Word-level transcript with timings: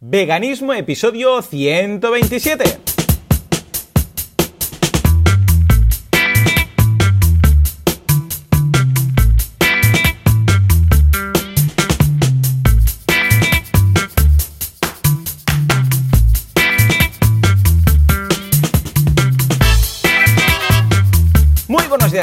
Veganismo, 0.00 0.74
episodio 0.74 1.42
127. 1.42 2.97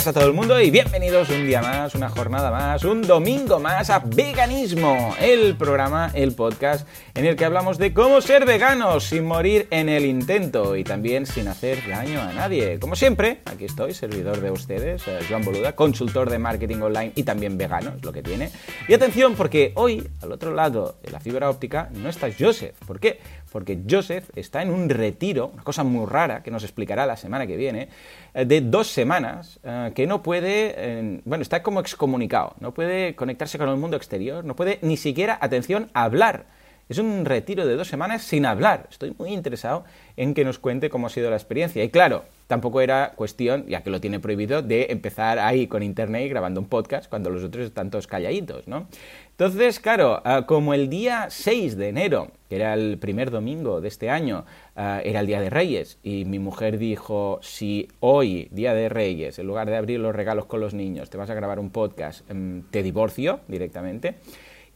A 0.08 0.14
todo 0.14 0.28
el 0.28 0.34
mundo 0.34 0.62
y 0.62 0.70
bienvenidos 0.70 1.30
un 1.30 1.48
día 1.48 1.64
más, 1.64 1.96
una 1.96 2.10
jornada 2.10 2.52
más, 2.52 2.84
un 2.84 3.02
domingo 3.02 3.60
más 3.60 3.90
a 3.90 4.00
Veganismo, 4.00 5.16
el 5.20 5.56
programa, 5.56 6.12
el 6.14 6.34
podcast 6.34 6.88
en 7.16 7.26
el 7.26 7.36
que 7.36 7.46
hablamos 7.46 7.80
de 7.80 7.92
cómo 7.92 8.22
ser 8.22 8.46
veganos 8.46 9.06
sin 9.06 9.26
morir 9.26 9.68
en 9.72 9.90
el 9.90 10.06
intento 10.06 10.76
y 10.76 10.84
también 10.84 11.26
sin 11.26 11.48
hacer 11.48 11.80
daño 11.88 12.22
a 12.22 12.34
nadie. 12.34 12.78
Como 12.78 12.96
siempre, 12.96 13.42
aquí 13.46 13.66
estoy, 13.66 13.96
servidor 13.96 14.42
de 14.42 14.52
ustedes, 14.52 15.08
eh, 15.08 15.20
Joan 15.28 15.44
Boluda, 15.44 15.76
consultor 15.76 16.30
de 16.30 16.38
marketing 16.38 16.82
online 16.82 17.14
y 17.16 17.24
también 17.24 17.58
vegano, 17.58 17.94
es 17.98 18.04
lo 18.04 18.12
que 18.14 18.22
tiene. 18.22 18.52
Y 18.88 18.94
atención 18.94 19.34
porque 19.34 19.72
hoy, 19.76 20.08
al 20.22 20.32
otro 20.32 20.54
lado 20.54 20.98
de 21.02 21.12
la 21.12 21.20
fibra 21.20 21.50
óptica, 21.50 21.90
no 21.94 22.10
está 22.10 22.28
Joseph. 22.38 22.76
¿Por 22.86 23.00
qué? 23.00 23.20
Porque 23.56 23.80
Joseph 23.90 24.32
está 24.36 24.62
en 24.64 24.70
un 24.70 24.90
retiro, 24.90 25.52
una 25.54 25.64
cosa 25.64 25.86
muy 25.86 26.06
rara 26.06 26.44
que 26.44 26.52
nos 26.52 26.64
explicará 26.64 27.06
la 27.06 27.16
semana 27.16 27.48
que 27.48 27.56
viene, 27.56 27.88
eh, 28.34 28.44
de 28.44 28.60
dos 28.60 28.88
semanas, 28.88 29.62
eh, 29.64 29.94
que 29.96 30.06
no 30.06 30.22
puede, 30.22 31.22
bueno, 31.24 31.42
está 31.42 31.64
como 31.64 31.80
excomunicado, 31.80 32.54
no 32.60 32.74
puede 32.74 33.16
conectarse 33.16 33.58
con 33.58 33.70
el 33.70 33.78
mundo 33.78 33.96
exterior, 33.96 34.44
no 34.44 34.58
puede 34.58 34.80
ni 34.82 34.98
siquiera, 34.98 35.38
atención, 35.40 35.90
hablar. 35.94 36.48
Es 36.90 36.98
un 36.98 37.24
retiro 37.24 37.66
de 37.66 37.78
dos 37.78 37.88
semanas 37.88 38.24
sin 38.24 38.46
hablar. 38.46 38.88
Estoy 38.92 39.16
muy 39.18 39.32
interesado 39.32 39.86
en 40.18 40.34
que 40.34 40.44
nos 40.44 40.60
cuente 40.60 40.90
cómo 40.90 41.08
ha 41.08 41.10
sido 41.10 41.30
la 41.30 41.38
experiencia. 41.38 41.82
Y 41.82 41.90
claro, 41.90 42.26
tampoco 42.48 42.82
era 42.82 43.14
cuestión, 43.16 43.66
ya 43.68 43.82
que 43.82 43.90
lo 43.90 44.00
tiene 44.00 44.20
prohibido, 44.20 44.62
de 44.62 44.88
empezar 44.90 45.40
ahí 45.40 45.68
con 45.68 45.84
internet 45.84 46.26
y 46.26 46.30
grabando 46.30 46.60
un 46.60 46.68
podcast 46.68 47.10
cuando 47.10 47.30
los 47.30 47.44
otros 47.44 47.66
están 47.66 47.90
todos 47.90 48.08
calladitos, 48.08 48.68
¿no? 48.68 48.88
Entonces, 49.32 49.80
claro, 49.80 50.22
ah, 50.24 50.46
como 50.48 50.74
el 50.74 50.90
día 50.90 51.28
6 51.30 51.76
de 51.76 51.90
enero, 51.90 52.32
que 52.50 52.56
era 52.56 52.74
el 52.74 52.98
primer 52.98 53.32
domingo 53.32 53.82
de 53.82 53.90
este 53.90 54.10
año, 54.10 54.46
ah, 54.78 55.02
era 55.04 55.20
el 55.20 55.28
Día 55.28 55.42
de 55.42 55.50
Reyes, 55.50 55.98
y 56.04 56.24
mi 56.24 56.40
mujer 56.40 56.78
dijo, 56.78 57.40
si 57.42 57.90
hoy, 58.00 58.48
Día 58.52 58.74
de 58.74 58.88
Reyes, 58.88 59.38
en 59.38 59.48
lugar 59.48 59.70
de 59.70 59.76
abrir 59.76 60.00
los 60.00 60.16
regalos 60.16 60.46
con 60.46 60.62
los 60.62 60.74
niños, 60.74 61.10
te 61.10 61.18
vas 61.18 61.30
a 61.30 61.34
grabar 61.34 61.60
un 61.60 61.70
podcast, 61.70 62.30
em, 62.32 62.64
te 62.72 62.82
divorcio 62.82 63.42
directamente. 63.48 64.16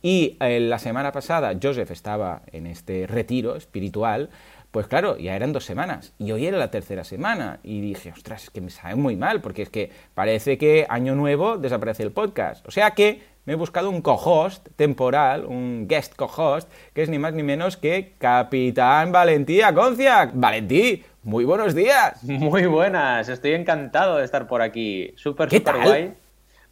Y 0.02 0.38
eh, 0.39 0.59
la 0.61 0.80
semana 0.80 1.11
pasada 1.11 1.54
Joseph 1.61 1.92
estaba 1.92 2.42
en 2.52 2.67
este 2.67 3.06
retiro 3.06 3.56
espiritual, 3.56 4.30
pues 4.72 4.88
claro, 4.88 5.17
ya 5.17 5.36
eran 5.36 5.52
dos 5.52 5.66
semanas 5.66 6.14
y 6.20 6.31
hoy 6.31 6.45
era 6.45 6.58
la 6.58 6.70
tercera 6.70 7.03
semana 7.03 7.59
y 7.64 7.81
dije, 7.81 8.12
ostras, 8.12 8.44
es 8.44 8.50
que 8.52 8.62
me 8.62 8.70
sabe 8.70 8.95
muy 8.95 9.16
mal 9.16 9.42
porque 9.42 9.64
es 9.64 9.70
que 9.70 9.92
parece 10.14 10.58
que 10.58 10.86
año 10.89 11.16
nuevo 11.16 11.58
desaparece 11.58 12.03
el 12.03 12.11
podcast. 12.11 12.67
O 12.67 12.72
sea 12.72 12.92
que 12.92 13.22
me 13.45 13.53
he 13.53 13.56
buscado 13.56 13.89
un 13.89 14.02
co-host 14.03 14.67
temporal, 14.76 15.45
un 15.45 15.88
guest 15.88 16.16
co-host, 16.16 16.72
que 16.94 17.02
es 17.02 17.09
ni 17.09 17.17
más 17.17 17.34
ni 17.34 17.42
menos 17.42 17.78
que 17.78 18.14
Capitán 18.20 19.11
Valentí 19.11 19.61
Aconcia. 19.61 20.30
Valentí, 20.31 21.04
muy 21.23 21.45
buenos 21.45 21.73
días. 21.73 22.23
Muy 22.23 22.67
buenas, 22.67 23.28
estoy 23.28 23.54
encantado 23.54 24.17
de 24.17 24.26
estar 24.26 24.45
por 24.45 24.61
aquí. 24.61 25.14
Súper, 25.16 25.50
¿Qué 25.50 25.58
súper 25.58 25.78
guay. 25.81 26.14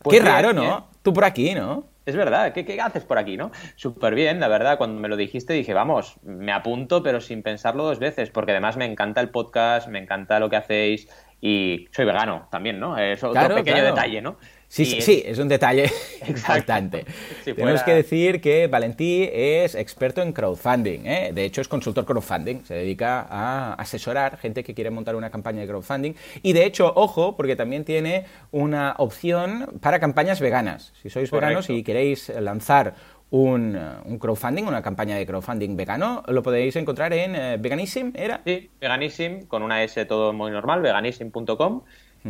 Pues 0.03 0.15
Qué 0.15 0.21
bien, 0.21 0.31
raro. 0.31 0.53
¿no? 0.53 0.87
Tú 1.01 1.13
por 1.13 1.25
aquí, 1.25 1.55
¿no? 1.55 1.85
Es 2.07 2.15
verdad, 2.15 2.53
¿Qué, 2.53 2.63
¿qué 2.63 2.79
haces 2.79 3.03
por 3.03 3.17
aquí, 3.17 3.35
no? 3.35 3.51
Súper 3.75 4.15
bien, 4.15 4.39
la 4.39 4.47
verdad, 4.47 4.77
cuando 4.77 4.99
me 5.01 5.09
lo 5.09 5.17
dijiste 5.17 5.51
dije, 5.53 5.73
vamos, 5.73 6.17
me 6.23 6.53
apunto, 6.53 7.03
pero 7.03 7.19
sin 7.19 7.43
pensarlo 7.43 7.83
dos 7.83 7.99
veces, 7.99 8.29
porque 8.29 8.51
además 8.51 8.77
me 8.77 8.85
encanta 8.85 9.19
el 9.19 9.29
podcast, 9.29 9.89
me 9.89 9.99
encanta 9.99 10.39
lo 10.39 10.49
que 10.49 10.55
hacéis 10.55 11.09
y 11.41 11.85
soy 11.91 12.05
vegano 12.05 12.47
también, 12.49 12.79
¿no? 12.79 12.97
Es 12.97 13.23
otro 13.25 13.33
Claro, 13.33 13.53
pequeño 13.53 13.83
claro. 13.83 13.83
detalle, 13.83 14.21
¿no? 14.21 14.37
Sí, 14.69 14.85
sí, 14.85 14.97
es- 14.97 15.05
sí, 15.05 15.23
es 15.25 15.39
un 15.39 15.47
detalle 15.47 15.89
impactante. 16.27 17.05
Si 17.45 17.53
Tenemos 17.53 17.81
fuera- 17.81 17.85
que 17.85 17.93
decir 17.93 18.41
que 18.41 18.67
Valentí 18.67 19.29
es 19.31 19.75
experto 19.75 20.21
en 20.21 20.33
crowdfunding, 20.33 21.05
¿eh? 21.05 21.31
de 21.33 21.45
hecho 21.45 21.61
es 21.61 21.67
consultor 21.69 22.05
crowdfunding, 22.05 22.65
se 22.65 22.73
dedica 22.73 23.25
a 23.29 23.73
asesorar 23.75 24.37
gente 24.37 24.63
que 24.63 24.73
quiere 24.73 24.89
montar 24.89 25.15
una 25.15 25.29
campaña 25.29 25.61
de 25.61 25.67
crowdfunding 25.67 26.13
y 26.43 26.51
de 26.53 26.65
hecho, 26.65 26.91
ojo, 26.95 27.35
porque 27.37 27.55
también 27.55 27.85
tiene 27.85 28.25
una 28.51 28.95
opción 28.97 29.79
para 29.81 29.99
campañas 29.99 30.41
veganas. 30.41 30.93
Si 31.01 31.09
sois 31.09 31.31
veganos 31.31 31.69
y 31.69 31.81
queréis 31.83 32.27
lanzar 32.29 32.93
un, 33.29 33.77
un 34.05 34.19
crowdfunding, 34.19 34.63
una 34.65 34.81
campaña 34.81 35.15
de 35.15 35.25
crowdfunding 35.25 35.75
vegano, 35.77 36.23
lo 36.27 36.43
podéis 36.43 36.75
encontrar 36.77 37.11
en 37.13 37.35
eh, 37.35 37.57
Veganism, 37.57 38.11
¿era? 38.15 38.41
Sí, 38.45 38.69
Veganism, 38.79 39.45
con 39.47 39.63
una 39.63 39.83
S 39.83 40.05
todo 40.05 40.31
muy 40.33 40.51
normal, 40.51 40.81
veganism.com. 40.81 41.83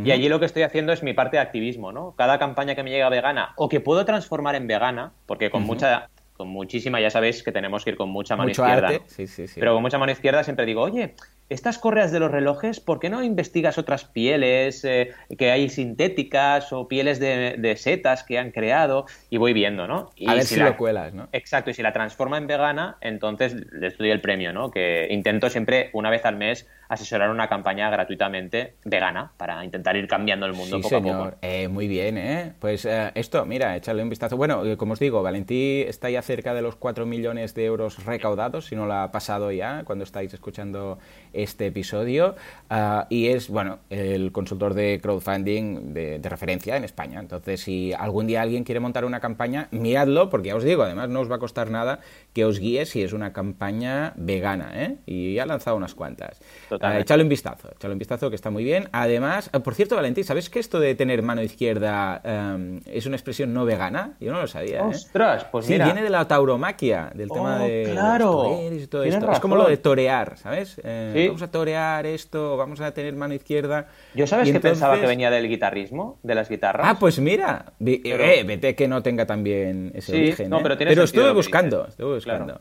Y 0.04 0.10
allí 0.12 0.28
lo 0.28 0.38
que 0.40 0.46
estoy 0.46 0.62
haciendo 0.62 0.92
es 0.92 1.02
mi 1.02 1.12
parte 1.12 1.36
de 1.36 1.42
activismo, 1.42 1.92
¿no? 1.92 2.14
Cada 2.16 2.38
campaña 2.38 2.74
que 2.74 2.82
me 2.82 2.90
llega 2.90 3.08
vegana 3.08 3.52
o 3.56 3.68
que 3.68 3.80
puedo 3.80 4.04
transformar 4.04 4.54
en 4.54 4.66
vegana, 4.66 5.12
porque 5.26 5.50
con 5.50 5.62
mucha, 5.62 6.08
con 6.36 6.48
muchísima, 6.48 7.00
ya 7.00 7.10
sabéis 7.10 7.42
que 7.42 7.52
tenemos 7.52 7.84
que 7.84 7.90
ir 7.90 7.96
con 7.96 8.08
mucha 8.10 8.36
mano 8.36 8.48
Mucho 8.48 8.62
izquierda. 8.64 8.88
arte, 8.88 9.00
¿no? 9.00 9.08
sí, 9.08 9.26
sí, 9.26 9.48
sí. 9.48 9.58
Pero 9.60 9.72
con 9.74 9.82
mucha 9.82 9.98
mano 9.98 10.12
izquierda 10.12 10.44
siempre 10.44 10.66
digo, 10.66 10.82
oye, 10.82 11.14
estas 11.48 11.78
correas 11.78 12.12
de 12.12 12.20
los 12.20 12.30
relojes, 12.30 12.78
¿por 12.78 13.00
qué 13.00 13.08
no 13.10 13.24
investigas 13.24 13.78
otras 13.78 14.04
pieles 14.04 14.84
eh, 14.84 15.10
que 15.38 15.50
hay 15.50 15.68
sintéticas 15.70 16.72
o 16.72 16.86
pieles 16.88 17.18
de, 17.20 17.56
de 17.58 17.76
setas 17.76 18.22
que 18.22 18.38
han 18.38 18.50
creado? 18.50 19.06
Y 19.30 19.38
voy 19.38 19.52
viendo, 19.52 19.86
¿no? 19.88 20.10
Y 20.14 20.28
a 20.28 20.34
ver 20.34 20.44
si, 20.44 20.56
la- 20.56 20.66
lo 20.66 20.76
cuelas, 20.76 21.14
¿no? 21.14 21.28
Exacto, 21.32 21.70
y 21.70 21.74
si 21.74 21.82
la 21.82 21.92
transforma 21.92 22.36
en 22.38 22.46
vegana, 22.46 22.98
entonces 23.00 23.54
les 23.72 23.96
doy 23.98 24.10
el 24.10 24.20
premio, 24.20 24.52
¿no? 24.52 24.70
Que 24.70 25.08
intento 25.10 25.48
siempre, 25.50 25.90
una 25.92 26.10
vez 26.10 26.24
al 26.24 26.36
mes, 26.36 26.68
asesorar 26.88 27.30
una 27.30 27.48
campaña 27.48 27.90
gratuitamente 27.90 28.74
vegana 28.84 29.32
para 29.36 29.64
intentar 29.64 29.96
ir 29.96 30.08
cambiando 30.08 30.46
el 30.46 30.54
mundo 30.54 30.76
Sí, 30.76 30.82
poco 30.82 30.96
a 30.96 31.00
señor. 31.00 31.24
poco. 31.30 31.36
Eh, 31.42 31.68
muy 31.68 31.86
bien, 31.88 32.16
¿eh? 32.18 32.52
Pues 32.58 32.84
eh, 32.84 33.10
esto, 33.14 33.44
mira, 33.44 33.76
échale 33.76 34.02
un 34.02 34.08
vistazo. 34.08 34.36
Bueno, 34.36 34.64
eh, 34.64 34.76
como 34.76 34.94
os 34.94 34.98
digo, 34.98 35.22
Valentí 35.22 35.82
está 35.86 36.08
ya 36.10 36.22
cerca 36.22 36.54
de 36.54 36.62
los 36.62 36.76
4 36.76 37.04
millones 37.06 37.54
de 37.54 37.64
euros 37.66 38.04
recaudados, 38.04 38.66
si 38.66 38.76
no 38.76 38.86
lo 38.86 38.94
ha 38.94 39.12
pasado 39.12 39.52
ya, 39.52 39.82
cuando 39.84 40.04
estáis 40.04 40.32
escuchando 40.32 40.98
este 41.32 41.66
episodio. 41.66 42.36
Ah, 42.70 43.06
y 43.10 43.28
es, 43.28 43.48
bueno, 43.48 43.78
el 43.90 44.32
consultor 44.32 44.74
de 44.74 44.98
crowdfunding 45.02 45.92
de, 45.92 46.18
de 46.18 46.28
referencia 46.28 46.76
en 46.76 46.84
España. 46.84 47.20
Entonces, 47.20 47.60
si 47.60 47.92
algún 47.92 48.26
día 48.26 48.42
alguien 48.42 48.64
quiere 48.64 48.80
montar 48.80 49.04
una 49.04 49.20
campaña, 49.20 49.68
miradlo, 49.72 50.30
porque 50.30 50.48
ya 50.48 50.56
os 50.56 50.64
digo, 50.64 50.82
además 50.84 51.08
no 51.10 51.20
os 51.20 51.30
va 51.30 51.36
a 51.36 51.38
costar 51.38 51.70
nada 51.70 52.00
que 52.32 52.44
os 52.44 52.58
guíe 52.58 52.86
si 52.86 53.02
es 53.02 53.12
una 53.12 53.32
campaña 53.32 54.12
vegana, 54.16 54.70
¿eh? 54.74 54.96
Y 55.06 55.38
ha 55.38 55.46
lanzado 55.46 55.76
unas 55.76 55.94
cuantas. 55.94 56.40
Totalmente. 56.78 57.02
Échale 57.02 57.22
un 57.24 57.28
vistazo, 57.28 57.68
un 57.84 57.98
vistazo 57.98 58.30
que 58.30 58.36
está 58.36 58.50
muy 58.50 58.62
bien. 58.64 58.88
Además, 58.92 59.50
eh, 59.52 59.60
por 59.60 59.74
cierto, 59.74 59.96
Valentín, 59.96 60.24
¿sabes 60.24 60.48
que 60.48 60.60
esto 60.60 60.78
de 60.78 60.94
tener 60.94 61.22
mano 61.22 61.42
izquierda 61.42 62.20
eh, 62.24 62.80
es 62.86 63.06
una 63.06 63.16
expresión 63.16 63.52
no 63.52 63.64
vegana? 63.64 64.14
Yo 64.20 64.32
no 64.32 64.40
lo 64.40 64.46
sabía. 64.46 64.80
¿eh? 64.80 64.84
Ostras, 64.84 65.44
pues 65.50 65.66
sí, 65.66 65.72
mira. 65.72 65.86
viene 65.86 66.02
de 66.02 66.10
la 66.10 66.26
tauromaquia, 66.28 67.10
del 67.14 67.28
tema 67.28 67.56
Oh, 67.56 67.66
de 67.66 67.82
los 67.84 67.92
claro. 67.92 68.32
toreros 68.42 68.82
y 68.82 68.86
todo 68.86 69.02
Tienes 69.02 69.20
esto. 69.22 69.32
Es 69.32 69.40
como 69.40 69.56
lo 69.56 69.68
de 69.68 69.76
torear, 69.76 70.36
¿sabes? 70.38 70.80
Eh, 70.84 71.12
Sí. 71.14 71.26
Vamos 71.26 71.42
a 71.42 71.50
torear 71.50 72.06
esto, 72.06 72.56
vamos 72.56 72.80
a 72.80 72.92
tener 72.92 73.14
mano 73.14 73.34
izquierda. 73.34 73.86
Yo 74.14 74.26
sabes 74.26 74.50
que 74.52 74.60
pensaba 74.60 75.00
que 75.00 75.06
venía 75.06 75.30
del 75.30 75.48
guitarrismo, 75.48 76.18
de 76.22 76.34
las 76.34 76.48
guitarras. 76.48 76.86
Ah, 76.88 76.96
pues 76.98 77.18
mira, 77.18 77.72
Pero- 77.78 78.24
eh, 78.24 78.44
vete 78.44 78.74
que 78.74 78.86
no 78.88 79.02
tenga 79.02 79.26
también 79.26 79.90
ese 79.94 80.12
Sí, 80.12 80.18
origen. 80.18 80.50
no, 80.50 80.58
¿eh? 80.58 80.60
pero 80.62 80.76
tiene 80.76 80.90
sentido 80.90 81.04
estuve 81.04 81.32
buscando, 81.32 81.86
estuve 81.88 82.14
buscando. 82.14 82.60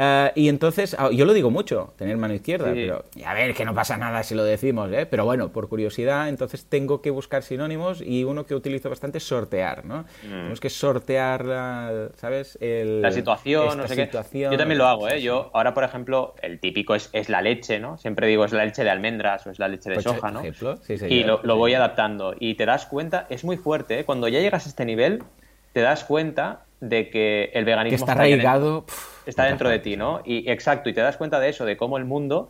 Ah, 0.00 0.30
y 0.36 0.48
entonces, 0.48 0.94
ah, 0.98 1.10
yo 1.12 1.24
lo 1.24 1.32
digo 1.32 1.50
mucho, 1.50 1.92
tener 1.96 2.16
mano 2.16 2.32
izquierda, 2.32 2.66
Sí. 2.72 2.82
pero 2.82 3.04
y 3.16 3.24
a 3.24 3.34
ver, 3.34 3.52
que 3.52 3.64
no 3.64 3.74
pasa 3.74 3.96
nada 3.96 4.22
si 4.22 4.34
lo 4.36 4.44
decimos, 4.44 4.90
¿eh? 4.92 5.06
Pero 5.06 5.24
bueno, 5.24 5.48
por 5.50 5.68
curiosidad, 5.68 6.28
entonces 6.28 6.64
tengo 6.66 7.02
que 7.02 7.10
buscar 7.10 7.42
sinónimos 7.42 8.00
y 8.00 8.22
uno 8.22 8.46
que 8.46 8.54
utilizo 8.54 8.88
bastante 8.90 9.18
es 9.18 9.24
sortear, 9.24 9.84
¿no? 9.84 10.04
Tenemos 10.22 10.60
que 10.60 10.70
sortear, 10.70 11.44
la, 11.44 12.10
¿sabes? 12.14 12.56
El- 12.60 12.98
Mm. 13.00 13.02
la 13.02 13.10
situación, 13.10 13.76
no 13.78 13.88
sé 13.88 13.96
qué. 13.96 14.08
Yo 14.50 14.56
también 14.56 14.78
lo 14.78 14.86
hago, 14.86 15.08
¿eh? 15.08 15.20
Yo 15.20 15.50
ahora, 15.52 15.74
por 15.74 15.82
ejemplo, 15.82 16.34
el 16.42 16.60
típico 16.60 16.94
es, 16.94 17.10
es 17.12 17.28
la 17.28 17.42
leche, 17.42 17.80
¿no? 17.80 17.98
Siempre 17.98 18.28
digo 18.28 18.44
es 18.44 18.52
la 18.52 18.64
leche 18.64 18.84
de 18.84 18.90
almendras 18.90 19.46
o 19.48 19.50
es 19.50 19.58
la 19.58 19.66
leche 19.66 19.88
de 19.90 19.96
Pues, 19.96 20.04
soja, 20.04 20.30
¿no? 20.30 20.42
sí, 20.82 20.96
señor. 20.96 21.10
y 21.12 21.24
lo, 21.24 21.40
lo 21.42 21.56
voy 21.56 21.74
adaptando. 21.74 22.34
Y 22.38 22.54
te 22.54 22.66
das 22.66 22.86
cuenta, 22.86 23.26
es 23.30 23.42
muy 23.44 23.56
fuerte, 23.56 23.98
¿eh? 23.98 24.04
Cuando 24.04 24.28
ya 24.28 24.38
llegas 24.38 24.66
a 24.66 24.68
este 24.68 24.84
nivel, 24.84 25.24
te 25.72 25.80
das 25.80 26.04
cuenta 26.04 26.60
de 26.80 27.10
que 27.10 27.50
el 27.54 27.64
veganismo 27.64 27.96
Que 27.96 28.10
está 28.10 28.12
arraigado. 28.12 28.84
está 29.26 29.44
en 29.44 29.50
dentro 29.52 29.68
de 29.68 29.78
ti, 29.78 29.96
¿no? 29.96 30.22
Y 30.24 30.50
exacto, 30.50 30.88
y 30.88 30.92
te 30.94 31.00
das 31.00 31.16
cuenta 31.16 31.40
de 31.40 31.48
eso, 31.48 31.64
de 31.64 31.76
cómo 31.76 31.98
el 31.98 32.04
mundo 32.04 32.48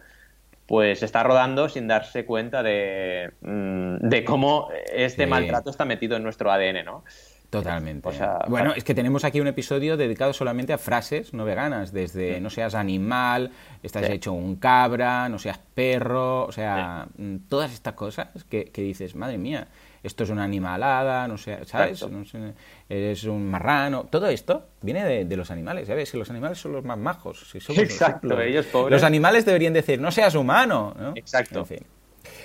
pues 0.66 1.02
está 1.02 1.22
rodando 1.22 1.68
sin 1.70 1.88
darse 1.88 2.26
cuenta 2.26 2.62
de, 2.62 3.30
mm, 3.40 4.06
de 4.06 4.24
cómo 4.24 4.68
este 4.92 5.24
Sí. 5.24 5.30
maltrato 5.30 5.70
está 5.70 5.86
metido 5.86 6.16
en 6.16 6.22
nuestro 6.22 6.52
ADN, 6.52 6.84
¿no? 6.84 7.04
Totalmente. 7.48 8.06
O 8.06 8.12
sea, 8.12 8.40
bueno, 8.48 8.74
es 8.76 8.84
que 8.84 8.94
tenemos 8.94 9.24
aquí 9.24 9.40
un 9.40 9.46
episodio 9.46 9.96
dedicado 9.96 10.34
solamente 10.34 10.74
a 10.74 10.78
frases 10.78 11.32
no 11.32 11.46
veganas, 11.46 11.90
desde 11.94 12.38
no 12.42 12.50
seas 12.50 12.74
animal, 12.74 13.50
estás 13.82 14.04
Sí. 14.04 14.12
hecho 14.12 14.34
un 14.34 14.56
cabra, 14.56 15.30
no 15.30 15.38
seas 15.38 15.58
perro, 15.74 16.44
o 16.44 16.52
sea, 16.52 17.06
mm, 17.16 17.36
todas 17.48 17.72
estas 17.72 17.94
cosas 17.94 18.28
que, 18.50 18.66
que 18.66 18.82
dices, 18.82 19.14
madre 19.14 19.38
mía, 19.38 19.68
esto 20.02 20.24
es 20.24 20.30
una 20.30 20.44
animalada, 20.44 21.26
no 21.28 21.38
sé, 21.38 21.64
¿sabes? 21.64 22.08
No 22.08 22.24
sé, 22.24 22.54
eres 22.88 23.24
un 23.24 23.50
marrano. 23.50 24.04
Todo 24.04 24.28
esto 24.28 24.66
viene 24.82 25.24
de, 25.24 25.36
los 25.36 25.50
animales, 25.50 25.88
¿sabes? 25.88 26.10
Que 26.10 26.18
los 26.18 26.30
animales 26.30 26.58
son 26.58 26.72
los 26.72 26.84
más 26.84 26.98
majos. 26.98 27.48
Si 27.50 27.60
somos 27.60 27.82
Exacto, 27.82 28.40
ellos 28.40 28.66
pobres. 28.66 28.92
Los 28.92 29.02
animales 29.02 29.44
deberían 29.44 29.72
decir, 29.72 30.00
no 30.00 30.10
seas 30.10 30.34
humano, 30.34 30.94
¿no? 30.98 31.12
Exacto. 31.14 31.60
En 31.60 31.66
fin. 31.66 31.80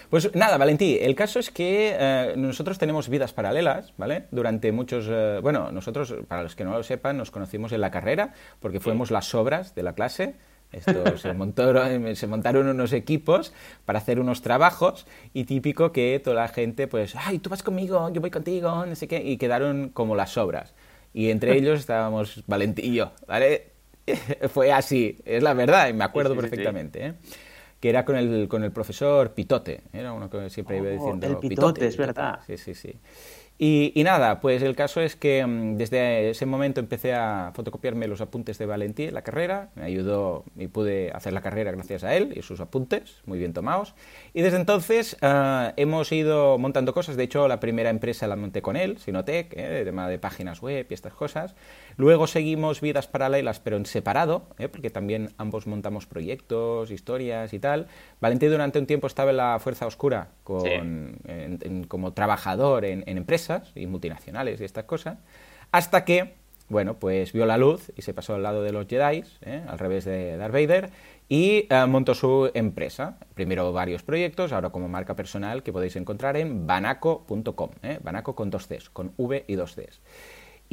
Pues 0.10 0.34
nada, 0.36 0.58
Valentí, 0.58 1.00
el 1.02 1.16
caso 1.16 1.40
es 1.40 1.50
que 1.50 1.96
eh, 2.00 2.34
nosotros 2.38 2.78
tenemos 2.78 3.10
vidas 3.10 3.34
paralelas, 3.34 3.94
¿vale? 3.98 4.26
Durante 4.32 4.72
muchos... 4.72 5.08
Eh, 5.10 5.40
bueno, 5.42 5.72
nosotros, 5.72 6.14
para 6.28 6.44
los 6.44 6.56
que 6.56 6.64
no 6.64 6.72
lo 6.72 6.84
sepan, 6.84 7.18
nos 7.18 7.32
conocimos 7.32 7.72
en 7.72 7.82
la 7.82 7.90
carrera 7.90 8.34
porque 8.60 8.80
fuimos 8.80 9.12
las 9.12 9.26
sobras 9.26 9.74
de 9.76 9.84
la 9.84 9.94
clase. 9.94 10.36
Esto, 10.74 11.18
se, 11.18 12.16
se 12.16 12.28
montaron 12.28 12.68
unos 12.68 12.94
equipos 12.94 13.54
para 13.86 14.00
hacer 14.00 14.20
unos 14.20 14.42
trabajos 14.42 15.06
y 15.34 15.46
típico 15.46 15.92
que 15.92 16.20
toda 16.24 16.36
la 16.36 16.48
gente, 16.48 16.88
pues, 16.88 17.16
ay, 17.16 17.40
tú 17.40 17.50
vas 17.50 17.64
conmigo, 17.64 18.12
yo 18.12 18.20
voy 18.20 18.32
contigo, 18.32 18.86
no 18.86 18.96
sé 18.96 19.08
qué, 19.08 19.22
y 19.24 19.38
quedaron 19.38 19.90
como 19.90 20.16
las 20.16 20.32
sobras. 20.32 20.74
Y 21.14 21.30
entre 21.30 21.54
ellos 21.58 21.80
estábamos 21.80 22.44
Valentí 22.48 22.82
y 22.82 22.96
yo, 22.96 23.12
¿vale? 23.28 23.68
Fue 24.50 24.72
así, 24.72 25.18
es 25.26 25.44
la 25.44 25.54
verdad, 25.54 25.90
y 25.90 25.94
me 25.94 26.04
acuerdo 26.04 26.36
perfectamente, 26.36 27.06
¿eh? 27.06 27.14
que 27.80 27.90
era 27.90 28.06
con 28.06 28.16
el, 28.16 28.48
con 28.48 28.64
el 28.64 28.72
profesor 28.72 29.34
Pitote, 29.34 29.82
era 29.92 30.14
uno 30.14 30.30
que 30.30 30.50
siempre 30.50 30.78
iba 30.78 30.88
oh, 30.88 30.92
diciendo... 30.92 31.28
El 31.28 31.38
Pitote, 31.38 31.86
es 31.86 31.98
verdad. 31.98 32.40
Sí, 32.48 32.58
sí, 32.58 32.74
sí. 32.74 32.94
Y, 33.60 33.94
nada, 34.04 34.42
pues 34.42 34.64
el 34.64 34.76
caso 34.76 35.00
es 35.00 35.16
que 35.16 35.46
mm, 35.46 35.78
desde 35.78 36.32
ese 36.32 36.46
momento 36.46 36.80
empecé 36.80 37.14
a 37.14 37.52
fotocopiarme 37.54 38.08
los 38.08 38.20
apuntes 38.20 38.58
de 38.58 38.66
Valentí 38.66 39.04
en 39.04 39.14
la 39.14 39.22
carrera, 39.22 39.70
me 39.76 39.84
ayudó 39.84 40.44
y 40.58 40.68
pude 40.68 41.12
hacer 41.12 41.34
la 41.34 41.42
carrera 41.42 41.72
gracias 41.72 42.04
a 42.04 42.16
él 42.16 42.34
y 42.36 42.42
sus 42.42 42.60
apuntes, 42.60 43.22
muy 43.26 43.38
bien 43.38 43.54
tomados. 43.54 43.94
Y 44.34 44.42
desde 44.42 44.58
entonces 44.58 45.18
ah, 45.22 45.74
hemos 45.78 46.12
ido 46.12 46.58
montando 46.58 46.94
cosas, 46.94 47.16
de 47.16 47.24
hecho 47.24 47.48
la 47.48 47.60
primera 47.60 47.92
empresa 47.92 48.28
la 48.28 48.36
monté 48.36 48.62
con 48.64 48.76
él, 48.76 48.98
Sinotec, 48.98 49.54
¿eh? 49.56 49.84
tema 49.86 50.10
de 50.10 50.18
páginas 50.18 50.60
web 50.62 50.88
y 50.90 50.94
estas 50.94 51.14
cosas. 51.14 51.56
Luego 51.98 52.28
seguimos 52.28 52.82
vidas 52.82 53.08
paralelas 53.08 53.60
pero 53.60 53.78
en 53.78 53.86
separado, 53.86 54.48
¿eh? 54.58 54.68
porque 54.68 54.90
también 54.90 55.30
ambos 55.38 55.68
montamos 55.68 56.06
proyectos, 56.06 56.92
historias 56.92 57.54
y 57.54 57.60
tal. 57.60 57.88
Valentí 58.20 58.48
durante 58.48 58.80
un 58.80 58.86
tiempo 58.86 59.08
estaba 59.08 59.32
en 59.32 59.38
la 59.38 59.60
Fuerza 59.60 59.86
Oscura 59.88 60.30
con, 60.44 61.20
como 61.88 62.14
trabajador 62.14 62.86
en, 62.86 63.04
empresas 63.06 63.72
y 63.76 63.88
multinacionales 63.88 64.62
y 64.62 64.64
estas 64.64 64.86
cosas, 64.86 65.18
hasta 65.72 66.06
que, 66.06 66.36
bueno, 66.70 66.96
pues 67.00 67.34
vio 67.34 67.46
la 67.46 67.58
luz 67.58 67.92
y 67.96 68.02
se 68.02 68.14
pasó 68.14 68.36
al 68.36 68.44
lado 68.44 68.64
de 68.64 68.72
los 68.72 68.88
Jedi, 68.88 69.24
¿eh? 69.42 69.64
al 69.68 69.80
revés 69.80 70.06
de 70.06 70.38
Darth 70.38 70.54
Vader, 70.54 70.90
y 71.30 71.68
eh, 71.70 71.86
montó 71.88 72.14
su 72.16 72.52
empresa. 72.54 73.18
Primero 73.34 73.72
varios 73.72 74.04
proyectos, 74.04 74.52
ahora 74.52 74.70
como 74.70 74.88
marca 74.88 75.16
personal 75.16 75.64
que 75.64 75.74
podéis 75.74 75.96
encontrar 75.96 76.38
en 76.38 76.68
banaco.com, 76.68 77.70
¿eh? 77.82 78.00
banaco 78.04 78.36
con 78.36 78.50
dos 78.50 78.68
Cs, 78.68 78.90
con 78.90 79.14
V 79.18 79.46
y 79.48 79.56
dos 79.56 79.76
Cs. 79.76 80.02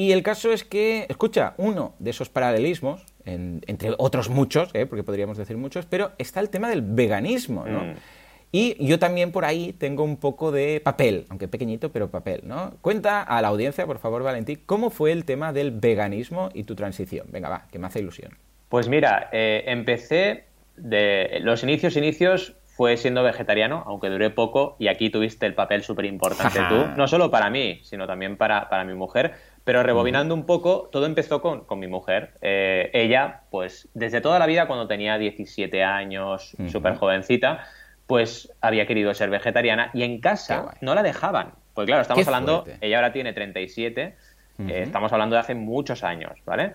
Y 0.01 0.13
el 0.13 0.23
caso 0.23 0.51
es 0.51 0.65
que, 0.65 1.05
escucha, 1.11 1.53
uno 1.59 1.93
de 1.99 2.09
esos 2.09 2.31
paralelismos, 2.31 3.05
entre 3.27 3.93
otros 3.99 4.31
muchos, 4.31 4.71
¿eh? 4.73 4.87
porque 4.87 5.03
podríamos 5.03 5.37
decir 5.37 5.59
muchos, 5.59 5.85
pero 5.85 6.13
está 6.17 6.41
el 6.41 6.49
tema 6.49 6.71
del 6.71 6.81
veganismo, 6.81 7.67
¿no? 7.67 7.81
Mm. 7.81 7.95
Y 8.51 8.83
yo 8.83 8.99
también 8.99 9.31
por 9.31 9.45
ahí 9.45 9.75
tengo 9.75 10.03
un 10.03 10.17
poco 10.17 10.53
de 10.53 10.81
papel, 10.83 11.27
aunque 11.29 11.49
pequeñito, 11.49 11.93
pero 11.93 12.11
papel, 12.11 12.41
¿no? 12.45 12.73
Cuenta 12.81 13.21
a 13.21 13.43
la 13.43 13.49
audiencia, 13.49 13.85
por 13.85 13.99
favor, 13.99 14.23
Valentín, 14.23 14.63
cómo 14.65 14.89
fue 14.89 15.13
el 15.13 15.27
tema 15.27 15.53
del 15.53 15.71
veganismo 15.71 16.49
y 16.55 16.65
tu 16.65 16.75
transición. 16.75 17.27
Venga, 17.31 17.51
va, 17.51 17.67
que 17.71 17.79
me 17.79 17.87
hace 17.87 17.99
ilusión. 17.99 18.39
Pues 18.71 18.89
mira, 18.89 19.29
eh, 19.33 19.65
empecé 19.67 20.45
de 20.79 21.41
los 21.43 21.63
inicios, 21.63 21.95
inicios, 21.99 22.57
fue 22.65 22.97
siendo 22.97 23.23
vegetariano, 23.23 23.85
aunque 23.87 24.09
duré 24.09 24.31
poco, 24.31 24.77
y 24.79 24.89
aquí 24.89 25.11
tuviste 25.11 25.45
el 25.45 25.53
papel 25.53 25.83
súper 25.83 26.07
importante 26.07 26.61
tú, 26.71 26.87
no 26.97 27.07
solo 27.07 27.31
para 27.31 27.51
mí, 27.51 27.81
sino 27.83 28.07
también 28.07 28.39
para, 28.39 28.71
para 28.71 28.85
mi 28.85 28.95
mujer, 28.95 29.35
pero 29.65 29.83
rebobinando 29.83 30.35
un 30.35 30.47
poco, 30.47 30.89
todo 30.91 31.07
empezó 31.07 31.43
con, 31.43 31.65
con 31.65 31.79
mi 31.79 31.87
mujer. 31.87 32.33
Eh, 32.41 32.91
ella, 32.93 33.43
pues 33.51 33.89
desde 33.95 34.21
toda 34.21 34.39
la 34.39 34.47
vida, 34.47 34.67
cuando 34.67 34.87
tenía 34.87 35.19
17 35.19 35.85
años, 35.85 36.57
súper 36.69 36.97
jovencita, 36.97 37.65
pues 38.07 38.53
había 38.61 38.87
querido 38.87 39.15
ser 39.15 39.31
vegetariana 39.31 39.91
y 39.95 40.03
en 40.03 40.21
casa 40.21 40.75
no 40.81 40.95
la 40.95 41.03
dejaban. 41.03 41.53
Pues 41.75 41.87
claro, 41.87 42.03
estamos 42.03 42.27
hablando, 42.27 42.65
ella 42.81 42.97
ahora 42.97 43.13
tiene 43.13 43.33
37, 43.33 44.17
eh, 44.69 44.83
estamos 44.83 45.13
hablando 45.13 45.37
de 45.37 45.41
hace 45.41 45.55
muchos 45.55 46.03
años, 46.03 46.33
¿vale? 46.45 46.75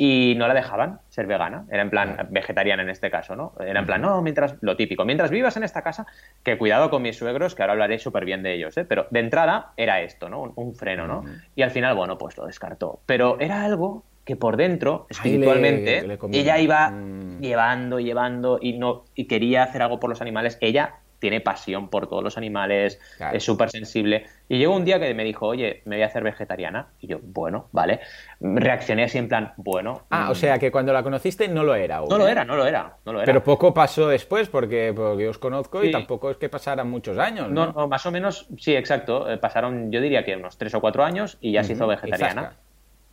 Y 0.00 0.36
no 0.36 0.46
la 0.46 0.54
dejaban 0.54 1.00
ser 1.08 1.26
vegana. 1.26 1.66
Era 1.72 1.82
en 1.82 1.90
plan 1.90 2.28
vegetariana 2.30 2.84
en 2.84 2.88
este 2.88 3.10
caso, 3.10 3.34
¿no? 3.34 3.52
Era 3.58 3.80
en 3.80 3.86
plan, 3.86 4.00
no, 4.00 4.22
mientras, 4.22 4.54
lo 4.60 4.76
típico, 4.76 5.04
mientras 5.04 5.32
vivas 5.32 5.56
en 5.56 5.64
esta 5.64 5.82
casa, 5.82 6.06
que 6.44 6.56
cuidado 6.56 6.88
con 6.88 7.02
mis 7.02 7.16
suegros, 7.16 7.56
que 7.56 7.62
ahora 7.62 7.72
hablaré 7.72 7.98
súper 7.98 8.24
bien 8.24 8.44
de 8.44 8.54
ellos, 8.54 8.76
¿eh? 8.76 8.84
Pero 8.84 9.08
de 9.10 9.18
entrada 9.18 9.72
era 9.76 10.00
esto, 10.00 10.28
¿no? 10.28 10.52
Un, 10.54 10.76
freno, 10.76 11.08
¿no? 11.08 11.24
Y 11.56 11.62
al 11.62 11.72
final, 11.72 11.96
bueno, 11.96 12.16
pues 12.16 12.36
lo 12.36 12.46
descartó. 12.46 13.00
Pero 13.06 13.40
era 13.40 13.64
algo 13.64 14.04
que 14.24 14.36
por 14.36 14.56
dentro, 14.56 15.08
espiritualmente, 15.10 16.06
ella 16.30 16.60
iba 16.60 16.90
mm. 16.90 17.40
llevando, 17.40 17.98
llevando 17.98 18.58
y 18.62 18.78
no 18.78 19.04
y 19.16 19.26
quería 19.26 19.64
hacer 19.64 19.82
algo 19.82 19.98
por 19.98 20.10
los 20.10 20.20
animales. 20.20 20.58
Ella 20.60 21.00
tiene 21.18 21.40
pasión 21.40 21.88
por 21.88 22.08
todos 22.08 22.22
los 22.22 22.36
animales, 22.36 23.00
es 23.32 23.42
súper 23.42 23.70
sensible. 23.70 24.26
Y 24.48 24.58
llegó 24.58 24.74
un 24.74 24.84
día 24.84 24.98
que 24.98 25.12
me 25.14 25.24
dijo, 25.24 25.46
oye, 25.46 25.82
me 25.84 25.96
voy 25.96 26.02
a 26.02 26.06
hacer 26.06 26.22
vegetariana. 26.22 26.88
Y 27.00 27.08
yo, 27.08 27.18
bueno, 27.22 27.68
vale. 27.72 28.00
Reaccioné 28.40 29.04
así 29.04 29.18
en 29.18 29.28
plan, 29.28 29.52
bueno. 29.56 30.02
Ah, 30.10 30.30
o 30.30 30.34
sea 30.34 30.58
que 30.58 30.70
cuando 30.70 30.92
la 30.92 31.02
conociste 31.02 31.48
no 31.48 31.64
lo 31.64 31.74
era. 31.74 32.00
No 32.08 32.18
lo 32.18 32.28
era, 32.28 32.44
no 32.44 32.56
lo 32.56 32.66
era, 32.66 32.96
no 33.04 33.12
lo 33.12 33.18
era. 33.18 33.26
Pero 33.26 33.44
poco 33.44 33.74
pasó 33.74 34.08
después 34.08 34.48
porque, 34.48 34.92
porque 34.94 35.28
os 35.28 35.38
conozco 35.38 35.84
y 35.84 35.90
tampoco 35.90 36.30
es 36.30 36.36
que 36.36 36.48
pasaran 36.48 36.88
muchos 36.88 37.18
años. 37.18 37.50
¿no? 37.50 37.72
no, 37.72 37.88
más 37.88 38.06
o 38.06 38.10
menos, 38.10 38.48
sí, 38.58 38.74
exacto. 38.74 39.30
Eh, 39.30 39.38
pasaron, 39.38 39.90
yo 39.90 40.00
diría 40.00 40.24
que 40.24 40.36
unos 40.36 40.56
tres 40.56 40.74
o 40.74 40.80
cuatro 40.80 41.04
años 41.04 41.38
y 41.40 41.52
ya 41.52 41.64
se 41.64 41.74
hizo 41.74 41.86
vegetariana. 41.86 42.52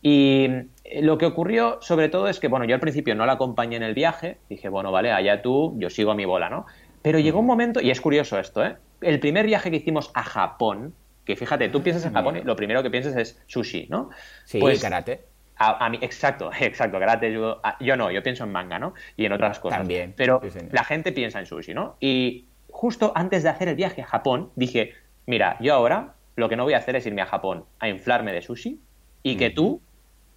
Y 0.02 0.44
eh, 0.84 1.02
lo 1.02 1.18
que 1.18 1.26
ocurrió 1.26 1.78
sobre 1.80 2.08
todo 2.08 2.28
es 2.28 2.38
que, 2.38 2.48
bueno, 2.48 2.64
yo 2.64 2.74
al 2.74 2.80
principio 2.80 3.14
no 3.14 3.26
la 3.26 3.32
acompañé 3.32 3.76
en 3.76 3.82
el 3.82 3.94
viaje, 3.94 4.38
dije, 4.48 4.68
bueno, 4.68 4.92
vale, 4.92 5.10
allá 5.10 5.42
tú, 5.42 5.74
yo 5.78 5.90
sigo 5.90 6.12
a 6.12 6.14
mi 6.14 6.24
bola, 6.24 6.48
¿no? 6.48 6.66
Pero 7.06 7.20
llegó 7.20 7.38
un 7.38 7.46
momento, 7.46 7.80
y 7.80 7.92
es 7.92 8.00
curioso 8.00 8.36
esto, 8.36 8.64
¿eh? 8.64 8.78
El 9.00 9.20
primer 9.20 9.46
viaje 9.46 9.70
que 9.70 9.76
hicimos 9.76 10.10
a 10.12 10.24
Japón, 10.24 10.92
que 11.24 11.36
fíjate, 11.36 11.68
tú 11.68 11.80
piensas 11.80 12.04
en 12.04 12.12
Japón 12.12 12.36
y 12.38 12.42
lo 12.42 12.56
primero 12.56 12.82
que 12.82 12.90
piensas 12.90 13.14
es 13.14 13.40
sushi, 13.46 13.86
¿no? 13.88 14.10
Sí, 14.44 14.58
pues, 14.58 14.82
karate. 14.82 15.22
A, 15.56 15.88
mí, 15.88 16.00
exacto, 16.02 16.50
exacto, 16.60 16.98
karate, 16.98 17.32
yo, 17.32 17.62
yo 17.78 17.96
no, 17.96 18.10
yo 18.10 18.24
pienso 18.24 18.42
en 18.42 18.50
manga, 18.50 18.80
¿no? 18.80 18.94
Y 19.16 19.24
en 19.24 19.30
otras 19.30 19.60
cosas. 19.60 19.78
También. 19.78 20.14
Pero 20.16 20.40
la 20.72 20.82
gente 20.82 21.12
piensa 21.12 21.38
en 21.38 21.46
sushi, 21.46 21.74
¿no? 21.74 21.94
Y 22.00 22.46
justo 22.70 23.12
antes 23.14 23.44
de 23.44 23.50
hacer 23.50 23.68
el 23.68 23.76
viaje 23.76 24.02
a 24.02 24.06
Japón, 24.06 24.50
dije, 24.56 24.94
mira, 25.26 25.58
yo 25.60 25.74
ahora 25.74 26.14
lo 26.34 26.48
que 26.48 26.56
no 26.56 26.64
voy 26.64 26.74
a 26.74 26.78
hacer 26.78 26.96
es 26.96 27.06
irme 27.06 27.22
a 27.22 27.26
Japón 27.26 27.66
a 27.78 27.88
inflarme 27.88 28.32
de 28.32 28.42
sushi 28.42 28.80
y 29.22 29.36
que 29.36 29.50
tú 29.50 29.80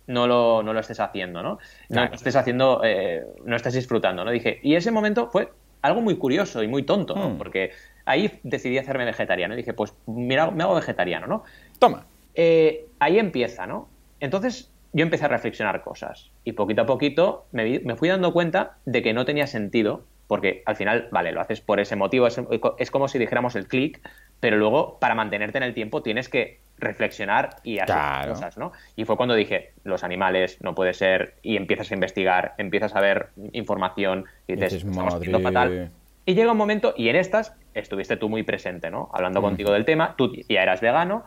no 0.06 0.28
lo, 0.28 0.62
no 0.62 0.74
lo 0.74 0.80
estés 0.82 1.00
haciendo, 1.00 1.42
¿no? 1.42 1.58
No 1.90 2.04
estés 2.04 2.36
haciendo, 2.36 2.82
eh, 2.84 3.26
no 3.44 3.56
estés 3.56 3.74
disfrutando, 3.74 4.24
¿no? 4.24 4.30
Dije, 4.30 4.60
y 4.62 4.76
ese 4.76 4.92
momento 4.92 5.32
fue 5.32 5.50
algo 5.82 6.02
muy 6.02 6.18
curioso 6.18 6.64
y 6.64 6.68
muy 6.68 6.84
tonto, 6.84 7.16
¿no? 7.16 7.30
Hmm. 7.30 7.38
Porque 7.38 7.72
ahí 8.06 8.40
decidí 8.44 8.78
hacerme 8.78 9.06
vegetariano. 9.06 9.54
Y 9.54 9.58
dije, 9.58 9.74
pues 9.74 9.94
mira, 10.08 10.52
me 10.52 10.64
hago 10.64 10.76
vegetariano, 10.76 11.28
¿no? 11.28 11.44
Toma. 11.80 12.06
Eh, 12.36 12.88
ahí 13.00 13.20
empieza, 13.20 13.68
¿no? 13.68 13.90
Entonces 14.20 14.72
yo 14.94 15.04
empecé 15.04 15.26
a 15.26 15.30
reflexionar 15.30 15.82
cosas. 15.82 16.32
Y 16.44 16.54
poquito 16.54 16.82
a 16.82 16.86
poquito 16.86 17.46
me, 17.52 17.80
me 17.80 17.96
fui 17.96 18.10
dando 18.10 18.34
cuenta 18.34 18.78
de 18.86 19.02
que 19.02 19.14
no 19.14 19.26
tenía 19.26 19.48
sentido, 19.48 20.04
porque 20.28 20.64
al 20.66 20.76
final, 20.76 21.08
vale, 21.12 21.32
lo 21.32 21.42
haces 21.42 21.62
por 21.62 21.80
ese 21.80 21.96
motivo, 21.96 22.28
es, 22.28 22.40
es 22.78 22.92
como 22.92 23.08
si 23.08 23.20
dijéramos 23.20 23.56
el 23.56 23.68
clic, 23.68 24.02
pero 24.40 24.58
luego 24.58 25.00
para 25.00 25.16
mantenerte 25.16 25.58
en 25.58 25.64
el 25.64 25.74
tiempo 25.74 26.02
tienes 26.02 26.30
que 26.30 26.60
reflexionar 26.80 27.58
y 27.64 27.80
hacer 27.80 28.30
cosas, 28.30 28.58
¿no? 28.58 28.72
Y 28.96 29.06
fue 29.06 29.18
cuando 29.18 29.36
dije, 29.36 29.74
los 29.84 30.04
animales 30.04 30.58
no 30.62 30.76
puede 30.76 30.94
ser, 30.94 31.36
y 31.42 31.58
empiezas 31.58 31.92
a 31.92 31.94
investigar, 31.94 32.54
empiezas 32.58 32.96
a 32.96 33.02
ver 33.02 33.30
información 33.52 34.26
y 34.48 34.56
dices, 34.56 34.74
estamos 34.74 35.20
fatal. 35.44 35.92
Y 36.26 36.36
llega 36.36 36.52
un 36.52 36.58
momento, 36.58 36.94
y 36.96 37.10
en 37.10 37.16
estas 37.16 37.56
estuviste 37.74 38.18
tú 38.18 38.30
muy 38.30 38.44
presente, 38.44 38.92
¿no? 38.92 39.10
Hablando 39.14 39.42
contigo 39.42 39.72
del 39.72 39.86
tema, 39.86 40.16
tú 40.18 40.32
ya 40.48 40.62
eras 40.62 40.82
vegano, 40.82 41.24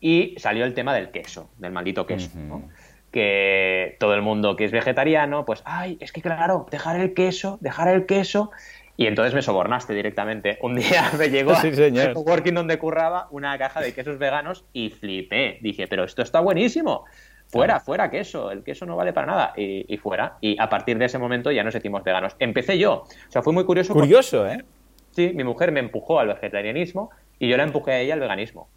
y 0.00 0.34
salió 0.38 0.64
el 0.64 0.74
tema 0.74 0.94
del 0.94 1.10
queso, 1.10 1.50
del 1.58 1.72
maldito 1.72 2.06
queso, 2.06 2.30
¿no? 2.38 2.68
Que 3.10 3.96
todo 3.98 4.14
el 4.14 4.22
mundo 4.22 4.56
que 4.56 4.64
es 4.64 4.72
vegetariano, 4.72 5.44
pues, 5.44 5.62
ay, 5.64 5.96
es 6.00 6.12
que 6.12 6.20
claro, 6.20 6.66
dejar 6.70 7.00
el 7.00 7.14
queso, 7.14 7.58
dejar 7.60 7.88
el 7.88 8.06
queso, 8.06 8.50
y 8.96 9.06
entonces 9.06 9.34
me 9.34 9.42
sobornaste 9.42 9.94
directamente. 9.94 10.58
Un 10.62 10.76
día 10.76 11.10
me 11.18 11.28
llegó 11.28 11.54
sí, 11.56 11.68
a 11.68 12.12
Working 12.18 12.54
donde 12.54 12.78
curraba 12.78 13.28
una 13.30 13.56
caja 13.58 13.80
de 13.80 13.92
quesos 13.92 14.18
veganos 14.18 14.64
y 14.72 14.90
flipé. 14.90 15.58
Dije, 15.60 15.86
pero 15.86 16.04
esto 16.04 16.22
está 16.22 16.40
buenísimo. 16.40 17.04
Fuera, 17.48 17.78
fuera 17.80 18.10
queso. 18.10 18.50
El 18.50 18.64
queso 18.64 18.86
no 18.86 18.96
vale 18.96 19.12
para 19.12 19.26
nada. 19.26 19.52
Y, 19.56 19.96
fuera. 19.98 20.36
Y 20.40 20.60
a 20.60 20.68
partir 20.68 20.98
de 20.98 21.04
ese 21.04 21.18
momento 21.18 21.50
ya 21.52 21.62
nos 21.62 21.72
sentimos 21.72 22.02
veganos. 22.02 22.34
Empecé 22.38 22.78
yo. 22.78 23.04
O 23.04 23.30
sea, 23.30 23.42
fue 23.42 23.52
muy 23.52 23.64
curioso. 23.64 23.92
Curioso, 23.92 24.46
¿eh? 24.48 24.64
Sí, 25.10 25.32
mi 25.34 25.44
mujer 25.44 25.72
me 25.72 25.80
empujó 25.80 26.18
al 26.18 26.28
vegetarianismo 26.28 27.10
y 27.38 27.48
yo 27.48 27.56
la 27.56 27.62
empujé 27.62 27.92
a 27.92 28.00
ella 28.00 28.14
al 28.14 28.20
veganismo. 28.20 28.68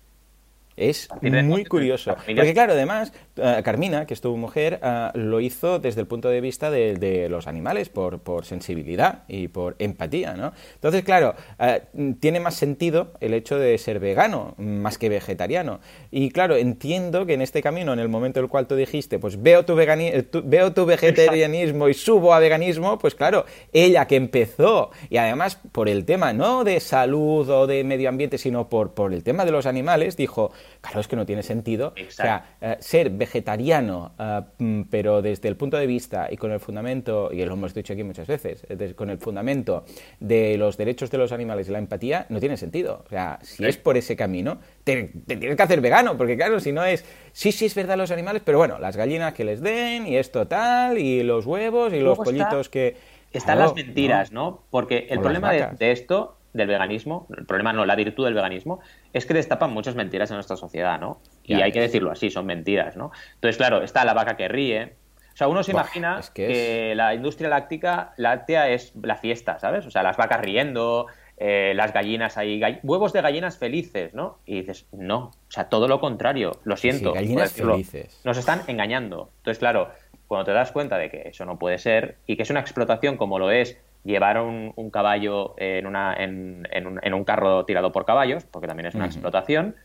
Es 0.80 1.10
muy 1.22 1.66
curioso. 1.66 2.16
Porque 2.26 2.54
claro, 2.54 2.74
además, 2.74 3.12
eh, 3.36 3.62
Carmina, 3.64 4.06
que 4.06 4.14
es 4.14 4.22
tu 4.22 4.36
mujer, 4.38 4.80
eh, 4.82 5.10
lo 5.14 5.40
hizo 5.40 5.80
desde 5.80 6.02
el 6.02 6.08
punto 6.08 6.30
de 6.30 6.42
vista 6.42 6.72
de, 6.72 7.28
los 7.30 7.48
animales, 7.48 7.90
por, 7.90 8.20
por, 8.20 8.46
sensibilidad 8.46 9.24
y 9.28 9.50
por 9.50 9.76
empatía, 9.80 10.34
¿no? 10.34 10.54
Entonces, 10.76 11.04
claro, 11.04 11.36
eh, 11.60 11.82
tiene 12.20 12.40
más 12.40 12.56
sentido 12.56 13.14
el 13.20 13.34
hecho 13.34 13.58
de 13.58 13.78
ser 13.78 14.00
vegano 14.00 14.56
más 14.58 14.98
que 14.98 15.10
vegetariano. 15.10 15.80
Y 16.12 16.30
claro, 16.32 16.56
entiendo 16.56 17.26
que 17.26 17.34
en 17.34 17.42
este 17.42 17.62
camino, 17.62 17.94
en 17.94 18.00
el 18.00 18.10
momento 18.10 18.40
en 18.40 18.46
el 18.46 18.50
cual 18.50 18.68
tú 18.68 18.76
dijiste, 18.76 19.20
pues 19.20 19.42
veo 19.42 19.66
tu, 19.66 19.76
veo 19.76 20.74
tu 20.74 20.86
vegetarianismo 20.86 21.90
y 21.90 21.94
subo 21.94 22.34
a 22.34 22.40
veganismo, 22.40 22.98
pues 22.98 23.16
claro, 23.16 23.46
ella 23.74 24.08
que 24.08 24.16
empezó, 24.16 24.92
y 25.10 25.18
además 25.18 25.60
por 25.72 25.90
el 25.90 26.06
tema 26.06 26.34
no 26.34 26.64
de 26.64 26.80
salud 26.80 27.50
o 27.50 27.68
de 27.68 27.84
medio 27.84 28.10
ambiente, 28.10 28.38
sino 28.38 28.70
por, 28.70 28.94
por 28.94 29.14
el 29.14 29.24
tema 29.24 29.46
de 29.46 29.52
los 29.52 29.66
animales, 29.66 30.16
dijo, 30.18 30.52
Claro, 30.82 31.00
es 31.00 31.08
que 31.08 31.16
no 31.16 31.26
tiene 31.26 31.44
sentido. 31.44 31.94
O 32.08 32.12
sea, 32.12 32.56
eh, 32.62 32.78
ser 32.80 33.10
vegetariano, 33.10 34.14
eh, 34.20 34.42
mm, 34.58 34.82
pero 34.90 35.22
desde 35.22 35.48
el 35.48 35.56
punto 35.56 35.78
de 35.78 35.88
vista 35.88 36.28
y 36.32 36.38
con 36.38 36.52
el 36.52 36.60
fundamento, 36.60 37.30
y 37.32 37.44
lo 37.46 37.54
hemos 37.54 37.74
dicho 37.74 37.94
aquí 37.94 38.04
muchas 38.04 38.28
veces, 38.28 38.66
con 38.96 39.10
el 39.10 39.18
fundamento 39.18 39.86
de 40.20 40.58
los 40.58 40.78
derechos 40.78 41.12
de 41.12 41.18
los 41.18 41.32
animales 41.32 41.68
y 41.68 41.72
la 41.72 41.80
empatía, 41.80 42.26
no 42.30 42.40
tiene 42.40 42.58
sentido. 42.58 43.04
O 43.06 43.10
sea, 43.10 43.40
si 43.42 43.66
es 43.66 43.78
por 43.78 43.98
ese 43.98 44.16
camino, 44.16 44.60
te, 44.84 45.12
tienes 45.26 45.56
que 45.56 45.64
hacer 45.64 45.82
vegano, 45.82 46.18
porque 46.18 46.36
claro, 46.36 46.60
si 46.60 46.72
no 46.72 46.84
es, 46.84 47.06
sí, 47.32 47.52
sí 47.52 47.66
es 47.66 47.76
verdad 47.76 47.98
los 47.98 48.12
animales, 48.12 48.42
pero 48.46 48.58
bueno, 48.58 48.80
las 48.80 48.96
gallinas 48.96 49.34
que 49.34 49.44
les 49.44 49.62
den, 49.62 50.08
y 50.08 50.18
esto 50.18 50.48
tal, 50.48 50.98
y 50.98 51.24
los 51.24 51.46
huevos, 51.46 51.94
y 51.94 52.00
los 52.00 52.18
pollitos 52.18 52.70
que... 52.70 53.20
Están 53.32 53.60
las 53.60 53.76
mentiras, 53.76 54.32
¿no? 54.32 54.64
Porque 54.72 55.06
el 55.10 55.20
problema 55.20 55.52
de 55.52 55.92
esto 55.92 56.40
del 56.54 56.68
veganismo, 56.68 57.28
el 57.38 57.46
problema 57.46 57.74
no, 57.74 57.86
la 57.86 57.96
virtud 57.96 58.26
del 58.26 58.34
veganismo, 58.34 58.80
es 59.14 59.26
que 59.26 59.34
destapan 59.34 59.72
muchas 59.72 59.96
mentiras 59.96 60.30
en 60.32 60.36
nuestra 60.36 60.56
sociedad, 60.56 61.00
¿no? 61.00 61.20
Y 61.44 61.56
hay 61.56 61.72
que 61.72 61.82
decirlo 61.82 62.12
así, 62.12 62.30
son 62.30 62.46
mentiras, 62.46 62.96
¿no? 62.96 63.12
Entonces, 63.36 63.58
claro, 63.58 63.82
está 63.82 64.06
la 64.06 64.14
vaca 64.14 64.38
que 64.38 64.48
ríe. 64.48 64.94
O 65.34 65.38
sea, 65.40 65.48
uno 65.48 65.64
se 65.64 65.72
imagina 65.72 66.20
que, 66.34 66.94
la 66.96 67.14
industria 67.14 67.50
láctica, 67.50 68.14
láctea 68.18 68.70
es 68.70 68.94
la 69.02 69.16
fiesta, 69.16 69.58
¿sabes? 69.58 69.86
O 69.86 69.92
sea, 69.92 70.04
las 70.04 70.18
vacas 70.18 70.42
riendo, 70.42 71.08
eh, 71.38 71.74
las 71.76 71.94
gallinas 71.94 72.38
ahí, 72.38 72.62
huevos 72.84 73.14
de 73.14 73.22
gallinas 73.22 73.58
felices, 73.58 74.14
¿no? 74.14 74.40
Y 74.46 74.62
dices, 74.62 74.86
no, 74.92 75.18
o 75.18 75.52
sea, 75.52 75.70
todo 75.70 75.88
lo 75.88 76.00
contrario, 76.00 76.60
lo 76.66 76.78
siento. 76.78 77.14
gallinas 77.14 77.54
felices. 77.54 78.20
Nos 78.26 78.38
están 78.38 78.64
engañando. 78.68 79.32
Entonces, 79.38 79.60
claro, 79.60 79.90
cuando 80.28 80.46
te 80.46 80.52
das 80.52 80.72
cuenta 80.72 80.98
de 80.98 81.10
que 81.10 81.30
eso 81.30 81.46
no 81.46 81.58
puede 81.58 81.80
ser 81.80 82.18
y 82.28 82.36
que 82.36 82.44
es 82.44 82.50
una 82.50 82.60
explotación 82.60 83.18
como 83.18 83.40
lo 83.40 83.50
es 83.50 83.78
llevar 84.04 84.40
un, 84.40 84.90
caballo 84.92 85.56
en, 85.58 85.86
una, 85.86 86.16
en, 86.16 86.66
un, 86.86 87.00
en, 87.02 87.14
un, 87.14 87.24
carro 87.24 87.66
tirado 87.66 87.92
por 87.92 88.06
caballos, 88.06 88.46
porque 88.46 88.68
también 88.68 88.88
es 88.88 88.96
una 88.96 89.06
explotación, 89.06 89.76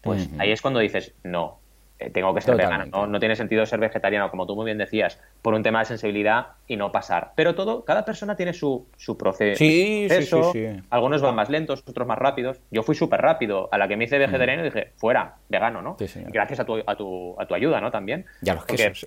pues 0.00 0.30
ahí 0.38 0.52
es 0.52 0.62
cuando 0.62 0.80
dices, 0.80 1.14
no, 1.22 1.58
eh, 1.98 2.10
tengo 2.10 2.34
que 2.34 2.40
ser 2.40 2.56
vegano, 2.56 3.06
¿no? 3.06 3.20
tiene 3.20 3.36
sentido 3.36 3.64
ser 3.66 3.78
vegetariano, 3.78 4.28
como 4.30 4.46
tú 4.46 4.56
muy 4.56 4.64
bien 4.64 4.78
decías, 4.78 5.20
por 5.42 5.54
un 5.54 5.62
tema 5.62 5.78
de 5.78 5.84
sensibilidad 5.84 6.48
y 6.66 6.76
no 6.76 6.90
pasar. 6.90 7.32
Pero 7.36 7.54
todo, 7.54 7.84
cada 7.84 8.04
persona 8.04 8.36
tiene 8.36 8.52
su, 8.52 8.86
su 8.96 9.16
proceso. 9.16 9.58
Sí, 9.58 10.08
sí, 10.10 10.24
sí, 10.52 10.66
Algunos 10.90 11.22
van 11.22 11.36
más 11.36 11.48
lentos, 11.50 11.84
otros 11.86 12.06
más 12.06 12.18
rápidos. 12.18 12.60
Yo 12.70 12.82
fui 12.82 12.94
súper 12.94 13.20
rápido. 13.20 13.68
A 13.70 13.78
la 13.78 13.86
que 13.86 13.96
me 13.96 14.04
hice 14.04 14.18
vegetariano 14.18 14.64
dije, 14.64 14.92
fuera, 14.96 15.36
vegano, 15.48 15.82
¿no? 15.82 15.96
Gracias 16.28 16.60
a 16.60 16.64
tu, 16.64 16.82
a, 16.84 16.96
tu, 16.96 17.36
a 17.38 17.46
tu 17.46 17.54
ayuda, 17.54 17.80
¿no? 17.80 17.90
También. 17.90 18.26
Ya 18.42 18.54
los 18.54 18.64
quesos. 18.64 19.06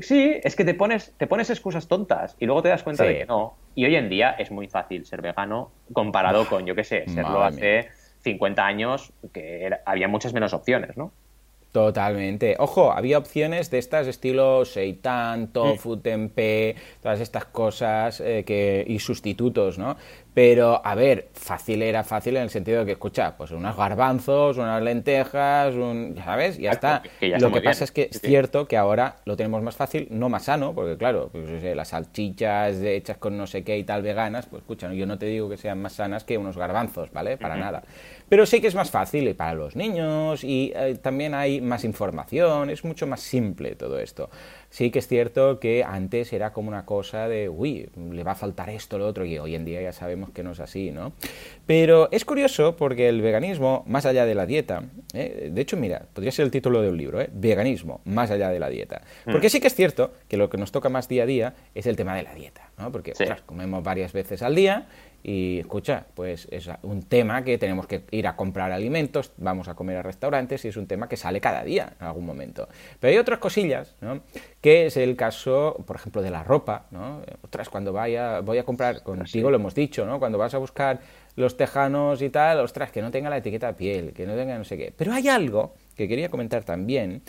Sí, 0.00 0.40
es 0.42 0.56
que 0.56 0.64
te 0.64 0.72
pones, 0.72 1.12
te 1.18 1.26
pones 1.26 1.50
excusas 1.50 1.88
tontas 1.88 2.36
y 2.40 2.46
luego 2.46 2.62
te 2.62 2.70
das 2.70 2.82
cuenta 2.82 3.04
de 3.04 3.18
que 3.18 3.26
no. 3.26 3.54
Y 3.74 3.84
hoy 3.84 3.96
en 3.96 4.08
día 4.08 4.30
es 4.38 4.50
muy 4.50 4.66
fácil 4.66 5.04
ser 5.04 5.20
vegano 5.20 5.72
comparado 5.92 6.46
con, 6.46 6.64
yo 6.64 6.74
qué 6.74 6.84
sé, 6.84 7.04
serlo 7.06 7.44
hace 7.44 7.88
50 8.20 8.64
años, 8.64 9.12
que 9.32 9.70
había 9.84 10.08
muchas 10.08 10.32
menos 10.32 10.54
opciones, 10.54 10.96
¿no? 10.96 11.12
Totalmente. 11.74 12.54
Ojo, 12.60 12.92
había 12.92 13.18
opciones 13.18 13.68
de 13.68 13.78
estas 13.78 14.06
estilo 14.06 14.64
seitan, 14.64 15.48
tofu, 15.48 15.96
tempeh, 15.96 16.76
todas 17.02 17.20
estas 17.20 17.46
cosas 17.46 18.20
eh, 18.20 18.44
que, 18.46 18.84
y 18.86 19.00
sustitutos, 19.00 19.76
¿no? 19.76 19.96
Pero, 20.34 20.84
a 20.84 20.96
ver, 20.96 21.28
fácil 21.32 21.80
era 21.80 22.02
fácil 22.02 22.36
en 22.36 22.42
el 22.42 22.50
sentido 22.50 22.80
de 22.80 22.86
que, 22.86 22.92
escucha, 22.92 23.36
pues 23.36 23.52
unos 23.52 23.76
garbanzos, 23.76 24.58
unas 24.58 24.82
lentejas, 24.82 25.74
un, 25.76 26.16
¿sabes? 26.22 26.58
Ya 26.58 26.72
está. 26.72 27.02
lo 27.38 27.52
que 27.52 27.60
pasa 27.60 27.84
es 27.84 27.92
que 27.92 28.08
es 28.10 28.20
cierto 28.20 28.66
que 28.66 28.76
ahora 28.76 29.16
lo 29.26 29.36
tenemos 29.36 29.62
más 29.62 29.76
fácil, 29.76 30.08
no 30.10 30.28
más 30.28 30.44
sano, 30.44 30.74
porque 30.74 30.96
claro, 30.96 31.28
pues, 31.30 31.62
las 31.62 31.88
salchichas 31.88 32.76
hechas 32.82 33.16
con 33.18 33.38
no 33.38 33.46
sé 33.46 33.62
qué 33.62 33.78
y 33.78 33.84
tal 33.84 34.02
veganas, 34.02 34.46
pues 34.46 34.62
escucha, 34.62 34.92
yo 34.92 35.06
no 35.06 35.18
te 35.18 35.26
digo 35.26 35.48
que 35.48 35.56
sean 35.56 35.80
más 35.80 35.92
sanas 35.92 36.24
que 36.24 36.36
unos 36.36 36.56
garbanzos, 36.56 37.12
¿vale? 37.12 37.36
Para 37.36 37.56
nada. 37.56 37.84
Pero 38.28 38.44
sí 38.44 38.60
que 38.60 38.66
es 38.66 38.74
más 38.74 38.90
fácil 38.90 39.28
y 39.28 39.34
para 39.34 39.54
los 39.54 39.76
niños 39.76 40.42
y 40.42 40.72
eh, 40.74 40.96
también 41.00 41.34
hay 41.34 41.60
más 41.60 41.84
información, 41.84 42.70
es 42.70 42.84
mucho 42.84 43.06
más 43.06 43.20
simple 43.20 43.76
todo 43.76 44.00
esto 44.00 44.30
sí 44.74 44.90
que 44.90 44.98
es 44.98 45.06
cierto 45.06 45.60
que 45.60 45.84
antes 45.84 46.32
era 46.32 46.52
como 46.52 46.66
una 46.66 46.84
cosa 46.84 47.28
de, 47.28 47.48
uy, 47.48 47.88
le 48.10 48.24
va 48.24 48.32
a 48.32 48.34
faltar 48.34 48.70
esto, 48.70 48.98
lo 48.98 49.06
otro, 49.06 49.24
y 49.24 49.38
hoy 49.38 49.54
en 49.54 49.64
día 49.64 49.80
ya 49.80 49.92
sabemos 49.92 50.30
que 50.30 50.42
no 50.42 50.50
es 50.50 50.58
así, 50.58 50.90
¿no? 50.90 51.12
Pero 51.64 52.08
es 52.10 52.24
curioso 52.24 52.74
porque 52.74 53.08
el 53.08 53.22
veganismo, 53.22 53.84
más 53.86 54.04
allá 54.04 54.26
de 54.26 54.34
la 54.34 54.46
dieta, 54.46 54.82
¿eh? 55.12 55.50
de 55.52 55.60
hecho, 55.60 55.76
mira, 55.76 56.06
podría 56.12 56.32
ser 56.32 56.44
el 56.44 56.50
título 56.50 56.82
de 56.82 56.88
un 56.88 56.96
libro, 56.96 57.20
¿eh? 57.20 57.30
Veganismo, 57.32 58.00
más 58.04 58.32
allá 58.32 58.48
de 58.48 58.58
la 58.58 58.68
dieta. 58.68 59.02
Mm. 59.26 59.30
Porque 59.30 59.48
sí 59.48 59.60
que 59.60 59.68
es 59.68 59.76
cierto 59.76 60.12
que 60.26 60.36
lo 60.36 60.50
que 60.50 60.58
nos 60.58 60.72
toca 60.72 60.88
más 60.88 61.06
día 61.06 61.22
a 61.22 61.26
día 61.26 61.54
es 61.76 61.86
el 61.86 61.94
tema 61.94 62.16
de 62.16 62.24
la 62.24 62.34
dieta, 62.34 62.70
¿no? 62.76 62.90
Porque, 62.90 63.12
comemos 63.46 63.84
varias 63.84 64.12
veces 64.12 64.42
al 64.42 64.56
día 64.56 64.88
y 65.26 65.60
escucha, 65.60 66.04
pues 66.12 66.46
es 66.50 66.68
un 66.82 67.02
tema 67.02 67.42
que 67.44 67.56
tenemos 67.56 67.86
que 67.86 68.04
ir 68.10 68.26
a 68.26 68.36
comprar 68.36 68.70
alimentos, 68.72 69.32
vamos 69.38 69.68
a 69.68 69.74
comer 69.74 69.96
a 69.96 70.02
restaurantes 70.02 70.66
y 70.66 70.68
es 70.68 70.76
un 70.76 70.86
tema 70.86 71.08
que 71.08 71.16
sale 71.16 71.40
cada 71.40 71.64
día 71.64 71.94
en 71.98 72.06
algún 72.06 72.26
momento. 72.26 72.68
Pero 73.00 73.10
hay 73.10 73.16
otras 73.16 73.38
cosillas, 73.38 73.96
¿no? 74.02 74.20
Que 74.60 74.84
es 74.84 74.98
el 74.98 75.16
caso, 75.16 75.82
por 75.86 75.96
ejemplo, 75.96 76.20
de 76.20 76.30
la 76.30 76.44
ropa, 76.44 76.88
¿no? 76.90 77.22
Otras, 77.40 77.70
cuando 77.70 77.90
vaya, 77.94 78.40
voy 78.40 78.58
a 78.58 78.64
comprar, 78.64 79.02
contigo 79.02 79.50
lo 79.50 79.56
hemos 79.56 79.74
dicho, 79.74 80.04
¿no? 80.04 80.18
Cuando 80.18 80.36
vas 80.36 80.52
a 80.52 80.58
buscar 80.58 81.00
los 81.36 81.56
tejanos 81.56 82.20
y 82.20 82.28
tal, 82.28 82.60
ostras, 82.60 82.92
que 82.92 83.00
no 83.00 83.10
tenga 83.10 83.30
la 83.30 83.38
etiqueta 83.38 83.74
piel, 83.78 84.12
que 84.12 84.26
no 84.26 84.34
tenga 84.34 84.58
no 84.58 84.64
sé 84.64 84.76
qué. 84.76 84.92
Pero 84.94 85.14
hay 85.14 85.28
algo 85.28 85.74
que 85.96 86.06
quería 86.06 86.28
comentar 86.28 86.64
también, 86.64 87.22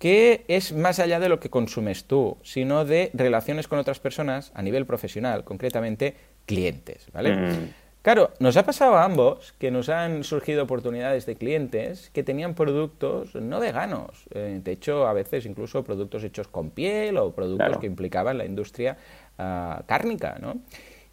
que 0.00 0.44
es 0.48 0.72
más 0.72 0.98
allá 0.98 1.20
de 1.20 1.28
lo 1.28 1.38
que 1.38 1.48
consumes 1.48 2.06
tú, 2.06 2.38
sino 2.42 2.84
de 2.84 3.12
relaciones 3.14 3.68
con 3.68 3.78
otras 3.78 4.00
personas 4.00 4.50
a 4.54 4.62
nivel 4.62 4.84
profesional, 4.84 5.44
concretamente 5.44 6.16
clientes, 6.46 7.08
¿vale? 7.12 7.36
Mm. 7.36 7.68
Claro, 8.06 8.30
nos 8.38 8.56
ha 8.56 8.64
pasado 8.64 8.94
a 8.94 9.04
ambos 9.04 9.52
que 9.58 9.72
nos 9.72 9.88
han 9.88 10.22
surgido 10.22 10.62
oportunidades 10.62 11.26
de 11.26 11.34
clientes 11.34 12.08
que 12.14 12.22
tenían 12.22 12.54
productos 12.54 13.34
no 13.34 13.58
veganos. 13.58 14.28
Eh, 14.30 14.60
de 14.62 14.72
hecho, 14.72 15.08
a 15.08 15.12
veces 15.12 15.44
incluso 15.44 15.82
productos 15.82 16.22
hechos 16.22 16.46
con 16.46 16.70
piel 16.70 17.16
o 17.16 17.32
productos 17.32 17.78
que 17.78 17.86
implicaban 17.86 18.38
la 18.38 18.44
industria 18.44 18.96
ah, 19.38 19.82
cárnica, 19.86 20.38
¿no? 20.40 20.54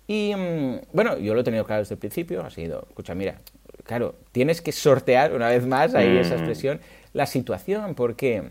Y 0.05 0.35
mm, 0.35 0.81
bueno, 0.93 1.17
yo 1.17 1.33
lo 1.33 1.41
he 1.41 1.43
tenido 1.43 1.65
claro 1.65 1.81
desde 1.81 1.95
el 1.95 1.99
principio, 1.99 2.43
ha 2.43 2.51
sido, 2.51 2.85
escucha, 2.87 3.15
mira, 3.15 3.39
claro, 3.85 4.13
tienes 4.31 4.61
que 4.61 4.71
sortear 4.71 5.33
una 5.33 5.47
vez 5.47 5.65
más 5.65 5.95
ahí 5.95 6.15
esa 6.17 6.35
mm. 6.35 6.37
expresión 6.37 6.79
la 7.13 7.25
situación, 7.25 7.95
porque 7.95 8.43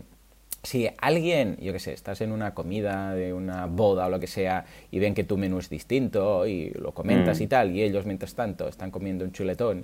si 0.63 0.89
alguien, 0.99 1.57
yo 1.59 1.73
qué 1.73 1.79
sé, 1.79 1.91
estás 1.91 2.21
en 2.21 2.31
una 2.31 2.53
comida 2.53 3.13
de 3.13 3.33
una 3.33 3.65
boda 3.65 4.07
o 4.07 4.09
lo 4.09 4.19
que 4.19 4.27
sea 4.27 4.65
y 4.91 4.99
ven 4.99 5.13
que 5.13 5.25
tu 5.25 5.37
menú 5.37 5.59
es 5.59 5.69
distinto 5.69 6.47
y 6.47 6.69
lo 6.71 6.93
comentas 6.93 7.39
mm. 7.39 7.43
y 7.43 7.47
tal, 7.47 7.71
y 7.75 7.83
ellos 7.83 8.05
mientras 8.05 8.33
tanto 8.33 8.69
están 8.69 8.89
comiendo 8.89 9.25
un 9.25 9.33
chuletón, 9.33 9.83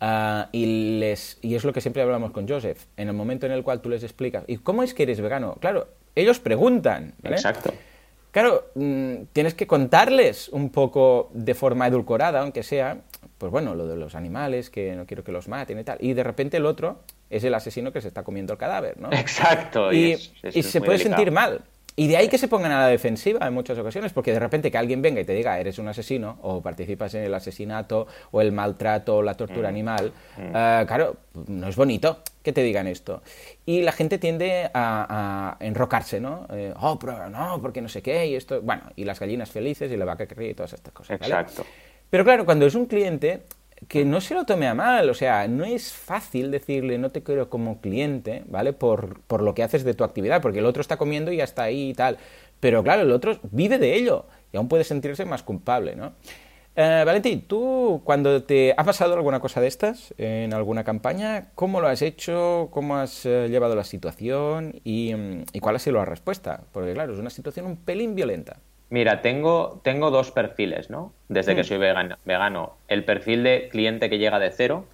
ah, 0.00 0.48
y, 0.50 0.98
les, 0.98 1.38
y 1.42 1.54
es 1.54 1.64
lo 1.64 1.72
que 1.72 1.80
siempre 1.80 2.02
hablamos 2.02 2.32
con 2.32 2.48
Joseph, 2.48 2.86
en 2.96 3.08
el 3.08 3.14
momento 3.14 3.46
en 3.46 3.52
el 3.52 3.62
cual 3.62 3.80
tú 3.80 3.88
les 3.88 4.02
explicas, 4.02 4.42
¿y 4.48 4.56
cómo 4.56 4.82
es 4.82 4.94
que 4.94 5.04
eres 5.04 5.20
vegano? 5.20 5.56
Claro, 5.60 5.86
ellos 6.16 6.40
preguntan. 6.40 7.14
Exacto. 7.22 7.72
Claro, 8.32 8.64
mm, 8.74 9.14
tienes 9.32 9.54
que 9.54 9.66
contarles 9.66 10.48
un 10.48 10.70
poco 10.70 11.30
de 11.32 11.54
forma 11.54 11.86
edulcorada, 11.86 12.40
aunque 12.40 12.62
sea, 12.62 12.98
pues 13.38 13.52
bueno, 13.52 13.74
lo 13.74 13.86
de 13.86 13.96
los 13.96 14.14
animales, 14.14 14.70
que 14.70 14.94
no 14.94 15.06
quiero 15.06 15.24
que 15.24 15.32
los 15.32 15.48
maten 15.48 15.78
y 15.78 15.84
tal. 15.84 15.98
Y 16.00 16.14
de 16.14 16.22
repente 16.22 16.56
el 16.58 16.66
otro 16.66 16.98
es 17.30 17.44
el 17.44 17.54
asesino 17.54 17.92
que 17.92 18.00
se 18.00 18.08
está 18.08 18.22
comiendo 18.22 18.52
el 18.52 18.58
cadáver, 18.58 18.98
¿no? 18.98 19.12
Exacto. 19.12 19.92
Y, 19.92 20.16
se 20.16 20.80
puede 20.80 20.98
sentir 20.98 21.30
mal. 21.30 21.62
Y 21.98 22.08
de 22.08 22.18
ahí 22.18 22.28
que 22.28 22.36
se 22.36 22.46
pongan 22.46 22.72
a 22.72 22.80
la 22.80 22.88
defensiva 22.88 23.46
en 23.46 23.54
muchas 23.54 23.78
ocasiones, 23.78 24.12
porque 24.12 24.30
de 24.30 24.38
repente 24.38 24.70
que 24.70 24.76
alguien 24.76 25.00
venga 25.00 25.18
y 25.18 25.24
te 25.24 25.32
diga 25.32 25.58
eres 25.58 25.78
un 25.78 25.88
asesino, 25.88 26.38
o 26.42 26.60
participas 26.60 27.14
en 27.14 27.22
el 27.22 27.32
asesinato, 27.32 28.06
o 28.32 28.42
el 28.42 28.52
maltrato, 28.52 29.16
o 29.16 29.22
la 29.22 29.32
tortura 29.32 29.68
mm. 29.68 29.72
animal, 29.72 30.12
mm. 30.36 30.40
Eh, 30.54 30.84
claro, 30.86 31.16
no 31.46 31.68
es 31.68 31.74
bonito 31.74 32.18
que 32.42 32.52
te 32.52 32.62
digan 32.62 32.86
esto. 32.86 33.22
Y 33.64 33.80
la 33.80 33.92
gente 33.92 34.18
tiende 34.18 34.70
a, 34.74 35.56
enrocarse, 35.58 36.20
¿no? 36.20 36.46
Eh, 36.50 36.74
oh, 36.78 36.98
pero 36.98 37.30
no, 37.30 37.62
porque 37.62 37.80
no 37.80 37.88
sé 37.88 38.02
qué, 38.02 38.26
y 38.26 38.34
esto, 38.34 38.60
bueno, 38.60 38.82
y 38.94 39.04
las 39.04 39.18
gallinas 39.18 39.50
felices, 39.50 39.90
y 39.90 39.96
la 39.96 40.04
vaca 40.04 40.26
que 40.26 40.34
ríe, 40.34 40.50
y 40.50 40.54
todas 40.54 40.74
estas 40.74 40.92
cosas. 40.92 41.18
Exacto. 41.18 41.64
Pero 42.10 42.24
claro, 42.24 42.44
cuando 42.44 42.66
es 42.66 42.74
un 42.74 42.84
cliente, 42.84 43.42
que 43.88 44.04
no 44.04 44.20
se 44.20 44.34
lo 44.34 44.44
tome 44.44 44.66
a 44.66 44.74
mal, 44.74 45.08
o 45.08 45.14
sea, 45.14 45.46
no 45.48 45.64
es 45.64 45.92
fácil 45.92 46.50
decirle 46.50 46.98
no 46.98 47.10
te 47.10 47.22
quiero 47.22 47.48
como 47.48 47.80
cliente, 47.80 48.42
¿vale? 48.48 48.72
Por, 48.72 49.20
por 49.22 49.42
lo 49.42 49.54
que 49.54 49.62
haces 49.62 49.84
de 49.84 49.94
tu 49.94 50.04
actividad, 50.04 50.42
porque 50.42 50.58
el 50.58 50.66
otro 50.66 50.80
está 50.80 50.96
comiendo 50.96 51.32
y 51.32 51.36
ya 51.38 51.44
está 51.44 51.64
ahí 51.64 51.90
y 51.90 51.94
tal. 51.94 52.18
Pero 52.60 52.82
claro, 52.82 53.02
el 53.02 53.12
otro 53.12 53.38
vive 53.50 53.78
de 53.78 53.94
ello 53.94 54.26
y 54.52 54.56
aún 54.56 54.68
puede 54.68 54.84
sentirse 54.84 55.24
más 55.24 55.42
culpable, 55.42 55.94
¿no? 55.96 56.14
Eh, 56.78 57.04
Valentín, 57.06 57.40
tú 57.46 58.02
cuando 58.04 58.42
te 58.42 58.74
ha 58.76 58.84
pasado 58.84 59.14
alguna 59.14 59.40
cosa 59.40 59.62
de 59.62 59.66
estas 59.66 60.12
en 60.18 60.52
alguna 60.52 60.84
campaña, 60.84 61.48
¿cómo 61.54 61.80
lo 61.80 61.88
has 61.88 62.02
hecho? 62.02 62.68
¿Cómo 62.70 62.96
has 62.96 63.24
eh, 63.24 63.48
llevado 63.48 63.74
la 63.74 63.84
situación? 63.84 64.74
Y, 64.84 65.14
mm, 65.14 65.44
y, 65.54 65.60
cuál 65.60 65.76
ha 65.76 65.78
sido 65.78 65.96
la 65.96 66.04
respuesta? 66.04 66.64
Porque 66.72 66.92
claro, 66.92 67.14
es 67.14 67.18
una 67.18 67.30
situación 67.30 67.64
un 67.64 67.76
pelín 67.78 68.14
violenta. 68.14 68.58
Mira, 68.88 69.20
tengo, 69.20 69.80
tengo 69.82 70.10
dos 70.10 70.30
perfiles, 70.30 70.90
¿no? 70.90 71.12
Desde 71.28 71.56
que 71.56 71.62
mm. 71.62 71.64
soy 71.64 71.78
vegano, 71.78 72.16
vegano. 72.24 72.76
El 72.88 73.04
perfil 73.04 73.42
de 73.42 73.68
cliente 73.68 74.08
que 74.08 74.18
llega 74.18 74.38
de 74.38 74.50
cero 74.50 74.84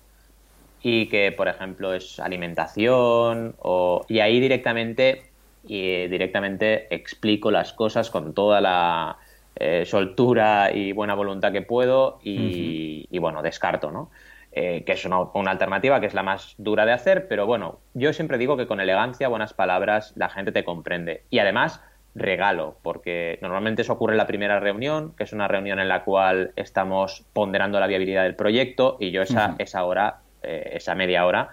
y 0.83 1.09
que, 1.09 1.31
por 1.33 1.49
ejemplo, 1.49 1.93
es 1.93 2.19
alimentación 2.19 3.55
o... 3.59 4.05
y 4.09 4.21
ahí 4.21 4.41
directamente, 4.41 5.25
y 5.65 6.09
directamente 6.09 6.93
explico 6.95 7.51
las 7.51 7.73
cosas 7.73 8.11
con 8.11 8.35
toda 8.35 8.61
la 8.61 9.19
eh, 9.57 9.85
soltura 9.85 10.73
y 10.73 10.93
buena 10.93 11.15
voluntad 11.15 11.53
que 11.53 11.63
puedo 11.63 12.19
y, 12.23 13.07
bueno, 13.19 13.43
descarto, 13.43 13.93
¿no? 13.93 14.11
Eh, 14.51 14.83
que 14.85 14.93
es 14.93 15.05
una, 15.05 15.19
alternativa 15.47 16.01
que 16.01 16.07
es 16.07 16.15
la 16.15 16.23
más 16.23 16.55
dura 16.59 16.85
de 16.85 16.93
hacer, 16.93 17.29
pero 17.29 17.47
bueno, 17.47 17.79
yo 17.95 18.13
siempre 18.13 18.37
digo 18.39 18.57
que 18.57 18.67
con 18.67 18.81
elegancia, 18.81 19.29
buenas 19.29 19.55
palabras, 19.55 20.13
la 20.17 20.29
gente 20.29 20.53
te 20.53 20.65
comprende. 20.65 21.25
Y 21.31 21.39
además, 21.39 21.83
regalo, 22.15 22.77
porque 22.83 23.39
normalmente 23.43 23.83
eso 23.83 23.95
ocurre 23.95 24.15
en 24.15 24.19
la 24.19 24.27
primera 24.27 24.61
reunión, 24.61 25.15
que 25.17 25.25
es 25.25 25.33
una 25.33 25.49
reunión 25.49 25.79
en 25.79 25.89
la 25.89 26.05
cual 26.05 26.53
estamos 26.57 27.25
ponderando 27.33 27.81
la 27.81 27.87
viabilidad 27.87 28.25
del 28.25 28.37
proyecto 28.37 28.97
y 29.01 29.11
yo 29.11 29.23
esa, 29.23 29.55
esa 29.59 29.85
hora, 29.85 30.21
eh, 30.43 30.73
esa 30.75 30.95
media 30.95 31.27
hora, 31.27 31.51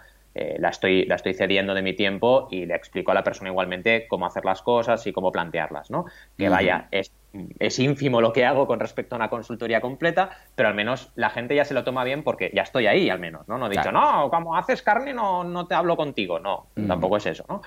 la, 0.58 0.70
estoy, 0.70 1.06
la 1.06 1.16
estoy 1.16 1.34
cediendo 1.34 1.74
de 1.74 1.82
mi 1.82 1.94
tiempo 1.94 2.48
y 2.50 2.66
le 2.66 2.74
explico 2.74 3.12
a 3.12 3.14
la 3.14 3.26
persona 3.26 3.50
igualmente 3.50 4.08
cómo 4.08 4.26
hacer 4.26 4.46
las 4.46 4.62
cosas 4.62 5.06
y 5.06 5.12
cómo 5.12 5.34
plantearlas, 5.34 5.92
¿no? 5.92 6.06
Que 6.38 6.48
vaya, 6.48 6.88
es 6.92 7.12
es 7.60 7.80
ínfimo 7.80 8.22
lo 8.22 8.34
que 8.34 8.46
hago 8.46 8.66
con 8.66 8.80
respecto 8.80 9.16
a 9.16 9.18
una 9.18 9.30
consultoría 9.30 9.82
completa, 9.82 10.32
pero 10.56 10.70
al 10.70 10.76
menos 10.76 11.12
la 11.16 11.30
gente 11.30 11.56
ya 11.56 11.66
se 11.66 11.74
lo 11.74 11.84
toma 11.84 12.04
bien 12.04 12.24
porque 12.24 12.52
ya 12.54 12.64
estoy 12.64 12.88
ahí, 12.88 13.10
al 13.10 13.20
menos, 13.20 13.48
¿no? 13.48 13.58
No 13.58 13.68
he 13.68 13.70
dicho, 13.70 13.92
no, 13.92 14.30
como 14.30 14.56
haces 14.56 14.82
carne 14.82 15.14
no, 15.14 15.44
no 15.44 15.68
te 15.68 15.76
hablo 15.76 15.96
contigo, 15.96 16.40
no, 16.40 16.68
tampoco 16.88 17.18
es 17.18 17.28
eso, 17.28 17.46
¿no? 17.48 17.62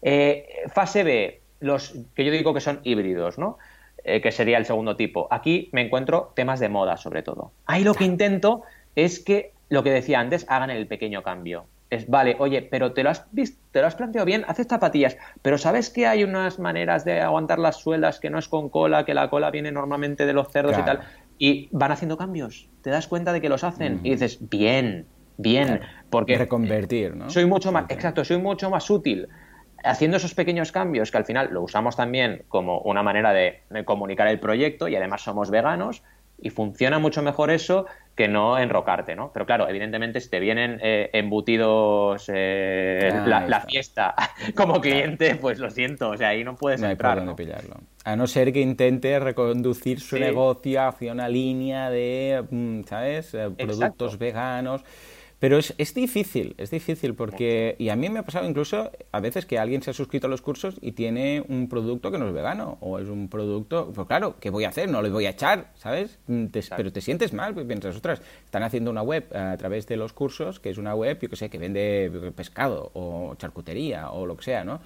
Eh, 0.00 0.46
fase 0.72 1.02
B, 1.02 1.42
los 1.60 1.94
que 2.14 2.24
yo 2.24 2.32
digo 2.32 2.54
que 2.54 2.60
son 2.60 2.80
híbridos, 2.84 3.38
¿no? 3.38 3.58
Eh, 4.04 4.20
que 4.20 4.32
sería 4.32 4.58
el 4.58 4.64
segundo 4.64 4.96
tipo. 4.96 5.28
Aquí 5.30 5.68
me 5.72 5.82
encuentro 5.82 6.32
temas 6.34 6.60
de 6.60 6.68
moda, 6.68 6.96
sobre 6.96 7.22
todo. 7.22 7.52
Ahí 7.66 7.84
lo 7.84 7.94
que 7.94 8.04
intento 8.04 8.62
es 8.94 9.18
que, 9.18 9.52
lo 9.68 9.82
que 9.82 9.90
decía 9.90 10.20
antes, 10.20 10.46
hagan 10.48 10.70
el 10.70 10.86
pequeño 10.86 11.22
cambio 11.22 11.66
es, 11.90 12.08
vale, 12.08 12.36
oye, 12.38 12.62
pero 12.62 12.92
te 12.92 13.02
lo 13.02 13.10
has 13.10 13.26
visto, 13.32 13.58
te 13.70 13.80
lo 13.80 13.86
has 13.86 13.94
planteado 13.94 14.26
bien, 14.26 14.44
haces 14.46 14.66
zapatillas, 14.66 15.16
pero 15.42 15.58
¿sabes 15.58 15.90
que 15.90 16.06
hay 16.06 16.22
unas 16.24 16.58
maneras 16.58 17.04
de 17.04 17.20
aguantar 17.20 17.58
las 17.58 17.76
sueldas 17.76 18.20
que 18.20 18.30
no 18.30 18.38
es 18.38 18.48
con 18.48 18.68
cola, 18.68 19.04
que 19.04 19.14
la 19.14 19.30
cola 19.30 19.50
viene 19.50 19.72
normalmente 19.72 20.26
de 20.26 20.32
los 20.32 20.48
cerdos 20.50 20.76
y 20.78 20.82
tal? 20.82 21.00
Y 21.38 21.68
van 21.72 21.92
haciendo 21.92 22.16
cambios, 22.16 22.68
te 22.82 22.90
das 22.90 23.06
cuenta 23.06 23.32
de 23.32 23.40
que 23.40 23.48
los 23.48 23.64
hacen 23.64 24.00
y 24.02 24.10
dices, 24.10 24.38
bien, 24.50 25.06
bien, 25.38 25.80
porque 26.10 26.36
reconvertir, 26.36 27.16
¿no? 27.16 27.30
Soy 27.30 27.46
mucho 27.46 27.72
más, 27.72 27.86
exacto, 27.88 28.24
soy 28.24 28.38
mucho 28.38 28.68
más 28.70 28.90
útil 28.90 29.28
haciendo 29.84 30.16
esos 30.16 30.34
pequeños 30.34 30.72
cambios 30.72 31.10
que 31.10 31.18
al 31.18 31.24
final 31.24 31.48
lo 31.52 31.62
usamos 31.62 31.96
también 31.96 32.42
como 32.48 32.80
una 32.80 33.02
manera 33.02 33.32
de 33.32 33.62
comunicar 33.84 34.28
el 34.28 34.40
proyecto 34.40 34.88
y 34.88 34.96
además 34.96 35.22
somos 35.22 35.50
veganos 35.50 36.02
y 36.40 36.50
funciona 36.50 36.98
mucho 36.98 37.22
mejor 37.22 37.50
eso 37.50 37.86
que 38.14 38.28
no 38.28 38.58
enrocarte, 38.58 39.14
¿no? 39.14 39.30
Pero 39.32 39.46
claro, 39.46 39.68
evidentemente 39.68 40.20
si 40.20 40.28
te 40.28 40.40
vienen 40.40 40.78
eh, 40.82 41.10
embutidos 41.12 42.30
eh, 42.32 43.10
ah, 43.12 43.44
la, 43.46 43.60
fiesta 43.60 44.14
como 44.56 44.80
cliente, 44.80 45.36
pues 45.36 45.58
lo 45.58 45.70
siento, 45.70 46.10
o 46.10 46.16
sea, 46.16 46.28
ahí 46.28 46.44
no 46.44 46.56
puedes 46.56 46.80
no 46.80 46.88
entrar. 46.88 47.22
¿no? 47.22 47.36
pillarlo. 47.36 47.76
A 48.04 48.16
no 48.16 48.26
ser 48.26 48.52
que 48.52 48.60
intente 48.60 49.18
reconducir 49.20 50.00
su 50.00 50.18
negocio 50.18 50.82
hacia 50.82 51.12
una 51.12 51.28
línea 51.28 51.90
de, 51.90 52.44
mm, 52.50 52.82
¿sabes? 52.84 53.34
Eh, 53.34 53.50
productos 53.56 54.18
veganos. 54.18 54.82
Pero 55.38 55.56
es, 55.56 55.72
es, 55.78 55.94
difícil, 55.94 56.54
es 56.58 56.70
difícil 56.70 57.14
porque, 57.14 57.76
y 57.78 57.90
a 57.90 57.96
mí 57.96 58.08
me 58.08 58.18
ha 58.18 58.24
pasado 58.24 58.48
incluso 58.48 58.90
a 59.12 59.20
veces 59.20 59.46
que 59.46 59.58
alguien 59.58 59.82
se 59.82 59.90
ha 59.90 59.94
suscrito 59.94 60.26
a 60.26 60.30
los 60.30 60.42
cursos 60.42 60.76
y 60.80 60.92
tiene 60.92 61.44
un 61.48 61.68
producto 61.68 62.10
que 62.10 62.18
no 62.18 62.26
es 62.26 62.34
vegano, 62.34 62.76
o 62.80 62.98
es 62.98 63.08
un 63.08 63.28
producto, 63.28 63.92
pues 63.94 64.08
claro, 64.08 64.36
¿qué 64.40 64.50
voy 64.50 64.64
a 64.64 64.70
hacer? 64.70 64.90
No 64.90 65.00
le 65.00 65.10
voy 65.10 65.26
a 65.26 65.30
echar, 65.30 65.70
¿sabes? 65.76 66.18
Pero 66.76 66.92
te 66.92 67.00
sientes 67.00 67.32
mal, 67.32 67.54
porque 67.54 67.68
piensas, 67.68 67.96
otras, 67.96 68.20
están 68.44 68.64
haciendo 68.64 68.90
una 68.90 69.02
web 69.02 69.32
a 69.32 69.56
través 69.56 69.86
de 69.86 69.96
los 69.96 70.12
cursos, 70.12 70.58
que 70.58 70.70
es 70.70 70.78
una 70.78 70.96
web, 70.96 71.18
yo 71.20 71.28
que 71.28 71.36
sé, 71.36 71.48
que 71.48 71.58
vende 71.58 72.32
pescado 72.34 72.90
o 72.94 73.36
charcutería 73.36 74.10
o 74.10 74.26
lo 74.26 74.36
que 74.36 74.42
sea, 74.42 74.64
¿no? 74.64 74.80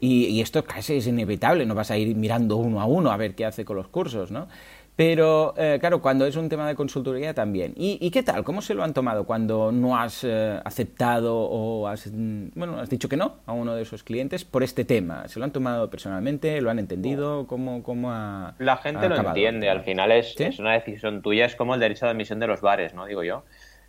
Y, 0.00 0.26
y 0.26 0.40
esto 0.40 0.64
casi 0.64 0.96
es 0.96 1.06
inevitable, 1.06 1.64
no 1.66 1.76
vas 1.76 1.92
a 1.92 1.96
ir 1.96 2.16
mirando 2.16 2.56
uno 2.56 2.80
a 2.80 2.84
uno 2.84 3.12
a 3.12 3.16
ver 3.16 3.36
qué 3.36 3.44
hace 3.46 3.64
con 3.64 3.76
los 3.76 3.86
cursos, 3.86 4.32
¿no? 4.32 4.48
Pero, 4.96 5.54
eh, 5.56 5.78
claro, 5.80 6.00
cuando 6.00 6.24
es 6.24 6.36
un 6.36 6.48
tema 6.48 6.68
de 6.68 6.76
consultoría 6.76 7.34
también. 7.34 7.72
¿Y, 7.76 8.10
qué 8.12 8.22
tal? 8.22 8.44
¿Cómo 8.44 8.62
se 8.62 8.74
lo 8.74 8.84
han 8.84 8.94
tomado 8.94 9.24
cuando 9.24 9.72
no 9.72 9.96
has 9.96 10.22
eh, 10.22 10.60
aceptado 10.64 11.36
o 11.36 11.88
has, 11.88 12.06
mm, 12.12 12.50
bueno, 12.54 12.78
has 12.78 12.88
dicho 12.88 13.08
que 13.08 13.16
no 13.16 13.38
a 13.46 13.52
uno 13.52 13.74
de 13.74 13.82
esos 13.82 14.04
clientes 14.04 14.44
por 14.44 14.62
este 14.62 14.84
tema? 14.84 15.26
¿Se 15.26 15.40
lo 15.40 15.46
han 15.46 15.52
tomado 15.52 15.90
personalmente? 15.90 16.60
¿Lo 16.60 16.70
han 16.70 16.78
entendido? 16.78 17.48
¿Cómo, 17.48 17.82
cómo 17.82 18.12
ha, 18.12 18.54
La 18.58 18.76
gente 18.76 19.08
lo 19.08 19.16
entiende. 19.16 19.68
Al 19.68 19.82
final 19.82 20.12
es, 20.12 20.38
es, 20.38 20.60
una 20.60 20.74
decisión 20.74 21.22
tuya. 21.22 21.46
Es 21.46 21.56
como 21.56 21.74
el 21.74 21.80
derecho 21.80 22.06
de 22.06 22.12
admisión 22.12 22.38
de 22.38 22.46
los 22.46 22.60
bares, 22.60 22.94
¿no? 22.94 23.04
Digo 23.06 23.24
yo. 23.24 23.42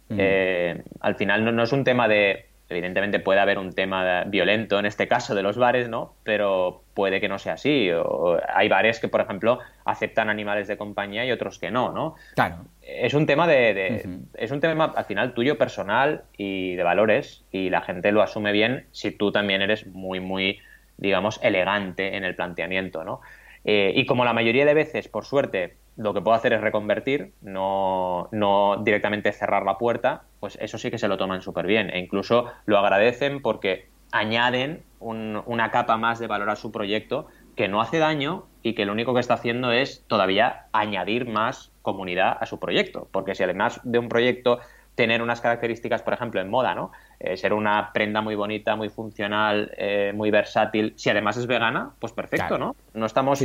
Mm. 0.09 0.17
Eh, 0.17 0.83
al 1.01 1.15
final 1.15 1.45
no, 1.45 1.51
no 1.51 1.63
es 1.63 1.71
un 1.71 1.83
tema 1.83 2.07
de 2.07 2.47
evidentemente 2.69 3.19
puede 3.19 3.39
haber 3.39 3.59
un 3.59 3.73
tema 3.73 4.23
violento 4.25 4.79
en 4.79 4.85
este 4.85 5.07
caso 5.07 5.35
de 5.35 5.43
los 5.43 5.57
bares, 5.57 5.89
¿no? 5.89 6.15
Pero 6.23 6.83
puede 6.93 7.21
que 7.21 7.29
no 7.29 7.37
sea 7.37 7.53
así. 7.53 7.91
O 7.91 8.39
hay 8.53 8.69
bares 8.69 8.99
que, 8.99 9.07
por 9.07 9.21
ejemplo, 9.21 9.59
aceptan 9.85 10.29
animales 10.29 10.67
de 10.67 10.77
compañía 10.77 11.25
y 11.25 11.31
otros 11.31 11.59
que 11.59 11.71
no, 11.71 11.91
¿no? 11.91 12.15
Claro. 12.35 12.65
Es 12.81 13.13
un 13.13 13.25
tema 13.25 13.47
de, 13.47 14.19
es 14.33 14.51
un 14.51 14.59
tema 14.59 14.93
al 14.95 15.05
final 15.05 15.33
tuyo 15.33 15.57
personal 15.57 16.23
y 16.37 16.75
de 16.75 16.83
valores 16.83 17.43
y 17.51 17.69
la 17.69 17.81
gente 17.81 18.11
lo 18.11 18.21
asume 18.21 18.51
bien 18.51 18.87
si 18.91 19.11
tú 19.11 19.31
también 19.31 19.61
eres 19.61 19.87
muy 19.87 20.19
muy 20.19 20.59
digamos 20.97 21.39
elegante 21.43 22.15
en 22.15 22.23
el 22.23 22.35
planteamiento, 22.35 23.03
¿no? 23.03 23.21
Eh, 23.63 23.93
y 23.95 24.05
como 24.05 24.23
la 24.25 24.33
mayoría 24.33 24.65
de 24.65 24.73
veces, 24.73 25.07
por 25.07 25.25
suerte, 25.25 25.75
lo 25.97 26.13
que 26.13 26.21
puedo 26.21 26.35
hacer 26.35 26.53
es 26.53 26.61
reconvertir, 26.61 27.33
no, 27.41 28.27
no 28.31 28.81
directamente 28.83 29.31
cerrar 29.31 29.63
la 29.63 29.77
puerta, 29.77 30.23
pues 30.39 30.57
eso 30.61 30.77
sí 30.77 30.91
que 30.91 30.97
se 30.97 31.07
lo 31.07 31.17
toman 31.17 31.41
súper 31.41 31.65
bien 31.67 31.89
e 31.89 31.99
incluso 31.99 32.45
lo 32.65 32.77
agradecen 32.77 33.41
porque 33.41 33.87
añaden 34.11 34.83
una 34.99 35.71
capa 35.71 35.97
más 35.97 36.19
de 36.19 36.27
valor 36.27 36.49
a 36.49 36.55
su 36.55 36.71
proyecto 36.71 37.27
que 37.55 37.67
no 37.67 37.81
hace 37.81 37.99
daño 37.99 38.45
y 38.63 38.73
que 38.73 38.85
lo 38.85 38.93
único 38.93 39.13
que 39.13 39.19
está 39.19 39.35
haciendo 39.35 39.71
es 39.71 40.03
todavía 40.07 40.67
añadir 40.71 41.27
más 41.27 41.71
comunidad 41.81 42.37
a 42.39 42.45
su 42.45 42.59
proyecto. 42.59 43.07
Porque 43.11 43.35
si 43.35 43.43
además 43.43 43.79
de 43.83 43.99
un 43.99 44.09
proyecto 44.09 44.59
tener 44.95 45.21
unas 45.21 45.41
características, 45.41 46.01
por 46.01 46.13
ejemplo, 46.13 46.41
en 46.41 46.49
moda, 46.49 46.73
¿no? 46.73 46.91
Eh, 47.19 47.37
ser 47.37 47.53
una 47.53 47.91
prenda 47.93 48.21
muy 48.21 48.35
bonita, 48.35 48.75
muy 48.75 48.89
funcional, 48.89 49.71
eh, 49.77 50.13
muy 50.15 50.31
versátil. 50.31 50.93
Si 50.95 51.09
además 51.09 51.37
es 51.37 51.47
vegana, 51.47 51.91
pues 51.99 52.13
perfecto, 52.13 52.57
¿no? 52.57 52.75
No 52.93 53.05
estamos 53.05 53.39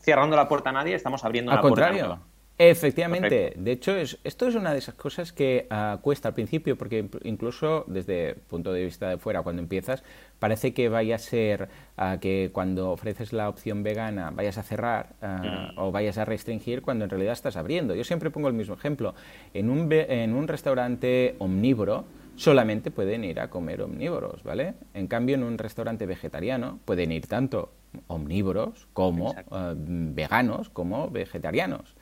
cerrando 0.00 0.36
la 0.36 0.48
puerta 0.48 0.70
a 0.70 0.72
nadie, 0.72 0.94
estamos 0.94 1.24
abriendo 1.24 1.52
Al 1.52 1.58
una 1.58 1.62
contrario. 1.62 2.06
puerta. 2.06 2.24
Efectivamente, 2.56 3.52
de 3.56 3.72
hecho 3.72 3.96
es, 3.96 4.18
esto 4.22 4.46
es 4.46 4.54
una 4.54 4.72
de 4.72 4.78
esas 4.78 4.94
cosas 4.94 5.32
que 5.32 5.66
ah, 5.70 5.98
cuesta 6.00 6.28
al 6.28 6.34
principio 6.34 6.76
porque 6.76 7.08
incluso 7.24 7.84
desde 7.88 8.30
el 8.30 8.36
punto 8.36 8.72
de 8.72 8.84
vista 8.84 9.08
de 9.08 9.18
fuera 9.18 9.42
cuando 9.42 9.60
empiezas 9.60 10.04
parece 10.38 10.72
que 10.72 10.88
vaya 10.88 11.16
a 11.16 11.18
ser 11.18 11.68
ah, 11.96 12.18
que 12.20 12.50
cuando 12.52 12.92
ofreces 12.92 13.32
la 13.32 13.48
opción 13.48 13.82
vegana 13.82 14.30
vayas 14.30 14.56
a 14.58 14.62
cerrar 14.62 15.16
ah, 15.20 15.72
mm. 15.74 15.78
o 15.80 15.90
vayas 15.90 16.16
a 16.16 16.24
restringir 16.24 16.82
cuando 16.82 17.04
en 17.04 17.10
realidad 17.10 17.32
estás 17.32 17.56
abriendo. 17.56 17.96
Yo 17.96 18.04
siempre 18.04 18.30
pongo 18.30 18.46
el 18.46 18.54
mismo 18.54 18.74
ejemplo. 18.74 19.16
En 19.52 19.68
un, 19.68 19.90
en 19.90 20.32
un 20.32 20.46
restaurante 20.46 21.34
omnívoro 21.40 22.04
solamente 22.36 22.92
pueden 22.92 23.24
ir 23.24 23.40
a 23.40 23.50
comer 23.50 23.82
omnívoros, 23.82 24.44
¿vale? 24.44 24.74
En 24.94 25.08
cambio 25.08 25.34
en 25.34 25.42
un 25.42 25.58
restaurante 25.58 26.06
vegetariano 26.06 26.78
pueden 26.84 27.10
ir 27.10 27.26
tanto 27.26 27.72
omnívoros 28.08 28.88
como 28.92 29.34
veganos 29.76 30.68
como 30.68 31.10
vegetarianos. 31.10 31.94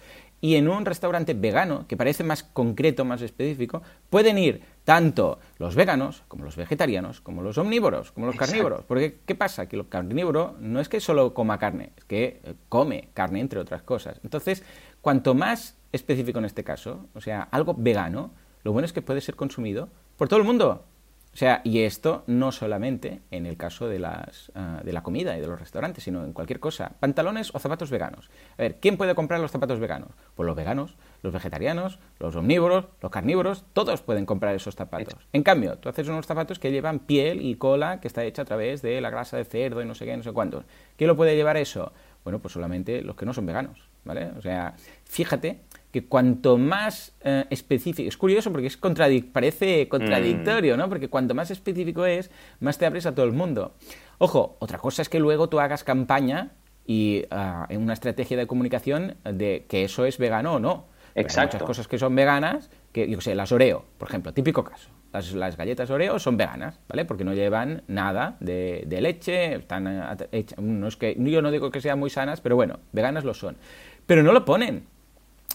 Y 0.45 0.57
en 0.57 0.69
un 0.69 0.85
restaurante 0.85 1.35
vegano, 1.35 1.87
que 1.87 1.97
parece 1.97 2.25
más 2.25 2.43
concreto, 2.43 3.05
más 3.05 3.23
específico, 3.23 3.81
pueden 4.11 4.39
ir 4.39 4.61
tanto 4.83 5.39
los 5.59 5.77
veganos 5.77 6.25
como 6.27 6.45
los 6.45 6.57
vegetarianos, 6.57 7.21
como 7.21 7.43
los 7.43 7.59
omnívoros, 7.59 8.11
como 8.11 8.27
los 8.27 8.35
carnívoros. 8.35 8.85
Porque, 8.85 9.21
¿qué 9.25 9.37
pasa? 9.37 9.69
Que 9.69 9.77
el 9.77 9.89
carnívoro 9.89 10.57
no 10.59 10.81
es 10.81 10.89
que 10.89 10.99
solo 10.99 11.33
coma 11.33 11.61
carne, 11.61 11.93
es 11.97 12.05
que 12.07 12.41
eh, 12.43 12.55
come 12.69 13.11
carne, 13.15 13.39
entre 13.39 13.61
otras 13.61 13.85
cosas. 13.85 14.19
Entonces, 14.25 14.65
cuanto 15.01 15.35
más 15.37 15.77
específico 15.93 16.41
en 16.41 16.47
este 16.47 16.65
caso, 16.65 17.07
o 17.15 17.21
sea, 17.21 17.43
algo 17.53 17.77
vegano, 17.79 18.33
lo 18.65 18.73
bueno 18.73 18.87
es 18.87 18.93
que 18.93 19.01
puede 19.01 19.21
ser 19.21 19.37
consumido 19.37 19.91
por 20.17 20.29
todo 20.29 20.41
el 20.41 20.45
mundo. 20.45 20.85
O 21.33 21.37
sea, 21.37 21.63
y 21.65 21.81
esto 21.81 22.25
no 22.27 22.53
solamente 22.53 23.23
en 23.31 23.47
el 23.47 23.57
caso 23.57 23.89
de, 23.89 23.99
las, 23.99 24.53
ah, 24.55 24.83
de 24.85 24.93
la 24.93 25.03
comida 25.03 25.37
y 25.37 25.41
de 25.41 25.47
los 25.47 25.59
restaurantes, 25.59 26.05
sino 26.05 26.25
en 26.25 26.35
cualquier 26.35 26.61
cosa. 26.61 26.93
Pantalones 27.01 27.55
o 27.55 27.59
zapatos 27.59 27.91
veganos. 27.91 28.29
A 28.59 28.63
ver, 28.63 28.77
¿quién 28.81 28.99
puede 28.99 29.15
comprar 29.15 29.41
los 29.41 29.51
zapatos 29.51 29.81
veganos? 29.81 30.11
Pues 30.35 30.47
los 30.47 30.55
veganos, 30.55 30.95
los 31.23 31.33
vegetarianos, 31.33 31.99
los 32.19 32.37
omnívoros, 32.37 32.87
los 33.01 33.11
carnívoros, 33.11 33.65
todos 33.73 34.03
pueden 34.03 34.27
comprar 34.27 34.55
esos 34.55 34.75
zapatos. 34.75 35.27
En 35.33 35.43
cambio, 35.43 35.79
tú 35.79 35.89
haces 35.89 36.07
unos 36.09 36.27
zapatos 36.27 36.59
que 36.59 36.71
llevan 36.71 36.99
piel 36.99 37.41
y 37.41 37.55
cola 37.55 38.01
que 38.01 38.09
está 38.09 38.25
hecha 38.25 38.43
a 38.43 38.45
través 38.45 38.83
de 38.83 39.01
la 39.01 39.09
grasa 39.09 39.39
de 39.39 39.47
cerdo 39.47 39.81
y 39.81 39.87
no 39.87 39.95
sé 39.95 40.05
qué, 40.05 40.15
no 40.15 40.23
sé 40.23 40.33
cuántos. 40.33 40.67
¿Quién 40.99 41.09
lo 41.09 41.17
puede 41.17 41.35
llevar 41.35 41.57
eso? 41.57 41.93
Bueno, 42.25 42.41
pues 42.41 42.53
solamente 42.53 43.01
los 43.01 43.17
que 43.17 43.25
no 43.25 43.33
son 43.33 43.47
veganos, 43.47 43.79
¿vale? 44.05 44.33
O 44.37 44.43
sea, 44.43 44.75
fíjate 45.05 45.61
que 45.93 46.07
cuanto 46.07 46.57
más 46.57 47.15
eh, 47.23 47.45
específico, 47.51 48.09
es 48.09 48.17
curioso 48.17 48.51
porque 48.51 48.67
es 48.67 48.79
parece 48.79 49.89
contradictorio, 49.89 50.77
¿no? 50.77 50.89
Porque 50.89 51.09
cuanto 51.09 51.35
más 51.35 51.51
específico 51.51 52.07
es, 52.07 52.31
más 52.61 52.79
te 52.79 52.87
abres 52.87 53.05
a 53.05 53.15
todo 53.15 53.27
el 53.27 53.33
mundo. 53.33 53.75
Ojo, 54.19 54.57
otra 54.59 54.79
cosa 54.79 55.03
es 55.03 55.11
que 55.11 55.21
luego 55.21 55.49
tú 55.49 55.61
hagas 55.61 55.85
campaña 55.85 56.53
y 56.87 57.25
ah, 57.31 57.67
en 57.69 57.83
una 57.83 57.93
estrategia 57.93 58.39
de 58.39 58.47
comunicación 58.47 59.17
de 59.25 59.67
que 59.69 59.85
eso 59.85 60.07
es 60.07 60.17
vegano 60.17 60.55
o 60.55 60.59
no. 60.59 60.87
Exacto. 61.15 61.41
Hay 61.41 61.47
muchas 61.47 61.67
cosas 61.67 61.89
que 61.89 61.99
son 61.99 62.15
veganas, 62.15 62.71
que 62.91 63.09
yo 63.09 63.21
sé, 63.21 63.35
las 63.35 63.53
Oreo, 63.53 63.85
por 63.99 64.09
ejemplo, 64.09 64.33
típico 64.33 64.65
caso. 64.65 64.89
Las, 65.13 65.59
galletas 65.59 65.91
Oreo 65.91 66.19
son 66.19 66.39
veganas, 66.39 66.81
¿vale? 66.89 67.05
Porque 67.05 67.23
no 67.23 67.35
llevan 67.35 67.83
nada 67.87 68.39
de, 68.41 68.87
leche, 69.03 69.57
están 69.57 70.17
hechas, 70.33 70.59
no 70.59 70.89
es 70.89 70.97
que, 70.97 71.15
yo 71.19 71.43
no 71.43 71.51
digo 71.51 71.71
que 71.71 71.83
sean 71.83 71.99
muy 71.99 72.09
sanas, 72.09 72.41
pero 72.41 72.57
bueno, 72.57 72.79
veganas 72.93 73.25
lo 73.25 73.35
son. 73.35 73.59
Pero 74.07 74.23
no 74.23 74.33
lo 74.33 74.47
ponen. 74.47 74.87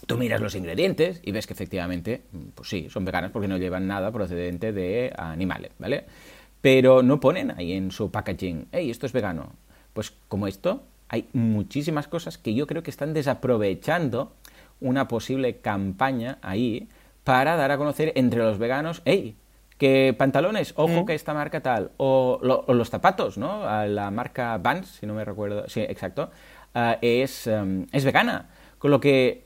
Tú 0.06 0.16
miras 0.16 0.40
los 0.40 0.54
ingredientes 0.54 1.20
y 1.22 1.32
ves 1.32 1.46
que 1.46 1.52
efectivamente, 1.52 2.22
pues 2.54 2.68
sí, 2.68 2.88
son 2.88 3.04
veganas 3.04 3.30
porque 3.30 3.48
no 3.48 3.58
llevan 3.58 3.86
nada 3.86 4.12
procedente 4.12 4.72
de 4.72 5.12
animales, 5.16 5.72
¿vale? 5.78 6.04
Pero 6.60 7.02
no 7.02 7.20
ponen 7.20 7.52
ahí 7.56 7.72
en 7.72 7.90
su 7.90 8.10
packaging, 8.10 8.68
hey, 8.72 8.90
esto 8.90 9.06
es 9.06 9.12
vegano. 9.12 9.52
Pues 9.92 10.12
como 10.28 10.46
esto, 10.46 10.84
hay 11.08 11.28
muchísimas 11.32 12.08
cosas 12.08 12.38
que 12.38 12.54
yo 12.54 12.66
creo 12.66 12.82
que 12.82 12.90
están 12.90 13.12
desaprovechando 13.12 14.32
una 14.80 15.08
posible 15.08 15.56
campaña 15.56 16.38
ahí 16.42 16.88
para 17.24 17.56
dar 17.56 17.70
a 17.70 17.78
conocer 17.78 18.12
entre 18.14 18.40
los 18.40 18.58
veganos, 18.58 19.02
hey, 19.04 19.36
que 19.76 20.14
pantalones, 20.16 20.72
ojo 20.76 21.06
que 21.06 21.14
esta 21.14 21.34
marca 21.34 21.60
tal, 21.60 21.92
o, 21.98 22.40
los 22.68 22.90
zapatos, 22.90 23.38
¿no? 23.38 23.64
La 23.86 24.10
marca 24.10 24.58
Vans, 24.58 24.88
si 24.88 25.06
no 25.06 25.14
me 25.14 25.24
recuerdo, 25.24 25.68
sí, 25.68 25.80
exacto, 25.80 26.30
ah, 26.74 26.98
es, 27.00 27.46
em, 27.46 27.86
es 27.92 28.04
vegana. 28.04 28.48
Con 28.78 28.90
lo 28.90 29.00
que, 29.00 29.44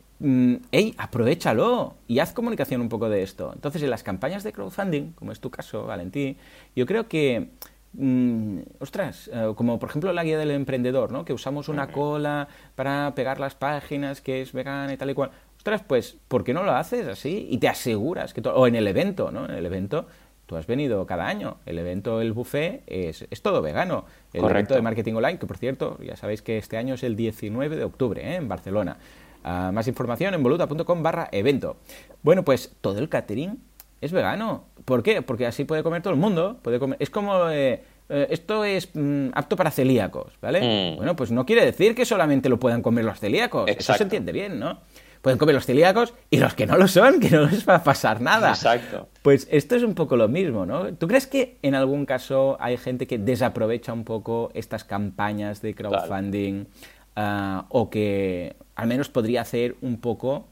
hey, 0.70 0.94
aprovechalo 0.98 1.96
y 2.06 2.18
haz 2.20 2.32
comunicación 2.32 2.80
un 2.80 2.88
poco 2.88 3.08
de 3.08 3.22
esto. 3.22 3.52
Entonces, 3.54 3.82
en 3.82 3.90
las 3.90 4.02
campañas 4.02 4.44
de 4.44 4.52
crowdfunding, 4.52 5.12
como 5.12 5.32
es 5.32 5.40
tu 5.40 5.50
caso, 5.50 5.86
Valentí, 5.86 6.36
yo 6.76 6.86
creo 6.86 7.08
que 7.08 7.48
mm, 7.94 8.58
ostras, 8.78 9.30
eh, 9.32 9.52
como 9.56 9.78
por 9.78 9.88
ejemplo 9.88 10.12
la 10.12 10.24
guía 10.24 10.38
del 10.38 10.52
emprendedor, 10.52 11.12
¿no? 11.12 11.24
Que 11.24 11.32
usamos 11.32 11.68
una 11.68 11.88
cola 11.88 12.48
para 12.74 13.14
pegar 13.14 13.40
las 13.40 13.54
páginas 13.54 14.20
que 14.20 14.42
es 14.42 14.52
vegana 14.52 14.92
y 14.92 14.96
tal 14.96 15.10
y 15.10 15.14
cual. 15.14 15.30
Ostras, 15.56 15.82
pues, 15.86 16.16
¿por 16.28 16.44
qué 16.44 16.54
no 16.54 16.64
lo 16.64 16.72
haces 16.72 17.06
así? 17.06 17.46
Y 17.48 17.58
te 17.58 17.68
aseguras 17.68 18.34
que... 18.34 18.40
O 18.48 18.66
en 18.66 18.74
el 18.74 18.88
evento, 18.88 19.30
¿no? 19.30 19.44
En 19.44 19.52
el 19.52 19.64
evento 19.64 20.06
tú 20.46 20.56
has 20.56 20.66
venido 20.66 21.06
cada 21.06 21.26
año. 21.26 21.58
El 21.66 21.78
evento, 21.78 22.20
el 22.20 22.32
buffet, 22.32 22.82
es, 22.86 23.26
es 23.30 23.42
todo 23.42 23.62
vegano. 23.62 24.04
El 24.32 24.44
evento 24.44 24.74
de 24.74 24.82
marketing 24.82 25.14
online, 25.14 25.38
que 25.38 25.46
por 25.46 25.56
cierto, 25.56 25.98
ya 26.02 26.16
sabéis 26.16 26.42
que 26.42 26.58
este 26.58 26.76
año 26.76 26.94
es 26.94 27.02
el 27.04 27.16
19 27.16 27.76
de 27.76 27.84
octubre 27.84 28.22
¿eh? 28.22 28.36
en 28.36 28.48
Barcelona. 28.48 28.98
Ah, 29.44 29.70
más 29.72 29.88
información 29.88 30.34
en 30.34 30.42
voluta.com 30.42 31.02
barra 31.02 31.28
evento. 31.32 31.76
Bueno, 32.22 32.44
pues 32.44 32.74
todo 32.80 32.98
el 32.98 33.08
catering 33.08 33.58
es 34.00 34.12
vegano. 34.12 34.66
¿Por 34.84 35.02
qué? 35.02 35.22
Porque 35.22 35.46
así 35.46 35.64
puede 35.64 35.82
comer 35.82 36.02
todo 36.02 36.12
el 36.12 36.20
mundo. 36.20 36.58
Puede 36.62 36.78
comer... 36.78 36.96
Es 37.00 37.10
como... 37.10 37.48
Eh, 37.50 37.82
eh, 38.08 38.26
esto 38.30 38.64
es 38.64 38.90
mm, 38.94 39.28
apto 39.32 39.56
para 39.56 39.70
celíacos, 39.70 40.32
¿vale? 40.40 40.92
Mm. 40.92 40.96
Bueno, 40.96 41.16
pues 41.16 41.30
no 41.30 41.46
quiere 41.46 41.64
decir 41.64 41.94
que 41.94 42.04
solamente 42.04 42.48
lo 42.48 42.58
puedan 42.58 42.82
comer 42.82 43.04
los 43.04 43.18
celíacos. 43.18 43.70
Eso 43.70 43.94
se 43.94 44.02
entiende 44.02 44.32
bien, 44.32 44.58
¿no? 44.58 44.80
pueden 45.22 45.38
comer 45.38 45.54
los 45.54 45.64
celíacos 45.64 46.12
y 46.28 46.36
los 46.38 46.54
que 46.54 46.66
no 46.66 46.76
lo 46.76 46.88
son, 46.88 47.20
que 47.20 47.30
no 47.30 47.46
les 47.46 47.66
va 47.66 47.76
a 47.76 47.84
pasar 47.84 48.20
nada. 48.20 48.50
Exacto. 48.50 49.08
Pues 49.22 49.46
esto 49.50 49.76
es 49.76 49.84
un 49.84 49.94
poco 49.94 50.16
lo 50.16 50.28
mismo, 50.28 50.66
¿no? 50.66 50.92
¿Tú 50.94 51.06
crees 51.06 51.26
que 51.26 51.58
en 51.62 51.74
algún 51.76 52.04
caso 52.04 52.56
hay 52.60 52.76
gente 52.76 53.06
que 53.06 53.18
desaprovecha 53.18 53.92
un 53.92 54.04
poco 54.04 54.50
estas 54.52 54.84
campañas 54.84 55.62
de 55.62 55.74
crowdfunding 55.74 56.66
ah, 57.14 57.66
o 57.68 57.88
que 57.88 58.56
al 58.82 58.88
menos 58.88 59.08
podría 59.08 59.42
hacer 59.42 59.76
un 59.80 60.00
poco... 60.00 60.48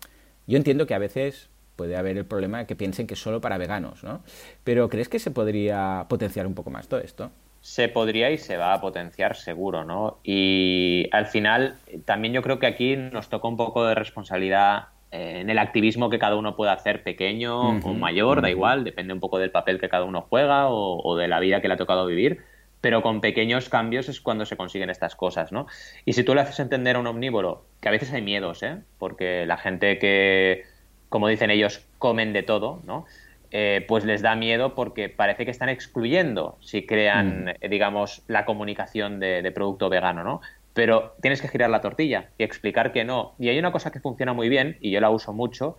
Yo 0.47 0.57
entiendo 0.57 0.87
que 0.87 0.95
a 0.95 0.99
veces 0.99 1.49
puede 1.77 1.97
haber 1.97 2.17
el 2.17 2.25
problema 2.25 2.59
de 2.59 2.67
que 2.67 2.77
piensen 2.77 3.07
que 3.07 3.15
es 3.15 3.21
solo 3.21 3.41
para 3.41 3.59
veganos, 3.59 4.05
¿no? 4.05 4.23
Pero 4.65 4.89
¿crees 4.89 5.09
que 5.09 5.19
se 5.19 5.31
podría 5.31 6.07
potenciar 6.09 6.47
un 6.47 6.55
poco 6.55 6.71
más 6.71 6.89
todo 6.89 7.01
esto? 7.01 7.31
se 7.61 7.89
podría 7.89 8.31
y 8.31 8.39
se 8.39 8.57
va 8.57 8.73
a 8.73 8.81
potenciar 8.81 9.37
seguro, 9.37 9.85
¿no? 9.85 10.19
Y 10.25 11.09
al 11.13 11.27
final, 11.27 11.77
también 12.07 12.33
yo 12.33 12.41
creo 12.41 12.59
que 12.59 12.67
aquí 12.67 12.97
nos 12.97 13.29
toca 13.29 13.49
un 13.49 13.59
poco 13.59 13.85
de 13.85 13.95
responsabilidad 13.95 14.89
eh, 15.11 15.41
en 15.41 15.51
el 15.51 15.59
activismo 15.59 16.09
que 16.09 16.19
cada 16.19 16.37
uno 16.37 16.57
puede 16.57 16.71
hacer, 16.71 17.03
pequeño 17.03 17.81
o 17.81 17.93
mayor, 17.93 18.41
da 18.41 18.49
igual, 18.49 18.85
depende 18.85 19.13
un 19.13 19.21
poco 19.21 19.39
del 19.39 19.51
papel 19.51 19.79
que 19.79 19.91
cada 19.91 20.05
uno 20.05 20.25
juega 20.31 20.69
o, 20.71 21.17
de 21.17 21.29
la 21.29 21.41
vida 21.41 21.61
que 21.61 21.69
le 21.69 21.75
ha 21.75 21.77
tocado 21.77 22.07
vivir, 22.07 22.41
pero 22.81 23.03
con 23.03 23.21
pequeños 23.21 23.69
cambios 23.69 24.09
es 24.09 24.21
cuando 24.21 24.47
se 24.47 24.57
consiguen 24.57 24.91
estas 24.91 25.17
cosas, 25.17 25.53
¿no? 25.53 25.67
Y 26.05 26.15
si 26.15 26.25
tú 26.25 26.35
le 26.35 26.41
haces 26.41 26.61
entender 26.61 26.97
a 26.97 27.01
un 27.01 27.07
omnívoro, 27.07 27.65
que 27.81 27.89
a 27.89 27.93
veces 27.93 28.13
hay 28.13 28.23
miedos, 28.23 28.63
¿eh? 28.63 28.79
Porque 28.99 29.47
la 29.47 29.57
gente 29.57 29.99
que, 29.99 30.65
como 31.09 31.29
dicen 31.29 31.51
ellos, 31.51 31.87
comen 31.99 32.33
de 32.33 32.43
todo, 32.43 32.81
¿no? 32.85 33.07
Eh, 33.53 33.85
pues 33.89 34.05
les 34.05 34.23
da 34.23 34.37
miedo 34.37 34.77
porque 34.77 35.09
parece 35.09 35.45
que 35.45 35.51
están 35.51 35.69
excluyendo 35.69 36.57
si 36.61 36.87
crean, 36.87 37.47
mm. 37.47 37.49
eh, 37.61 37.69
digamos, 37.69 38.23
la 38.29 38.45
comunicación 38.45 39.19
de, 39.19 39.51
producto 39.53 39.89
vegano, 39.89 40.23
¿no? 40.23 40.41
Pero 40.73 41.17
tienes 41.21 41.43
que 41.43 41.49
girar 41.49 41.69
la 41.69 41.81
tortilla 41.81 42.31
y 42.39 42.45
explicar 42.45 42.93
que 42.93 43.05
no. 43.05 43.35
Y 43.41 43.49
hay 43.49 43.59
una 43.59 43.73
cosa 43.73 43.91
que 43.91 43.99
funciona 43.99 44.33
muy 44.33 44.49
bien, 44.49 44.79
y 44.81 44.93
yo 44.93 45.01
la 45.01 45.11
uso 45.11 45.33
mucho, 45.33 45.77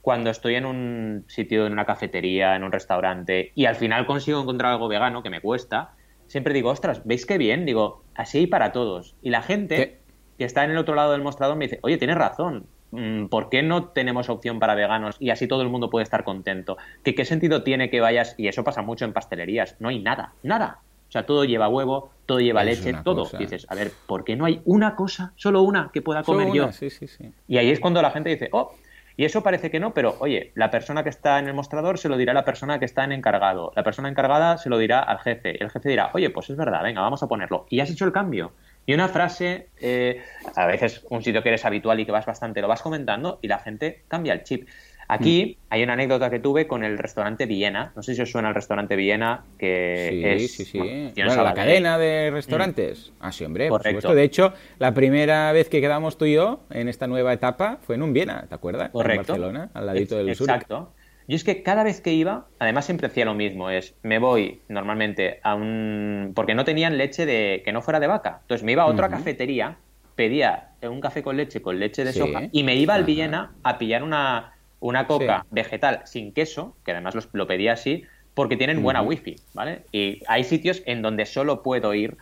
cuando 0.00 0.30
estoy 0.30 0.56
en 0.56 0.66
un 0.66 1.24
sitio, 1.28 1.64
en 1.64 1.72
una 1.72 1.86
cafetería, 1.86 2.56
en 2.56 2.64
un 2.64 2.72
restaurante, 2.72 3.52
y 3.54 3.66
al 3.66 3.76
final 3.76 4.04
consigo 4.04 4.40
encontrar 4.42 4.72
algo 4.72 4.88
vegano 4.88 5.22
que 5.22 5.30
me 5.30 5.40
cuesta, 5.40 5.92
siempre 6.32 6.54
digo, 6.54 6.70
ostras, 6.70 7.02
¿veis 7.04 7.26
qué 7.26 7.36
bien? 7.36 7.66
Digo, 7.66 8.02
así 8.14 8.38
hay 8.38 8.46
para 8.46 8.72
todos. 8.72 9.14
Y 9.20 9.28
la 9.28 9.42
gente 9.42 9.98
que 10.38 10.44
está 10.44 10.64
en 10.64 10.70
el 10.70 10.78
otro 10.78 10.94
lado 10.94 11.12
del 11.12 11.20
mostrador 11.20 11.56
me 11.56 11.66
dice, 11.66 11.78
oye, 11.82 11.98
tienes 11.98 12.16
razón, 12.16 12.66
Mm, 12.92 13.28
¿por 13.28 13.48
qué 13.48 13.62
no 13.62 13.84
tenemos 13.84 14.28
opción 14.28 14.58
para 14.60 14.74
veganos 14.74 15.16
y 15.18 15.30
así 15.30 15.48
todo 15.48 15.62
el 15.62 15.70
mundo 15.70 15.88
puede 15.90 16.04
estar 16.04 16.24
contento? 16.24 16.76
¿Qué, 17.02 17.14
qué 17.14 17.24
sentido 17.24 17.62
tiene 17.62 17.88
que 17.88 18.00
vayas? 18.00 18.34
Y 18.36 18.48
eso 18.48 18.64
pasa 18.64 18.82
mucho 18.82 19.06
en 19.06 19.14
pastelerías. 19.14 19.76
No 19.80 19.88
hay 19.88 19.98
nada, 19.98 20.34
nada. 20.42 20.80
O 21.08 21.12
sea, 21.12 21.24
todo 21.24 21.44
lleva 21.44 21.68
huevo, 21.68 22.10
todo 22.26 22.40
lleva 22.40 22.64
leche, 22.64 22.94
todo. 23.02 23.28
Dices, 23.38 23.66
a 23.68 23.74
ver, 23.74 23.92
¿por 24.06 24.24
qué 24.24 24.36
no 24.36 24.44
hay 24.44 24.60
una 24.64 24.94
cosa, 24.94 25.32
solo 25.36 25.62
una, 25.62 25.90
que 25.92 26.00
pueda 26.00 26.22
comer 26.22 26.52
yo? 26.52 26.72
Sí, 26.72 26.90
sí, 26.90 27.06
sí. 27.06 27.32
Y 27.48 27.58
ahí 27.58 27.70
es 27.70 27.80
cuando 27.80 28.00
la 28.00 28.10
gente 28.10 28.30
dice, 28.30 28.48
oh, 28.52 28.74
y 29.16 29.24
eso 29.24 29.42
parece 29.42 29.70
que 29.70 29.80
no, 29.80 29.94
pero 29.94 30.16
oye, 30.20 30.52
la 30.54 30.70
persona 30.70 31.02
que 31.02 31.10
está 31.10 31.38
en 31.38 31.48
el 31.48 31.54
mostrador 31.54 31.98
se 31.98 32.08
lo 32.08 32.16
dirá 32.16 32.32
a 32.32 32.34
la 32.34 32.44
persona 32.44 32.78
que 32.78 32.84
está 32.84 33.04
en 33.04 33.12
encargado. 33.12 33.72
La 33.76 33.82
persona 33.82 34.08
encargada 34.08 34.58
se 34.58 34.70
lo 34.70 34.78
dirá 34.78 35.00
al 35.00 35.18
jefe. 35.18 35.62
El 35.62 35.70
jefe 35.70 35.88
dirá, 35.88 36.10
oye, 36.14 36.30
pues 36.30 36.50
es 36.50 36.56
verdad, 36.56 36.82
venga, 36.82 37.00
vamos 37.00 37.22
a 37.22 37.28
ponerlo. 37.28 37.66
Y 37.68 37.80
has 37.80 37.90
hecho 37.90 38.04
el 38.04 38.12
cambio. 38.12 38.52
Y 38.84 38.94
una 38.94 39.08
frase, 39.08 39.68
eh, 39.80 40.22
a 40.56 40.66
veces 40.66 41.06
un 41.08 41.22
sitio 41.22 41.42
que 41.42 41.50
eres 41.50 41.64
habitual 41.64 42.00
y 42.00 42.06
que 42.06 42.12
vas 42.12 42.26
bastante, 42.26 42.60
lo 42.60 42.68
vas 42.68 42.82
comentando 42.82 43.38
y 43.40 43.48
la 43.48 43.58
gente 43.58 44.02
cambia 44.08 44.32
el 44.32 44.42
chip. 44.42 44.68
Aquí 45.08 45.56
mm. 45.58 45.64
hay 45.70 45.82
una 45.82 45.92
anécdota 45.94 46.30
que 46.30 46.38
tuve 46.38 46.66
con 46.66 46.84
el 46.84 46.98
restaurante 46.98 47.46
Viena. 47.46 47.92
No 47.96 48.02
sé 48.02 48.14
si 48.14 48.22
os 48.22 48.30
suena 48.30 48.48
el 48.48 48.54
restaurante 48.54 48.96
Viena, 48.96 49.44
que 49.58 50.34
es. 50.34 50.52
Sí, 50.52 50.64
sí, 50.64 51.12
la 51.16 51.54
cadena 51.54 51.98
de 51.98 52.30
restaurantes. 52.30 53.12
Ah, 53.20 53.32
sí, 53.32 53.44
hombre, 53.44 53.68
por 53.68 53.82
supuesto. 53.82 54.14
De 54.14 54.22
hecho, 54.22 54.52
la 54.78 54.94
primera 54.94 55.52
vez 55.52 55.68
que 55.68 55.80
quedamos 55.80 56.18
tú 56.18 56.24
y 56.26 56.34
yo 56.34 56.60
en 56.70 56.88
esta 56.88 57.06
nueva 57.06 57.32
etapa 57.32 57.78
fue 57.82 57.96
en 57.96 58.02
un 58.02 58.12
Viena, 58.12 58.46
¿te 58.48 58.54
acuerdas? 58.54 58.90
Correcto. 58.90 59.34
En 59.34 59.40
Barcelona, 59.40 59.70
al 59.74 59.86
ladito 59.86 60.16
del 60.16 60.34
sur. 60.34 60.48
Exacto. 60.48 60.92
Yo 61.28 61.36
es 61.36 61.44
que 61.44 61.62
cada 61.62 61.84
vez 61.84 62.00
que 62.00 62.12
iba, 62.12 62.46
además 62.58 62.84
siempre 62.84 63.06
hacía 63.06 63.24
lo 63.24 63.34
mismo, 63.34 63.70
es 63.70 63.94
me 64.02 64.18
voy 64.18 64.60
normalmente 64.68 65.40
a 65.42 65.54
un... 65.54 66.32
porque 66.34 66.54
no 66.54 66.64
tenían 66.64 66.98
leche 66.98 67.26
de 67.26 67.62
que 67.64 67.72
no 67.72 67.80
fuera 67.80 68.00
de 68.00 68.06
vaca. 68.06 68.38
Entonces 68.42 68.64
me 68.64 68.72
iba 68.72 68.82
a 68.82 68.86
otra 68.86 69.08
cafetería, 69.08 69.76
pedía 70.14 70.70
un 70.82 71.00
café 71.00 71.22
con 71.22 71.36
leche 71.36 71.62
con 71.62 71.78
leche 71.78 72.04
de 72.04 72.12
soja 72.12 72.42
y 72.50 72.64
me 72.64 72.74
iba 72.76 72.94
al 72.94 73.04
Villena 73.04 73.52
a 73.62 73.78
pillar 73.78 74.02
una, 74.02 74.51
una 74.82 75.06
coca 75.06 75.46
vegetal 75.50 76.02
sin 76.04 76.32
queso, 76.32 76.76
que 76.84 76.92
además 76.92 77.14
lo 77.32 77.46
pedía 77.46 77.72
así, 77.72 78.04
porque 78.34 78.56
tienen 78.56 78.82
buena 78.82 79.02
wifi, 79.02 79.36
¿vale? 79.54 79.82
Y 79.92 80.22
hay 80.26 80.44
sitios 80.44 80.82
en 80.86 81.02
donde 81.02 81.24
solo 81.24 81.62
puedo 81.62 81.94
ir 81.94 82.16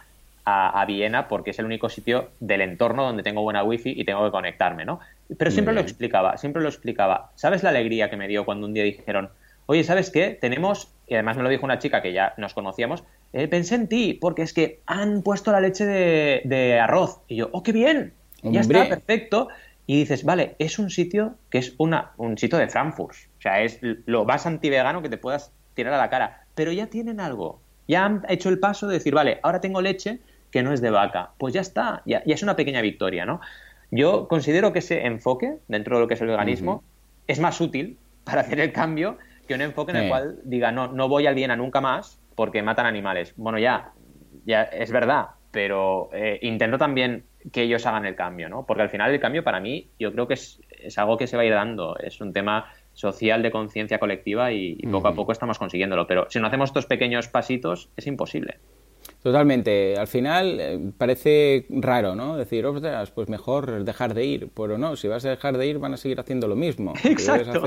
a, 0.45 0.81
a, 0.81 0.85
Viena 0.85 1.29
porque 1.29 1.51
es 1.51 1.59
el 1.59 1.65
único 1.65 1.89
sitio 1.89 2.31
del 2.41 2.61
entorno 2.61 3.05
donde 3.05 3.23
tengo 3.23 3.43
buena 3.43 3.63
wifi 3.63 3.95
y 3.97 4.05
tengo 4.05 4.25
que 4.25 4.31
conectarme, 4.31 4.85
¿no? 4.85 5.01
Pero 5.39 5.51
siempre 5.51 5.73
lo 5.73 5.81
explicaba, 5.81 6.37
siempre 6.37 6.63
lo 6.63 6.69
explicaba. 6.69 7.31
¿Sabes 7.35 7.63
la 7.63 7.71
alegría 7.71 8.11
que 8.11 8.17
me 8.17 8.29
dio 8.29 8.45
cuando 8.45 8.67
un 8.67 8.75
día 8.75 8.85
dijeron, 8.85 9.31
oye, 9.67 9.85
¿sabes 9.85 10.11
qué? 10.11 10.37
Tenemos, 10.41 10.89
y 11.07 11.15
además 11.15 11.37
me 11.37 11.45
lo 11.45 11.49
dijo 11.49 11.65
una 11.65 11.79
chica 11.79 12.03
que 12.03 12.13
ya 12.13 12.35
nos 12.37 12.55
conocíamos, 12.55 13.05
eh, 13.33 13.47
pensé 13.47 13.77
en 13.77 13.87
ti, 13.87 14.19
porque 14.21 14.43
es 14.43 14.53
que 14.53 14.81
han 14.87 15.23
puesto 15.23 15.53
la 15.53 15.61
leche 15.61 15.87
de, 15.87 16.81
arroz. 16.81 17.21
Y 17.29 17.37
yo, 17.37 17.49
¡oh, 17.53 17.63
qué 17.63 17.73
bien! 17.73 18.13
Ya 18.43 18.63
está, 18.63 18.89
perfecto. 18.89 19.49
Y 19.91 19.97
dices, 19.97 20.23
vale, 20.23 20.55
es 20.61 20.79
un 20.79 20.89
sitio 20.89 21.35
que 21.51 21.59
es 21.59 21.75
una, 21.77 22.13
un 22.17 22.39
sitio 22.39 22.59
de 22.59 22.69
Frankfurt. 22.69 23.17
O 23.39 23.41
sea, 23.41 23.61
es 23.61 23.81
lo 23.83 24.25
más 24.25 24.47
antivegano 24.47 25.03
que 25.03 25.09
te 25.09 25.19
puedas 25.19 25.53
tirar 25.75 25.93
a 25.95 25.99
la 25.99 26.09
cara. 26.09 26.45
Pero 26.55 26.71
ya 26.71 26.87
tienen 26.87 27.19
algo. 27.19 27.61
Ya 27.89 28.05
han 28.05 28.25
hecho 28.29 28.51
el 28.51 28.61
paso 28.61 28.87
de 28.87 28.95
decir, 28.95 29.13
vale, 29.13 29.41
ahora 29.43 29.61
tengo 29.61 29.83
leche 29.83 30.21
que 30.53 30.63
no 30.63 30.73
es 30.73 30.81
de 30.81 30.91
vaca. 30.91 31.33
Pues 31.39 31.55
ya 31.55 31.61
está, 31.61 32.03
ya, 32.07 32.23
ya 32.25 32.35
es 32.37 32.43
una 32.45 32.55
pequeña 32.55 32.83
victoria, 32.83 33.27
¿no? 33.27 33.41
Yo 33.91 34.29
considero 34.29 34.73
que 34.73 34.79
ese 34.79 35.07
enfoque 35.07 35.57
dentro 35.67 35.97
de 35.97 36.03
lo 36.03 36.07
que 36.07 36.15
es 36.15 36.21
el 36.21 36.29
veganismo 36.29 36.85
es 37.27 37.41
más 37.41 37.61
útil 37.61 37.99
para 38.25 38.43
hacer 38.43 38.61
el 38.61 38.73
cambio 38.73 39.19
que 39.49 39.55
un 39.55 39.61
enfoque 39.61 39.91
en 39.91 39.97
el 39.97 40.09
cual 40.09 40.39
diga 40.45 40.71
no, 40.71 40.87
no 40.87 41.09
voy 41.09 41.27
al 41.27 41.35
bien 41.35 41.51
a 41.51 41.57
nunca 41.57 41.81
más 41.81 42.21
porque 42.37 42.63
matan 42.63 42.87
animales. 42.87 43.35
Bueno, 43.37 43.59
ya, 43.59 43.91
ya 44.47 44.63
es 44.63 44.93
verdad, 44.93 45.31
pero 45.51 46.11
eh, 46.13 46.39
intento 46.43 46.79
también 46.79 47.25
que 47.53 47.63
ellos 47.63 47.87
hagan 47.87 48.07
el 48.07 48.15
cambio, 48.15 48.49
¿no? 48.49 48.67
Porque 48.67 48.83
al 48.83 48.91
final 48.91 49.11
el 49.13 49.21
cambio 49.21 49.43
para 49.43 49.61
mí 49.61 49.89
yo 49.99 50.13
creo 50.13 50.27
que 50.27 50.35
es 50.35 50.61
es 50.83 50.99
algo 50.99 51.17
que 51.17 51.27
se 51.27 51.37
va 51.37 51.43
a 51.43 51.47
ir 51.47 51.53
dando, 51.53 51.97
es 51.99 52.21
un 52.21 52.33
tema 52.33 52.73
social 52.93 53.43
de 53.43 53.51
conciencia 53.51 53.99
colectiva 53.99 54.53
y, 54.53 54.77
poco 54.91 55.09
a 55.09 55.15
poco 55.15 55.33
estamos 55.33 55.59
consiguiéndolo. 55.59 56.07
Pero 56.07 56.27
si 56.29 56.41
no 56.41 56.47
hacemos 56.47 56.71
estos 56.71 56.87
pequeños 56.87 57.29
pasitos, 57.29 57.89
es 57.97 58.07
imposible. 58.07 58.59
Totalmente. 59.23 59.97
Al 59.97 60.07
final 60.07 60.61
eh, 60.61 60.79
parece 60.97 61.67
raro, 61.69 62.15
¿no? 62.15 62.37
Decir, 62.37 62.67
pues 63.15 63.29
mejor 63.29 63.85
dejar 63.85 64.15
de 64.15 64.25
ir. 64.25 64.51
Pero 64.55 64.79
no, 64.79 64.97
si 64.97 65.09
vas 65.09 65.25
a 65.25 65.31
dejar 65.31 65.57
de 65.57 65.67
ir 65.67 65.79
van 65.79 65.95
a 65.95 65.97
seguir 65.97 66.21
haciendo 66.21 66.49
lo 66.49 66.57
mismo. 66.57 66.95
Exacto 67.05 67.63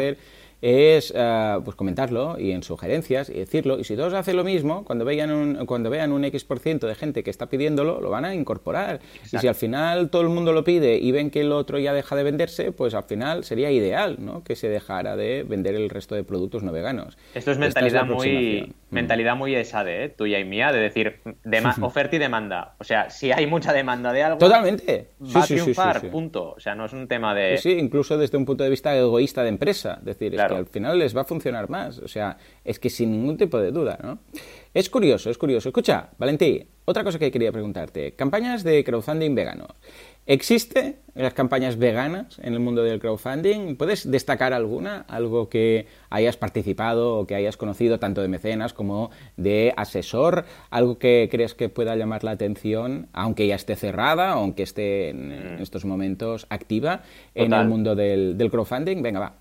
es 0.63 1.11
eh, 1.13 1.59
pues 1.65 1.75
comentarlo 1.75 2.39
y 2.39 2.51
en 2.51 2.63
sugerencias 2.63 3.29
y 3.29 3.33
decirlo. 3.33 3.79
Y 3.79 3.83
si 3.83 3.97
todos 3.97 4.13
hacen 4.13 4.37
lo 4.37 4.45
mismo, 4.45 4.85
cuando 4.85 5.03
vean 5.03 5.29
un, 5.29 5.65
cuando 5.65 5.89
vean 5.89 6.13
un 6.13 6.23
X% 6.23 6.87
de 6.87 6.95
gente 6.95 7.21
que 7.21 7.29
está 7.29 7.47
pidiéndolo, 7.47 7.99
lo 7.99 8.09
van 8.09 8.23
a 8.23 8.33
incorporar. 8.33 9.01
Y 9.29 9.37
si 9.39 9.47
al 9.47 9.55
final 9.55 10.09
todo 10.09 10.21
el 10.21 10.29
mundo 10.29 10.53
lo 10.53 10.63
pide 10.63 10.97
y 10.97 11.11
ven 11.11 11.31
que 11.31 11.41
el 11.41 11.51
otro 11.51 11.79
ya 11.79 11.93
deja 11.93 12.15
de 12.15 12.23
venderse, 12.23 12.71
pues 12.71 12.93
al 12.93 13.03
final 13.03 13.43
sería 13.43 13.71
ideal 13.71 14.15
¿no? 14.19 14.41
que 14.45 14.55
se 14.55 14.69
dejara 14.69 15.17
de 15.17 15.43
vender 15.43 15.75
el 15.75 15.89
resto 15.89 16.15
de 16.15 16.23
productos 16.23 16.63
no 16.63 16.71
veganos. 16.71 17.17
Esto 17.33 17.51
es 17.51 17.57
mentalidad 17.57 18.05
muy. 18.05 18.73
Mentalidad 18.93 19.35
muy 19.35 19.55
ESADE, 19.55 20.05
¿eh? 20.05 20.09
tuya 20.09 20.39
y 20.39 20.45
mía, 20.45 20.71
de 20.71 20.79
decir 20.79 21.21
oferta 21.81 22.15
y 22.15 22.19
demanda. 22.19 22.75
O 22.79 22.83
sea, 22.83 23.09
si 23.09 23.31
hay 23.31 23.45
mucha 23.47 23.73
demanda 23.73 24.13
de 24.13 24.23
algo, 24.23 24.37
Totalmente. 24.37 25.09
va 25.35 25.43
a 25.43 25.45
triunfar, 25.45 26.09
punto. 26.09 26.53
O 26.55 26.59
sea, 26.59 26.75
no 26.75 26.85
es 26.85 26.93
un 26.93 27.07
tema 27.07 27.33
de... 27.35 27.57
Sí, 27.57 27.71
incluso 27.71 28.17
desde 28.17 28.37
un 28.37 28.45
punto 28.45 28.63
de 28.63 28.69
vista 28.69 28.95
egoísta 28.95 29.43
de 29.43 29.49
empresa. 29.49 29.99
decir, 30.01 30.39
al 30.39 30.67
final 30.67 30.99
les 30.99 31.15
va 31.15 31.21
a 31.21 31.25
funcionar 31.25 31.69
más. 31.69 31.99
O 31.99 32.07
sea, 32.07 32.37
es 32.63 32.79
que 32.79 32.89
sin 32.89 33.11
ningún 33.11 33.37
tipo 33.37 33.59
de 33.59 33.71
duda, 33.71 33.97
¿no? 34.01 34.19
Es 34.73 34.89
curioso, 34.89 35.29
es 35.29 35.37
curioso. 35.37 35.69
Escucha, 35.69 36.09
Valentí, 36.17 36.67
otra 36.85 37.03
cosa 37.03 37.19
que 37.19 37.31
quería 37.31 37.51
preguntarte. 37.51 38.13
Campañas 38.13 38.63
de 38.63 38.83
crowdfunding 38.83 39.35
veganos. 39.35 39.69
¿Existe 40.25 40.99
las 41.15 41.33
campañas 41.33 41.77
veganas 41.77 42.39
en 42.41 42.53
el 42.53 42.59
mundo 42.59 42.81
del 42.81 42.99
crowdfunding? 42.99 43.75
¿Puedes 43.75 44.09
destacar 44.09 44.53
alguna? 44.53 45.05
Algo 45.09 45.49
que 45.49 45.87
hayas 46.09 46.37
participado 46.37 47.17
o 47.17 47.27
que 47.27 47.35
hayas 47.35 47.57
conocido 47.57 47.99
tanto 47.99 48.21
de 48.21 48.29
mecenas 48.29 48.73
como 48.73 49.11
de 49.35 49.73
asesor, 49.75 50.45
algo 50.69 50.97
que 50.97 51.27
crees 51.29 51.55
que 51.55 51.67
pueda 51.67 51.95
llamar 51.97 52.23
la 52.23 52.31
atención, 52.31 53.09
aunque 53.11 53.47
ya 53.47 53.55
esté 53.55 53.75
cerrada, 53.75 54.31
aunque 54.31 54.63
esté 54.63 55.09
en, 55.09 55.57
mm. 55.57 55.61
estos 55.61 55.83
momentos 55.83 56.47
activa 56.49 57.01
en 57.35 57.51
el 57.51 57.67
mundo 57.67 57.95
del 57.95 58.49
crowdfunding. 58.49 59.01
Venga, 59.01 59.19
va. 59.19 59.33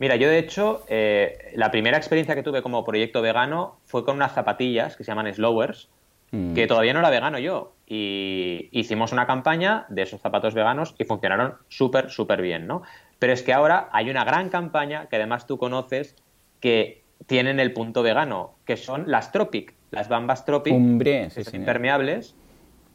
Mira, 0.00 0.16
yo 0.16 0.30
de 0.30 0.38
hecho, 0.38 0.82
eh, 0.88 1.52
la 1.54 1.70
primera 1.70 1.98
experiencia 1.98 2.34
que 2.34 2.42
tuve 2.42 2.62
como 2.62 2.82
proyecto 2.84 3.20
vegano 3.20 3.76
fue 3.84 4.06
con 4.06 4.16
unas 4.16 4.32
zapatillas 4.32 4.96
que 4.96 5.04
se 5.04 5.10
llaman 5.10 5.32
Slowers, 5.32 5.90
mm. 6.30 6.54
que 6.54 6.66
todavía 6.66 6.94
no 6.94 7.00
era 7.00 7.10
vegano 7.10 7.38
yo. 7.38 7.74
Y 7.92 8.68
hicimos 8.70 9.10
una 9.10 9.26
campaña 9.26 9.84
de 9.88 10.02
esos 10.02 10.20
zapatos 10.20 10.54
veganos 10.54 10.94
y 10.96 11.02
funcionaron 11.02 11.54
súper, 11.66 12.08
súper 12.08 12.40
bien, 12.40 12.68
¿no? 12.68 12.82
Pero 13.18 13.32
es 13.32 13.42
que 13.42 13.52
ahora 13.52 13.88
hay 13.90 14.10
una 14.10 14.22
gran 14.24 14.48
campaña 14.48 15.06
que 15.06 15.16
además 15.16 15.48
tú 15.48 15.58
conoces 15.58 16.14
que 16.60 17.02
tienen 17.26 17.58
el 17.58 17.72
punto 17.72 18.04
vegano, 18.04 18.54
que 18.64 18.76
son 18.76 19.10
las 19.10 19.32
Tropic, 19.32 19.74
las 19.90 20.08
bambas 20.08 20.44
Tropic, 20.44 20.72
impermeables, 20.72 22.36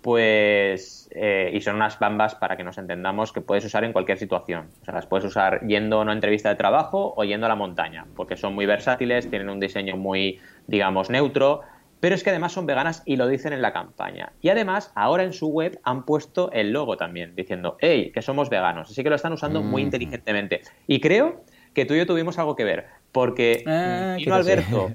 pues, 0.02 1.10
eh, 1.12 1.50
y 1.52 1.60
son 1.60 1.76
unas 1.76 2.00
bambas, 2.00 2.36
para 2.36 2.56
que 2.56 2.64
nos 2.64 2.78
entendamos, 2.78 3.34
que 3.34 3.42
puedes 3.42 3.66
usar 3.66 3.84
en 3.84 3.92
cualquier 3.92 4.18
situación. 4.18 4.70
O 4.82 4.86
sea, 4.86 4.94
las 4.94 5.08
puedes 5.08 5.26
usar 5.26 5.68
yendo 5.68 5.98
a 5.98 6.04
una 6.04 6.14
entrevista 6.14 6.48
de 6.48 6.56
trabajo 6.56 7.14
o 7.18 7.24
yendo 7.26 7.48
a 7.48 7.50
la 7.50 7.56
montaña, 7.56 8.06
porque 8.16 8.38
son 8.38 8.56
muy 8.56 8.66
versátiles, 8.66 9.30
tienen 9.30 9.50
un 9.50 9.60
diseño 9.60 9.98
muy, 9.98 10.40
digamos, 10.68 11.10
neutro, 11.10 11.64
pero 12.06 12.14
es 12.14 12.24
que 12.24 12.30
además 12.30 12.52
son 12.52 12.68
veganas 12.68 13.02
y 13.08 13.16
lo 13.16 13.28
dicen 13.28 13.52
en 13.52 13.64
la 13.64 13.74
campaña. 13.74 14.32
Y 14.40 14.50
además, 14.50 14.92
ahora 14.94 15.24
en 15.24 15.34
su 15.34 15.48
web 15.48 15.80
han 15.82 16.06
puesto 16.06 16.52
el 16.52 16.72
logo 16.72 16.98
también, 16.98 17.36
diciendo, 17.36 17.78
hey, 17.80 18.12
que 18.14 18.22
somos 18.22 18.52
veganos. 18.52 18.92
Así 18.92 19.02
que 19.02 19.10
lo 19.10 19.16
están 19.16 19.34
usando 19.34 19.64
muy 19.64 19.82
mm. 19.82 19.86
inteligentemente. 19.86 20.62
Y 20.86 21.00
creo 21.02 21.42
que 21.74 21.84
tú 21.86 21.96
y 21.96 21.98
yo 21.98 22.06
tuvimos 22.06 22.38
algo 22.38 22.56
que 22.56 22.64
ver, 22.64 22.86
porque 23.12 23.64
ah, 23.66 24.18
vino 24.20 24.36
Alberto, 24.36 24.92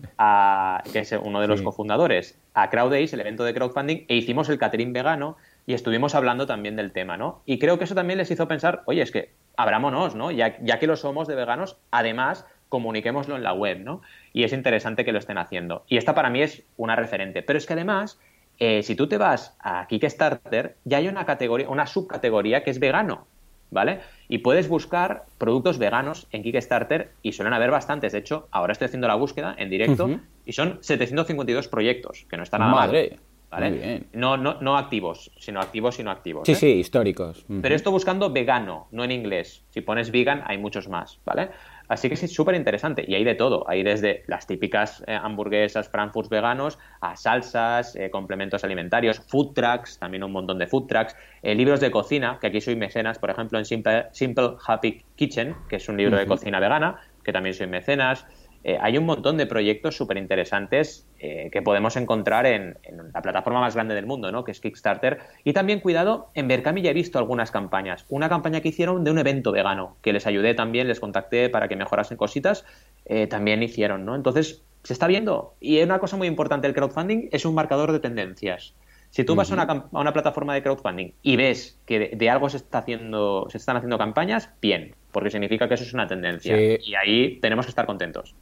que 0.92 0.99
es 1.01 1.11
uno 1.20 1.40
de 1.40 1.49
los 1.49 1.62
cofundadores, 1.62 2.38
a 2.55 2.70
CrowdAce, 2.70 3.16
el 3.16 3.23
evento 3.23 3.42
de 3.42 3.55
crowdfunding, 3.55 4.05
e 4.07 4.14
hicimos 4.14 4.49
el 4.49 4.59
catering 4.59 4.92
vegano 4.92 5.37
y 5.66 5.75
estuvimos 5.75 6.14
hablando 6.14 6.46
también 6.46 6.77
del 6.77 6.92
tema, 6.92 7.16
¿no? 7.16 7.42
Y 7.44 7.59
creo 7.59 7.77
que 7.77 7.87
eso 7.87 7.96
también 7.96 8.18
les 8.18 8.31
hizo 8.31 8.46
pensar, 8.46 8.83
oye, 8.87 9.03
es 9.03 9.11
que 9.11 9.33
abrámonos, 9.57 10.14
¿no? 10.14 10.31
Ya, 10.31 10.57
ya 10.62 10.79
que 10.79 10.87
lo 10.87 10.94
somos 10.94 11.27
de 11.27 11.35
veganos, 11.35 11.77
además 11.90 12.46
comuniquémoslo 12.70 13.37
en 13.37 13.42
la 13.42 13.52
web, 13.52 13.80
¿no? 13.80 14.00
Y 14.33 14.44
es 14.44 14.54
interesante 14.54 15.04
que 15.04 15.12
lo 15.12 15.18
estén 15.18 15.37
haciendo. 15.37 15.85
Y 15.88 15.98
esta 15.98 16.14
para 16.14 16.30
mí 16.30 16.40
es 16.40 16.62
una 16.78 16.96
referente. 16.96 17.42
Pero 17.42 17.59
es 17.59 17.66
que 17.66 17.74
además, 17.74 18.18
eh, 18.59 18.83
si 18.83 18.94
tú 18.94 19.06
te 19.06 19.18
vas 19.18 19.54
a 19.61 19.87
Kickstarter, 19.87 20.76
ya 20.85 20.96
hay 20.96 21.09
una 21.09 21.26
categoría, 21.26 21.68
una 21.68 21.87
subcategoría 21.87 22.64
que 22.64 22.70
es 22.70 22.78
vegano, 22.78 23.26
¿vale? 23.70 24.00
Y 24.28 24.38
puedes 24.38 24.68
buscar 24.68 25.26
productos 25.37 25.78
veganos 25.78 26.26
en 26.30 26.42
Kickstarter 26.42 27.11
y 27.20 27.33
suelen 27.33 27.52
haber 27.52 27.70
bastantes. 27.70 28.12
De 28.12 28.18
hecho, 28.18 28.48
ahora 28.52 28.72
estoy 28.72 28.87
haciendo 28.87 29.09
la 29.09 29.16
búsqueda 29.16 29.54
en 29.59 29.68
directo 29.68 30.09
y 30.46 30.52
son 30.52 30.78
752 30.80 31.68
proyectos, 31.68 32.24
que 32.30 32.38
no 32.38 32.44
está 32.44 32.56
nada 32.56 32.72
Madre. 32.72 33.18
¿vale? 33.50 34.04
No, 34.12 34.37
no, 34.37 34.61
no 34.61 34.78
activos, 34.78 35.30
sino 35.38 35.61
activos 35.61 35.98
y 35.98 36.04
no 36.04 36.11
activos. 36.11 36.46
Sí, 36.46 36.52
¿eh? 36.52 36.56
sí, 36.56 36.66
históricos. 36.66 37.44
Pero 37.61 37.74
esto 37.74 37.90
buscando 37.90 38.30
vegano, 38.30 38.87
no 38.92 39.04
en 39.04 39.11
inglés. 39.11 39.64
Si 39.70 39.80
pones 39.80 40.11
vegan, 40.11 40.42
hay 40.46 40.59
muchos 40.59 40.88
más, 40.88 41.18
¿vale? 41.24 41.50
Así 41.90 42.09
que 42.09 42.14
es 42.14 42.33
súper 42.33 42.55
interesante 42.55 43.05
y 43.07 43.16
hay 43.16 43.24
de 43.24 43.35
todo. 43.35 43.68
Hay 43.68 43.83
desde 43.83 44.22
las 44.29 44.46
típicas 44.46 45.03
eh, 45.07 45.18
hamburguesas, 45.20 45.88
frankfurts 45.88 46.31
veganos, 46.31 46.79
a 47.00 47.16
salsas, 47.16 47.96
eh, 47.96 48.11
complementos 48.11 48.62
alimentarios, 48.62 49.20
food 49.26 49.55
trucks, 49.55 49.98
también 49.98 50.22
un 50.22 50.31
montón 50.31 50.59
de 50.59 50.68
food 50.68 50.87
trucks, 50.87 51.16
libros 51.42 51.81
de 51.81 51.90
cocina, 51.90 52.38
que 52.40 52.46
aquí 52.46 52.61
soy 52.61 52.76
mecenas, 52.76 53.18
por 53.18 53.31
ejemplo, 53.31 53.59
en 53.59 53.64
Simple, 53.64 54.07
Simple 54.12 54.50
Happy 54.64 55.03
Kitchen, 55.16 55.57
que 55.68 55.76
es 55.76 55.88
un 55.88 55.96
libro 55.96 56.16
de 56.16 56.26
cocina 56.26 56.61
vegana, 56.61 57.00
que 57.24 57.33
también 57.33 57.55
soy 57.55 57.66
mecenas. 57.66 58.24
Eh, 58.62 58.77
hay 58.81 58.99
un 58.99 59.07
montón 59.07 59.38
de 59.38 59.46
proyectos 59.46 59.96
súper 59.96 60.18
interesantes 60.18 61.09
eh, 61.18 61.49
que 61.51 61.62
podemos 61.62 61.96
encontrar 61.96 62.44
en, 62.44 62.77
la 63.12 63.23
plataforma 63.23 63.61
más 63.61 63.75
grande 63.75 63.94
del 63.94 64.07
mundo, 64.07 64.31
¿no? 64.33 64.44
que 64.44 64.51
es 64.51 64.61
Kickstarter. 64.61 65.20
Y 65.44 65.53
también, 65.53 65.81
cuidado, 65.81 66.31
en 66.35 66.46
Berkami 66.46 66.83
ya 66.83 66.90
he 66.90 66.94
visto 66.94 67.18
algunas 67.18 67.51
campañas. 67.51 68.05
Una 68.09 68.29
campaña 68.29 68.61
que 68.61 68.68
hicieron 68.68 69.03
de 69.03 69.11
un 69.11 69.18
evento 69.18 69.53
vegano, 69.53 69.96
que 70.03 70.12
les 70.12 70.27
ayudé 70.27 70.55
también, 70.55 70.88
les 70.88 71.01
contacté 71.01 71.49
para 71.49 71.68
que 71.68 71.77
mejorasen 71.77 72.18
cositas, 72.18 72.66
eh, 73.07 73.27
también 73.27 73.62
hicieron. 73.62 74.05
¿no? 74.05 74.14
Entonces, 74.14 74.62
se 74.83 74.92
está 74.92 75.07
viendo. 75.07 75.55
Y 75.61 75.81
una 75.81 75.99
cosa 75.99 76.16
muy 76.16 76.29
importante, 76.29 76.66
el 76.66 76.75
crowdfunding 76.75 77.29
es 77.33 77.44
un 77.46 77.55
marcador 77.55 77.92
de 77.92 78.01
tendencias. 78.01 78.75
Si 79.11 79.25
tú 79.25 79.35
vas 79.35 79.51
a, 79.51 79.88
una, 79.90 80.12
plataforma 80.12 80.55
de 80.55 80.62
crowdfunding 80.62 81.14
y 81.23 81.35
ves 81.35 81.81
que 81.85 82.14
de, 82.14 82.31
algo 82.31 82.49
se 82.49 82.59
está 82.59 82.79
haciendo, 82.79 83.49
se 83.51 83.59
están 83.59 83.77
haciendo 83.77 83.99
campañas, 83.99 84.51
bien, 84.62 84.94
porque 85.11 85.31
significa 85.31 85.66
que 85.66 85.75
eso 85.75 85.83
es 85.83 85.92
una 85.92 86.07
tendencia. 86.07 86.57
Y 86.57 86.94
ahí 86.94 87.40
tenemos 87.40 87.66
que 87.66 87.70
estar 87.70 87.87
contentos. 87.87 88.37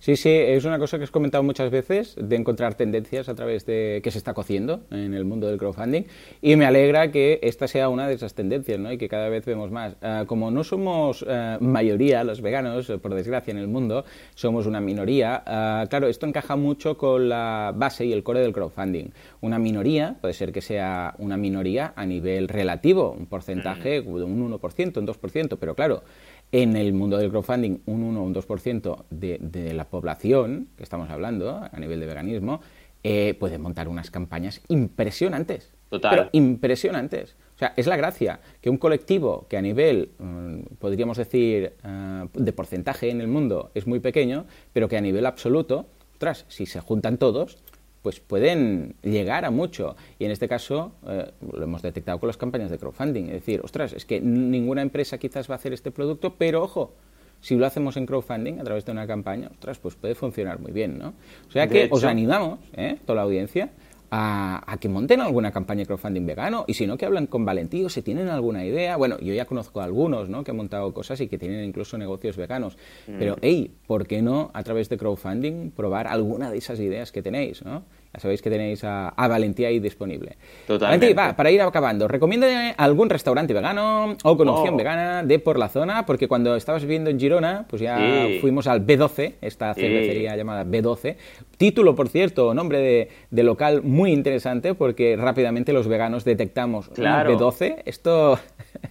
Sí, 0.00 0.14
sí, 0.14 0.30
es 0.30 0.64
una 0.64 0.78
cosa 0.78 0.96
que 0.96 1.04
has 1.04 1.10
comentado 1.10 1.42
muchas 1.42 1.72
veces, 1.72 2.14
de 2.16 2.36
encontrar 2.36 2.74
tendencias 2.74 3.28
a 3.28 3.34
través 3.34 3.66
de 3.66 4.00
que 4.04 4.12
se 4.12 4.18
está 4.18 4.32
cociendo 4.32 4.82
en 4.92 5.12
el 5.12 5.24
mundo 5.24 5.48
del 5.48 5.58
crowdfunding, 5.58 6.04
y 6.40 6.54
me 6.54 6.66
alegra 6.66 7.10
que 7.10 7.40
esta 7.42 7.66
sea 7.66 7.88
una 7.88 8.06
de 8.06 8.14
esas 8.14 8.34
tendencias, 8.34 8.78
¿no? 8.78 8.92
Y 8.92 8.98
que 8.98 9.08
cada 9.08 9.28
vez 9.28 9.44
vemos 9.44 9.72
más. 9.72 9.96
Ah, 10.00 10.24
como 10.28 10.52
no 10.52 10.62
somos 10.62 11.26
ah, 11.28 11.58
mayoría 11.60 12.22
los 12.22 12.40
veganos, 12.42 12.92
por 13.02 13.12
desgracia, 13.12 13.50
en 13.50 13.58
el 13.58 13.66
mundo, 13.66 14.04
somos 14.36 14.66
una 14.66 14.80
minoría, 14.80 15.42
ah, 15.44 15.84
claro, 15.90 16.06
esto 16.06 16.26
encaja 16.26 16.54
mucho 16.54 16.96
con 16.96 17.28
la 17.28 17.72
base 17.74 18.06
y 18.06 18.12
el 18.12 18.22
core 18.22 18.38
del 18.38 18.52
crowdfunding. 18.52 19.10
Una 19.40 19.58
minoría 19.58 20.16
puede 20.20 20.34
ser 20.34 20.52
que 20.52 20.60
sea 20.60 21.16
una 21.18 21.36
minoría 21.36 21.92
a 21.96 22.06
nivel 22.06 22.46
relativo, 22.46 23.16
un 23.18 23.26
porcentaje 23.26 24.00
mm. 24.00 24.08
un 24.08 24.52
1%, 24.52 24.96
un 24.96 25.06
2%, 25.08 25.56
pero 25.58 25.74
claro, 25.74 26.04
en 26.52 26.76
el 26.76 26.92
mundo 26.92 27.18
del 27.18 27.30
crowdfunding 27.30 27.78
un 27.86 28.02
1 28.02 28.20
o 28.20 28.24
un 28.24 28.34
2% 28.34 29.04
de, 29.10 29.38
de 29.40 29.74
la 29.74 29.84
población 29.84 30.68
que 30.76 30.82
estamos 30.82 31.10
hablando 31.10 31.68
a 31.70 31.78
nivel 31.78 32.00
de 32.00 32.06
veganismo 32.06 32.60
eh, 33.04 33.36
puede 33.38 33.58
montar 33.58 33.88
unas 33.88 34.10
campañas 34.10 34.60
impresionantes. 34.68 35.70
Total. 35.88 36.10
Pero 36.10 36.28
impresionantes. 36.32 37.36
O 37.54 37.58
sea, 37.58 37.72
es 37.76 37.86
la 37.86 37.96
gracia 37.96 38.40
que 38.60 38.70
un 38.70 38.76
colectivo 38.76 39.46
que 39.48 39.56
a 39.56 39.62
nivel, 39.62 40.10
mm, 40.18 40.76
podríamos 40.78 41.16
decir, 41.16 41.74
eh, 41.82 42.28
de 42.32 42.52
porcentaje 42.52 43.10
en 43.10 43.20
el 43.20 43.28
mundo 43.28 43.70
es 43.74 43.86
muy 43.86 44.00
pequeño, 44.00 44.46
pero 44.72 44.88
que 44.88 44.96
a 44.96 45.00
nivel 45.00 45.26
absoluto, 45.26 45.86
tras, 46.18 46.44
si 46.48 46.66
se 46.66 46.80
juntan 46.80 47.18
todos, 47.18 47.58
pues 48.02 48.20
pueden 48.20 48.94
llegar 49.02 49.44
a 49.44 49.50
mucho. 49.50 49.96
Y 50.18 50.24
en 50.24 50.30
este 50.30 50.48
caso 50.48 50.92
eh, 51.06 51.30
lo 51.52 51.62
hemos 51.62 51.82
detectado 51.82 52.18
con 52.18 52.28
las 52.28 52.36
campañas 52.36 52.70
de 52.70 52.78
crowdfunding. 52.78 53.24
Es 53.26 53.32
decir, 53.32 53.60
ostras, 53.62 53.92
es 53.92 54.04
que 54.04 54.20
ninguna 54.20 54.82
empresa 54.82 55.18
quizás 55.18 55.48
va 55.48 55.54
a 55.54 55.56
hacer 55.56 55.72
este 55.72 55.90
producto, 55.90 56.34
pero 56.36 56.62
ojo, 56.62 56.92
si 57.40 57.56
lo 57.56 57.66
hacemos 57.66 57.96
en 57.96 58.06
crowdfunding 58.06 58.60
a 58.60 58.64
través 58.64 58.84
de 58.84 58.92
una 58.92 59.06
campaña, 59.06 59.48
ostras, 59.50 59.78
pues 59.78 59.94
puede 59.94 60.14
funcionar 60.14 60.58
muy 60.58 60.72
bien, 60.72 60.98
¿no? 60.98 61.14
O 61.48 61.52
sea 61.52 61.68
que 61.68 61.88
os 61.90 62.04
animamos, 62.04 62.58
¿eh? 62.76 62.98
toda 63.04 63.16
la 63.16 63.22
audiencia, 63.22 63.70
a, 64.10 64.76
que 64.80 64.88
monten 64.88 65.20
alguna 65.20 65.52
campaña 65.52 65.80
de 65.80 65.86
crowdfunding 65.86 66.26
vegano 66.26 66.64
y 66.66 66.74
si 66.74 66.86
no 66.86 66.96
que 66.96 67.06
hablan 67.06 67.26
con 67.26 67.44
Valentío 67.44 67.88
si 67.88 68.02
tienen 68.02 68.28
alguna 68.28 68.64
idea. 68.64 68.96
Bueno, 68.96 69.18
yo 69.18 69.34
ya 69.34 69.44
conozco 69.44 69.80
a 69.80 69.84
algunos 69.84 70.28
¿no? 70.28 70.44
que 70.44 70.50
han 70.50 70.56
montado 70.56 70.92
cosas 70.92 71.20
y 71.20 71.28
que 71.28 71.38
tienen 71.38 71.64
incluso 71.64 71.98
negocios 71.98 72.36
veganos. 72.36 72.76
Mm. 73.06 73.18
Pero, 73.18 73.36
hey, 73.42 73.74
¿por 73.86 74.06
qué 74.06 74.22
no 74.22 74.50
a 74.54 74.62
través 74.62 74.88
de 74.88 74.96
crowdfunding 74.96 75.70
probar 75.70 76.06
alguna 76.06 76.50
de 76.50 76.58
esas 76.58 76.80
ideas 76.80 77.12
que 77.12 77.22
tenéis? 77.22 77.64
¿no? 77.64 77.84
Sabéis 78.18 78.42
que 78.42 78.50
tenéis 78.50 78.84
a, 78.84 79.08
a 79.08 79.28
Valentí 79.28 79.64
ahí 79.64 79.78
disponible. 79.80 80.36
Totalmente. 80.66 81.06
Valentí, 81.06 81.30
va, 81.30 81.36
para 81.36 81.50
ir 81.50 81.60
acabando, 81.62 82.08
recomiéndame 82.08 82.74
algún 82.76 83.08
restaurante 83.10 83.52
vegano 83.54 84.16
o 84.24 84.36
con 84.36 84.48
opción 84.48 84.74
Oh. 84.74 84.76
vegana 84.76 85.22
de 85.22 85.38
por 85.38 85.58
la 85.58 85.68
zona, 85.68 86.06
porque 86.06 86.28
cuando 86.28 86.56
estabas 86.56 86.82
viviendo 86.82 87.10
en 87.10 87.18
Girona, 87.18 87.66
pues 87.68 87.82
ya 87.82 87.98
Sí. 88.26 88.38
fuimos 88.40 88.66
al 88.66 88.84
B12, 88.86 89.34
esta 89.40 89.74
Sí. 89.74 89.80
cervecería 89.80 90.36
llamada 90.36 90.64
B12. 90.64 91.16
Título, 91.56 91.94
por 91.94 92.08
cierto, 92.08 92.54
nombre 92.54 92.78
de, 92.78 93.08
de 93.30 93.42
local 93.42 93.82
muy 93.82 94.12
interesante, 94.12 94.74
porque 94.74 95.16
rápidamente 95.16 95.72
los 95.72 95.88
veganos 95.88 96.24
detectamos 96.24 96.90
"Mm, 96.90 96.94
Claro. 96.94 97.30
B12. 97.38 97.82
Esto, 97.84 98.38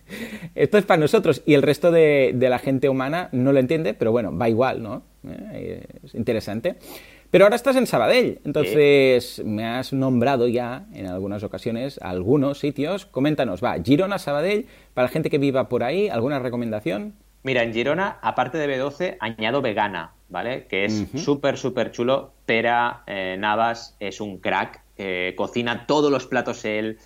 esto 0.55 0.77
es 0.77 0.85
para 0.85 0.99
nosotros 0.99 1.41
y 1.45 1.53
el 1.53 1.61
resto 1.61 1.91
de, 1.91 2.31
de 2.35 2.49
la 2.49 2.59
gente 2.59 2.89
humana 2.89 3.29
no 3.31 3.51
lo 3.53 3.59
entiende, 3.59 3.93
pero 3.93 4.11
bueno, 4.11 4.35
va 4.37 4.49
igual, 4.49 4.81
¿no? 4.81 5.03
Eh, 5.53 5.83
Es 6.05 6.15
interesante. 6.15 6.75
Pero 7.37 7.45
ahora 7.45 7.55
estás 7.55 7.75
en 7.75 7.85
Sabadell, 7.85 8.41
entonces 8.45 9.43
me 9.45 9.63
has 9.63 9.93
nombrado 9.93 10.47
ya 10.47 10.87
en 10.91 11.05
algunas 11.05 11.43
ocasiones 11.43 11.99
algunos 12.01 12.57
sitios. 12.57 13.05
Coméntanos, 13.05 13.63
va, 13.63 13.75
Girona, 13.79 14.17
Sabadell, 14.17 14.65
para 14.95 15.05
la 15.05 15.11
gente 15.11 15.29
que 15.29 15.37
viva 15.37 15.69
por 15.69 15.83
ahí, 15.83 16.09
¿alguna 16.09 16.39
recomendación? 16.39 17.13
Mira, 17.43 17.61
en 17.61 17.73
Girona, 17.73 18.17
aparte 18.23 18.57
de 18.57 18.67
B12, 18.67 19.17
añado 19.19 19.61
vegana, 19.61 20.13
¿vale? 20.29 20.65
Que 20.65 20.85
es 20.85 21.05
súper, 21.13 21.59
súper 21.59 21.91
chulo. 21.91 22.33
Pera 22.47 23.03
eh, 23.05 23.35
Navas 23.37 23.95
es 23.99 24.19
un 24.19 24.39
crack, 24.39 24.81
eh, 24.97 25.35
cocina 25.37 25.85
todos 25.85 26.11
los 26.11 26.25
platos 26.25 26.65
él. 26.65 26.97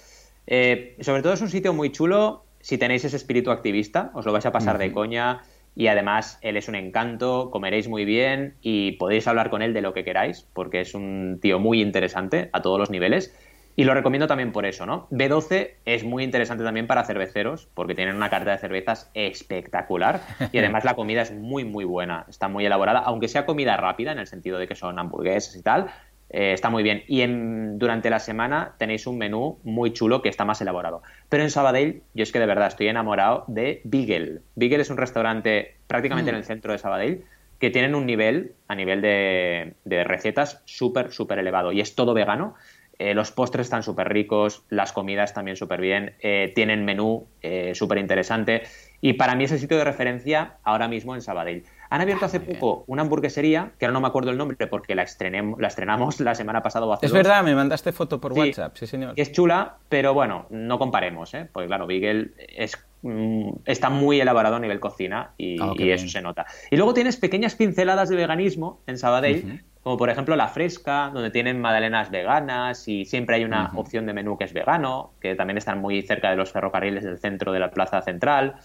Eh, 0.47 0.95
sobre 1.01 1.23
todo 1.23 1.33
es 1.33 1.41
un 1.41 1.49
sitio 1.49 1.73
muy 1.73 1.91
chulo 1.91 2.45
si 2.61 2.77
tenéis 2.77 3.03
ese 3.03 3.17
espíritu 3.17 3.51
activista, 3.51 4.11
os 4.13 4.25
lo 4.25 4.31
vais 4.31 4.45
a 4.45 4.51
pasar 4.51 4.77
de 4.77 4.91
coña 4.91 5.41
y 5.75 5.87
además 5.87 6.37
él 6.41 6.57
es 6.57 6.67
un 6.67 6.75
encanto, 6.75 7.49
comeréis 7.51 7.87
muy 7.87 8.05
bien 8.05 8.55
y 8.61 8.93
podéis 8.93 9.27
hablar 9.27 9.49
con 9.49 9.61
él 9.61 9.73
de 9.73 9.81
lo 9.81 9.93
que 9.93 10.03
queráis, 10.03 10.47
porque 10.53 10.81
es 10.81 10.93
un 10.93 11.39
tío 11.41 11.59
muy 11.59 11.81
interesante 11.81 12.49
a 12.53 12.61
todos 12.61 12.77
los 12.77 12.89
niveles. 12.89 13.35
Y 13.77 13.85
lo 13.85 13.93
recomiendo 13.93 14.27
también 14.27 14.51
por 14.51 14.65
eso, 14.65 14.85
¿no? 14.85 15.07
B12 15.11 15.75
es 15.85 16.03
muy 16.03 16.23
interesante 16.23 16.63
también 16.63 16.87
para 16.87 17.05
cerveceros, 17.05 17.69
porque 17.73 17.95
tienen 17.95 18.15
una 18.15 18.29
carta 18.29 18.51
de 18.51 18.57
cervezas 18.57 19.09
espectacular 19.13 20.21
y 20.51 20.57
además 20.57 20.83
la 20.83 20.95
comida 20.95 21.21
es 21.21 21.31
muy, 21.31 21.63
muy 21.63 21.85
buena, 21.85 22.25
está 22.29 22.49
muy 22.49 22.65
elaborada, 22.65 22.99
aunque 22.99 23.29
sea 23.29 23.45
comida 23.45 23.77
rápida 23.77 24.11
en 24.11 24.19
el 24.19 24.27
sentido 24.27 24.59
de 24.59 24.67
que 24.67 24.75
son 24.75 24.99
hamburguesas 24.99 25.55
y 25.55 25.63
tal, 25.63 25.87
eh, 26.33 26.53
está 26.53 26.69
muy 26.69 26.81
bien. 26.81 27.03
Y 27.07 27.21
en, 27.21 27.77
durante 27.77 28.09
la 28.09 28.19
semana 28.19 28.75
tenéis 28.77 29.05
un 29.05 29.17
menú 29.17 29.59
muy 29.63 29.91
chulo 29.91 30.21
que 30.21 30.29
está 30.29 30.45
más 30.45 30.61
elaborado. 30.61 31.03
Pero 31.29 31.43
en 31.43 31.51
Sabadell, 31.51 32.03
yo 32.13 32.23
es 32.23 32.31
que 32.31 32.39
de 32.39 32.45
verdad 32.45 32.67
estoy 32.67 32.87
enamorado 32.87 33.43
de 33.47 33.81
Beagle. 33.83 34.41
Beagle 34.55 34.81
es 34.81 34.89
un 34.89 34.97
restaurante 34.97 35.75
prácticamente 35.87 36.31
en 36.31 36.37
el 36.37 36.45
centro 36.45 36.71
de 36.71 36.77
Sabadell 36.77 37.25
que 37.59 37.69
tienen 37.69 37.93
un 37.93 38.05
nivel, 38.05 38.53
a 38.67 38.75
nivel 38.75 39.01
de, 39.01 39.75
de 39.83 40.03
recetas, 40.03 40.63
súper, 40.65 41.11
súper 41.11 41.37
elevado. 41.37 41.71
Y 41.73 41.81
es 41.81 41.95
todo 41.95 42.13
vegano. 42.13 42.55
Eh, 42.97 43.13
los 43.13 43.31
postres 43.31 43.67
están 43.67 43.83
súper 43.83 44.09
ricos, 44.09 44.63
las 44.69 44.93
comidas 44.93 45.33
también 45.33 45.57
súper 45.57 45.81
bien, 45.81 46.13
eh, 46.21 46.51
tienen 46.55 46.85
menú 46.85 47.27
súper 47.73 47.97
interesante 47.97 48.63
y 49.01 49.13
para 49.13 49.35
mí 49.35 49.43
es 49.45 49.51
el 49.51 49.59
sitio 49.59 49.77
de 49.77 49.83
referencia 49.83 50.57
ahora 50.63 50.87
mismo 50.87 51.15
en 51.15 51.21
Sabadell. 51.21 51.63
Han 51.89 51.99
abierto 52.01 52.25
hace 52.25 52.39
poco 52.39 52.83
una 52.87 53.01
hamburguesería, 53.01 53.71
que 53.77 53.85
ahora 53.85 53.93
no 53.93 53.99
me 54.01 54.07
acuerdo 54.07 54.31
el 54.31 54.37
nombre 54.37 54.55
porque 54.67 54.95
la, 54.95 55.03
estrenem- 55.03 55.55
la 55.59 55.67
estrenamos 55.67 56.19
la 56.21 56.35
semana 56.35 56.61
pasada 56.61 56.85
o 56.85 56.93
hace 56.93 57.07
Es 57.07 57.11
dos, 57.11 57.17
verdad, 57.17 57.43
me 57.43 57.53
mandaste 57.55 57.91
foto 57.91 58.21
por 58.21 58.33
Sí. 58.33 58.39
WhatsApp, 58.39 58.75
sí 58.77 58.87
señor. 58.87 59.15
que 59.15 59.21
es 59.21 59.31
chula, 59.31 59.75
pero 59.89 60.13
bueno, 60.13 60.45
no 60.51 60.79
comparemos, 60.79 61.33
¿eh? 61.33 61.49
porque 61.51 61.67
claro, 61.67 61.87
Beagle 61.87 62.29
es, 62.47 62.77
mm, 63.01 63.49
está 63.65 63.89
muy 63.89 64.21
elaborado 64.21 64.55
a 64.55 64.59
nivel 64.59 64.79
cocina 64.79 65.31
y, 65.37 65.61
Ah, 65.61 65.73
y 65.75 65.89
eso 65.91 66.07
se 66.07 66.21
nota. 66.21 66.45
Y 66.69 66.77
luego 66.77 66.93
tienes 66.93 67.17
pequeñas 67.17 67.55
pinceladas 67.55 68.07
de 68.07 68.15
veganismo 68.15 68.79
en 68.87 68.97
Sabadell, 68.97 69.61
como 69.83 69.97
por 69.97 70.09
ejemplo 70.11 70.35
La 70.37 70.47
Fresca, 70.47 71.09
donde 71.13 71.31
tienen 71.31 71.59
magdalenas 71.59 72.09
veganas 72.11 72.87
y 72.87 73.03
siempre 73.03 73.35
hay 73.37 73.43
una 73.43 73.71
opción 73.75 74.05
de 74.05 74.13
menú 74.13 74.37
que 74.37 74.45
es 74.45 74.53
vegano, 74.53 75.11
que 75.19 75.35
también 75.35 75.57
están 75.57 75.81
muy 75.81 76.01
cerca 76.03 76.29
de 76.29 76.37
los 76.37 76.51
ferrocarriles 76.53 77.03
del 77.03 77.17
centro 77.17 77.51
de 77.51 77.59
la 77.59 77.71
plaza 77.71 78.01
central. 78.03 78.55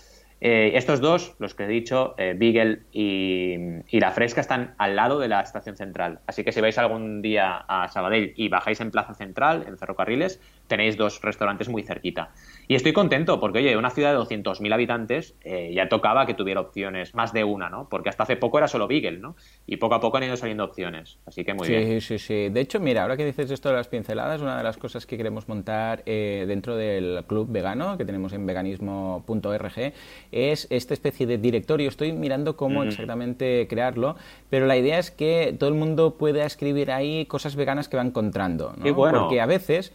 Eh, 0.41 0.73
estos 0.75 1.01
dos, 1.01 1.35
los 1.39 1.55
que 1.55 1.65
he 1.65 1.69
dicho, 1.69 2.15
eh, 2.19 2.35
Beagle 2.37 2.83
y, 2.93 3.55
y 3.89 4.01
La 4.01 4.11
Fresca, 4.11 4.41
están 4.41 4.75
al 4.79 4.95
lado 4.95 5.19
de 5.19 5.29
la 5.29 5.41
estación 5.41 5.77
central. 5.77 6.21
Así 6.27 6.45
que 6.45 6.53
si 6.53 6.61
vais 6.61 6.77
algún 6.79 7.23
día 7.23 7.65
a 7.69 7.89
Sabadell 7.89 8.35
y 8.37 8.49
bajáis 8.49 8.81
en 8.81 8.91
Plaza 8.91 9.15
Central, 9.15 9.65
en 9.67 9.79
Ferrocarriles, 9.79 10.41
tenéis 10.67 10.97
dos 10.97 11.23
restaurantes 11.23 11.69
muy 11.69 11.83
cerquita. 11.83 12.31
Y 12.69 12.75
estoy 12.75 12.93
contento 12.93 13.41
porque, 13.41 13.61
oye, 13.61 13.77
una 13.77 13.91
ciudad 13.91 14.13
de 14.13 14.19
200.000 14.19 14.73
habitantes 14.73 15.35
eh, 15.43 15.73
ya 15.75 15.89
tocaba 15.89 16.27
que 16.27 16.35
tuviera 16.35 16.61
opciones, 16.61 17.15
más 17.15 17.33
de 17.33 17.45
una, 17.45 17.71
¿no? 17.71 17.89
Porque 17.89 18.09
hasta 18.09 18.25
hace 18.25 18.37
poco 18.37 18.59
era 18.59 18.69
solo 18.69 18.89
Beagle, 18.89 19.19
¿no? 19.19 19.37
Y 19.67 19.77
poco 19.77 19.95
a 19.95 20.01
poco 20.01 20.17
han 20.17 20.25
ido 20.25 20.37
saliendo 20.37 20.65
opciones. 20.65 21.19
Así 21.27 21.45
que 21.45 21.55
muy 21.55 21.67
sí, 21.67 21.73
bien. 21.73 22.01
sí, 22.01 22.19
sí. 22.19 22.49
De 22.49 22.61
hecho, 22.61 22.81
mira, 22.81 23.03
ahora 23.03 23.17
que 23.17 23.25
dices 23.25 23.51
esto 23.51 23.69
de 23.69 23.77
las 23.77 23.89
pinceladas, 23.89 24.43
una 24.43 24.59
de 24.59 24.65
las 24.65 24.77
cosas 24.77 25.07
que 25.07 25.17
queremos 25.17 25.49
montar 25.49 26.03
eh, 26.07 26.45
dentro 26.47 26.77
del 26.77 27.25
club 27.27 27.51
vegano 27.51 27.97
que 27.97 28.05
tenemos 28.05 28.33
en 28.33 28.45
veganismo.org 28.47 29.93
es 30.33 30.67
esta 30.71 30.95
especie 30.95 31.27
de 31.27 31.39
directorio. 31.39 31.89
Estoy 31.89 32.13
mirando 32.13 32.57
cómo 32.57 32.85
exactamente 32.85 33.67
crearlo, 33.69 34.17
pero 34.51 34.67
la 34.67 34.77
idea 34.77 34.99
es 34.99 35.11
que 35.11 35.55
todo 35.59 35.69
el 35.69 35.77
mundo 35.77 36.17
pueda 36.17 36.45
escribir 36.45 36.91
ahí 36.91 37.27
cosas 37.27 37.57
veganas 37.57 37.89
que 37.89 37.97
va 37.97 38.03
encontrando. 38.03 38.75
¿no? 38.77 38.85
Qué 38.85 38.91
bueno. 38.91 39.21
Porque 39.21 39.41
a 39.41 39.47
veces 39.47 39.93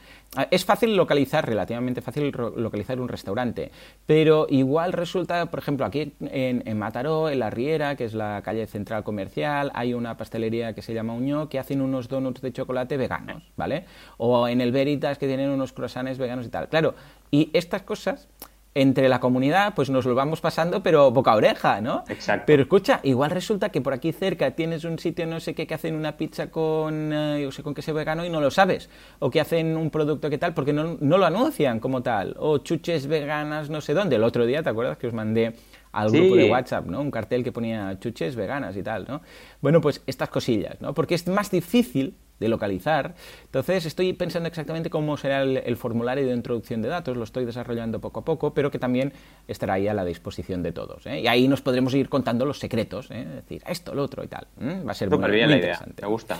es 0.49 0.63
fácil 0.63 0.95
localizar, 0.95 1.45
relativamente 1.45 2.01
fácil 2.01 2.31
localizar 2.55 3.01
un 3.01 3.09
restaurante, 3.09 3.69
pero 4.05 4.47
igual 4.49 4.93
resulta, 4.93 5.47
por 5.47 5.59
ejemplo, 5.59 5.85
aquí 5.85 6.13
en, 6.21 6.63
en 6.65 6.79
Mataró, 6.79 7.29
en 7.29 7.39
La 7.39 7.49
Riera, 7.49 7.97
que 7.97 8.05
es 8.05 8.13
la 8.13 8.41
calle 8.41 8.65
central 8.65 9.03
comercial, 9.03 9.71
hay 9.73 9.93
una 9.93 10.15
pastelería 10.15 10.73
que 10.73 10.81
se 10.81 10.93
llama 10.93 11.13
Uñó 11.13 11.49
que 11.49 11.59
hacen 11.59 11.81
unos 11.81 12.07
donuts 12.07 12.41
de 12.41 12.53
chocolate 12.53 12.95
veganos, 12.95 13.43
¿vale? 13.57 13.85
O 14.17 14.47
en 14.47 14.61
el 14.61 14.71
Veritas 14.71 15.17
que 15.17 15.27
tienen 15.27 15.49
unos 15.49 15.73
croissants 15.73 16.17
veganos 16.17 16.45
y 16.45 16.49
tal. 16.49 16.69
Claro, 16.69 16.95
y 17.29 17.49
estas 17.53 17.81
cosas 17.81 18.29
entre 18.73 19.09
la 19.09 19.19
comunidad, 19.19 19.73
pues 19.75 19.89
nos 19.89 20.05
lo 20.05 20.15
vamos 20.15 20.39
pasando, 20.39 20.81
pero 20.81 21.11
boca 21.11 21.31
a 21.33 21.35
oreja, 21.35 21.81
¿no? 21.81 22.05
Exacto. 22.07 22.45
Pero 22.47 22.61
escucha, 22.63 23.01
igual 23.03 23.29
resulta 23.31 23.67
que 23.69 23.81
por 23.81 23.91
aquí 23.93 24.13
cerca 24.13 24.51
tienes 24.51 24.85
un 24.85 24.97
sitio 24.97 25.27
no 25.27 25.41
sé 25.41 25.53
qué 25.53 25.67
que 25.67 25.73
hacen 25.73 25.93
una 25.93 26.15
pizza 26.15 26.49
con, 26.49 27.11
eh, 27.11 27.41
yo 27.43 27.51
sé, 27.51 27.63
con 27.63 27.73
queso 27.73 27.93
vegano 27.93 28.23
y 28.25 28.29
no 28.29 28.39
lo 28.39 28.49
sabes. 28.49 28.89
O 29.19 29.29
que 29.29 29.41
hacen 29.41 29.75
un 29.75 29.89
producto 29.89 30.29
que 30.29 30.37
tal 30.37 30.53
porque 30.53 30.71
no, 30.71 30.97
no 31.01 31.17
lo 31.17 31.25
anuncian 31.25 31.81
como 31.81 32.01
tal. 32.01 32.35
O 32.39 32.59
chuches 32.59 33.07
veganas 33.07 33.69
no 33.69 33.81
sé 33.81 33.93
dónde. 33.93 34.15
El 34.15 34.23
otro 34.23 34.45
día, 34.45 34.63
¿te 34.63 34.69
acuerdas 34.69 34.97
que 34.97 35.07
os 35.07 35.13
mandé 35.13 35.53
al 35.91 36.09
Sí. 36.09 36.17
grupo 36.19 36.35
de 36.37 36.49
WhatsApp, 36.49 36.85
¿no? 36.85 37.01
Un 37.01 37.11
cartel 37.11 37.43
que 37.43 37.51
ponía 37.51 37.99
chuches 37.99 38.37
veganas 38.37 38.77
y 38.77 38.83
tal, 38.83 39.05
¿no? 39.05 39.21
Bueno, 39.61 39.81
pues 39.81 40.01
estas 40.07 40.29
cosillas, 40.29 40.79
¿no? 40.79 40.93
Porque 40.93 41.15
es 41.15 41.27
más 41.27 41.51
difícil 41.51 42.15
de 42.41 42.49
localizar. 42.49 43.13
Entonces 43.45 43.85
estoy 43.85 44.11
pensando 44.13 44.47
exactamente 44.47 44.89
cómo 44.89 45.15
será 45.15 45.43
el, 45.43 45.57
el 45.57 45.77
formulario 45.77 46.27
de 46.27 46.33
introducción 46.33 46.81
de 46.81 46.89
datos, 46.89 47.15
lo 47.15 47.23
estoy 47.23 47.45
desarrollando 47.45 48.01
poco 48.01 48.19
a 48.21 48.25
poco, 48.25 48.53
pero 48.53 48.71
que 48.71 48.79
también 48.79 49.13
estará 49.47 49.75
ahí 49.75 49.87
a 49.87 49.93
la 49.93 50.03
disposición 50.03 50.63
de 50.63 50.71
todos. 50.71 51.05
¿eh? 51.05 51.21
Y 51.21 51.27
ahí 51.27 51.47
nos 51.47 51.61
podremos 51.61 51.93
ir 51.93 52.09
contando 52.09 52.45
los 52.45 52.59
secretos, 52.59 53.11
¿eh? 53.11 53.21
Es 53.21 53.35
decir, 53.35 53.61
esto, 53.67 53.93
lo 53.93 54.03
otro 54.03 54.23
y 54.23 54.27
tal. 54.27 54.47
Va 54.59 54.91
a 54.91 54.93
ser 54.95 55.09
muy, 55.09 55.19
bien 55.19 55.29
muy 55.29 55.37
la 55.37 55.45
idea. 55.45 55.55
interesante. 55.55 56.01
Me 56.01 56.07
gusta. 56.07 56.37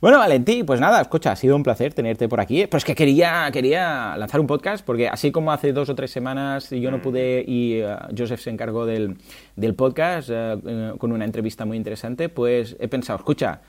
Bueno, 0.00 0.16
Valentí, 0.16 0.62
pues 0.62 0.80
nada, 0.80 0.98
escucha, 1.02 1.32
ha 1.32 1.36
sido 1.36 1.54
un 1.54 1.62
placer 1.62 1.92
tenerte 1.92 2.26
por 2.26 2.40
aquí. 2.40 2.66
Pues 2.66 2.86
que 2.86 2.94
quería, 2.94 3.50
quería 3.52 4.16
lanzar 4.16 4.40
un 4.40 4.46
podcast, 4.46 4.82
porque 4.82 5.08
así 5.08 5.30
como 5.30 5.52
hace 5.52 5.74
dos 5.74 5.90
o 5.90 5.94
tres 5.94 6.10
semanas 6.10 6.70
yo 6.70 6.90
no 6.90 7.02
pude 7.02 7.44
y 7.46 7.80
eh, 7.80 7.96
Joseph 8.16 8.40
se 8.40 8.48
encargó 8.48 8.86
del, 8.86 9.18
del 9.56 9.74
podcast 9.74 10.30
con 10.96 11.12
una 11.12 11.26
entrevista 11.26 11.66
muy 11.66 11.76
interesante, 11.76 12.30
pues 12.30 12.76
he 12.80 12.88
pensado, 12.88 13.18
escucha, 13.18 13.60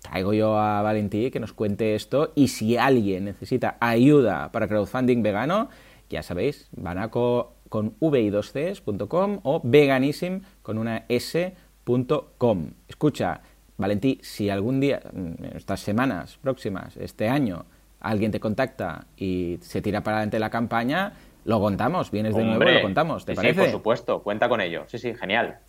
traigo 0.00 0.32
yo 0.32 0.58
a 0.58 0.82
Valentí 0.82 1.30
que 1.30 1.40
nos 1.40 1.52
cuente 1.52 1.94
esto 1.94 2.32
y 2.34 2.48
si 2.48 2.76
alguien 2.76 3.24
necesita 3.24 3.76
ayuda 3.80 4.50
para 4.52 4.68
crowdfunding 4.68 5.22
vegano, 5.22 5.68
ya 6.08 6.22
sabéis, 6.22 6.68
banaco 6.72 7.54
con 7.68 7.98
vi2cs.com 8.00 9.40
o 9.42 9.60
veganism 9.62 10.38
con 10.62 10.78
una 10.78 11.04
s.com. 11.08 12.70
Escucha, 12.88 13.40
Valentí, 13.76 14.18
si 14.22 14.50
algún 14.50 14.80
día, 14.80 15.00
en 15.12 15.52
estas 15.54 15.80
semanas 15.80 16.38
próximas, 16.42 16.96
este 16.96 17.28
año, 17.28 17.64
alguien 18.00 18.32
te 18.32 18.40
contacta 18.40 19.06
y 19.16 19.58
se 19.60 19.82
tira 19.82 20.02
para 20.02 20.16
adelante 20.18 20.38
la 20.38 20.50
campaña, 20.50 21.12
lo 21.44 21.60
contamos, 21.60 22.10
vienes 22.10 22.34
de 22.34 22.42
nuevo 22.42 22.54
Hombre, 22.54 22.72
y 22.72 22.74
lo 22.76 22.82
contamos, 22.82 23.24
¿te 23.24 23.32
sí, 23.32 23.36
parece? 23.36 23.54
Sí, 23.54 23.60
por 23.60 23.70
supuesto, 23.70 24.22
cuenta 24.22 24.48
con 24.48 24.60
ello. 24.60 24.84
Sí, 24.86 24.98
sí, 24.98 25.14
genial. 25.14 25.60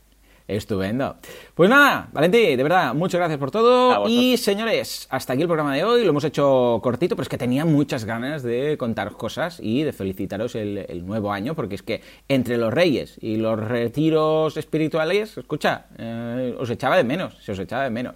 Estupendo. 0.50 1.18
Pues 1.54 1.70
nada, 1.70 2.10
Valentí, 2.12 2.56
de 2.56 2.64
verdad, 2.64 2.96
muchas 2.96 3.20
gracias 3.20 3.38
por 3.38 3.52
todo. 3.52 4.08
Y 4.10 4.36
señores, 4.38 5.08
hasta 5.12 5.34
aquí 5.34 5.44
el 5.44 5.48
programa 5.48 5.76
de 5.76 5.84
hoy. 5.84 6.04
Lo 6.04 6.10
hemos 6.10 6.24
hecho 6.24 6.80
cortito, 6.82 7.16
pero 7.16 7.24
es 7.24 7.30
que 7.30 7.38
tenía 7.38 7.66
muchas 7.66 8.04
ganas 8.04 8.42
de 8.42 8.76
contaros 8.78 9.16
cosas 9.16 9.60
y 9.62 9.84
de 9.84 9.94
felicitaros 9.94 10.56
el, 10.56 10.86
el 10.90 11.06
nuevo 11.06 11.32
año, 11.32 11.54
porque 11.54 11.76
es 11.76 11.84
que 11.84 12.02
entre 12.28 12.58
los 12.58 12.74
reyes 12.74 13.18
y 13.22 13.38
los 13.38 13.60
retiros 13.60 14.58
espirituales, 14.58 15.38
escucha, 15.38 15.86
eh, 16.00 16.56
os 16.58 16.70
echaba 16.72 16.98
de 16.98 17.04
menos, 17.04 17.38
se 17.44 17.52
os 17.52 17.60
echaba 17.60 17.84
de 17.84 17.92
menos. 17.92 18.16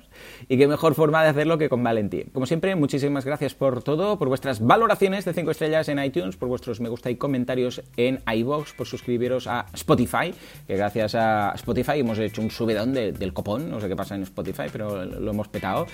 Y 0.49 0.57
qué 0.57 0.67
mejor 0.67 0.95
forma 0.95 1.21
de 1.21 1.29
hacerlo 1.29 1.59
que 1.59 1.69
con 1.69 1.83
Valentí. 1.83 2.23
Como 2.33 2.47
siempre, 2.47 2.75
muchísimas 2.75 3.25
gracias 3.25 3.53
por 3.53 3.83
todo, 3.83 4.17
por 4.17 4.27
vuestras 4.27 4.59
valoraciones 4.59 5.23
de 5.23 5.33
5 5.33 5.51
estrellas 5.51 5.87
en 5.87 6.03
iTunes, 6.03 6.35
por 6.35 6.49
vuestros 6.49 6.79
me 6.79 6.89
gusta 6.89 7.11
y 7.11 7.15
comentarios 7.15 7.83
en 7.95 8.23
iBox, 8.25 8.73
por 8.73 8.87
suscribiros 8.87 9.45
a 9.45 9.67
Spotify, 9.73 10.33
que 10.65 10.75
gracias 10.75 11.13
a 11.13 11.51
Spotify 11.55 11.99
hemos 11.99 12.17
hecho 12.25 12.41
un 12.41 12.51
subidón 12.51 12.93
de- 12.93 13.11
del 13.11 13.33
copón, 13.33 13.69
no 13.69 13.79
sé 13.81 13.87
qué 13.87 13.95
pasa 13.95 14.15
en 14.15 14.23
Spotify, 14.23 14.63
pero 14.71 15.05
lo 15.05 15.31
hemos 15.31 15.47
petado. 15.47 15.85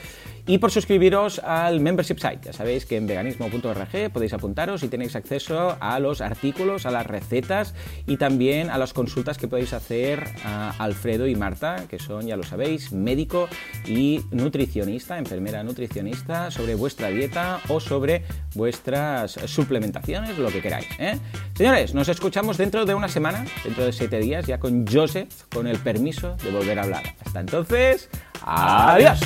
Y 0.47 0.57
por 0.57 0.71
suscribiros 0.71 1.39
al 1.39 1.79
membership 1.79 2.17
site. 2.19 2.39
Ya 2.45 2.53
sabéis 2.53 2.85
que 2.85 2.97
en 2.97 3.05
veganismo.org 3.07 4.11
podéis 4.11 4.33
apuntaros 4.33 4.81
y 4.83 4.87
tenéis 4.87 5.15
acceso 5.15 5.77
a 5.79 5.99
los 5.99 6.21
artículos, 6.21 6.85
a 6.85 6.91
las 6.91 7.05
recetas 7.05 7.73
y 8.07 8.17
también 8.17 8.69
a 8.69 8.77
las 8.77 8.93
consultas 8.93 9.37
que 9.37 9.47
podéis 9.47 9.73
hacer 9.73 10.23
a 10.43 10.71
Alfredo 10.79 11.27
y 11.27 11.35
Marta, 11.35 11.85
que 11.87 11.99
son, 11.99 12.25
ya 12.27 12.35
lo 12.35 12.43
sabéis, 12.43 12.91
médico 12.91 13.47
y 13.87 14.21
nutricionista, 14.31 15.17
enfermera 15.19 15.63
nutricionista, 15.63 16.49
sobre 16.51 16.75
vuestra 16.75 17.09
dieta 17.09 17.59
o 17.69 17.79
sobre 17.79 18.23
vuestras 18.55 19.31
suplementaciones, 19.45 20.37
lo 20.37 20.49
que 20.49 20.61
queráis. 20.61 20.87
¿eh? 20.99 21.17
Señores, 21.55 21.93
nos 21.93 22.09
escuchamos 22.09 22.57
dentro 22.57 22.85
de 22.85 22.93
una 22.93 23.07
semana, 23.07 23.45
dentro 23.63 23.85
de 23.85 23.93
siete 23.93 24.19
días, 24.19 24.47
ya 24.47 24.59
con 24.59 24.85
Joseph, 24.87 25.29
con 25.53 25.67
el 25.67 25.77
permiso 25.77 26.18
de 26.21 26.51
volver 26.51 26.79
a 26.79 26.83
hablar. 26.83 27.03
Hasta 27.25 27.39
entonces, 27.39 28.09
adiós. 28.41 29.19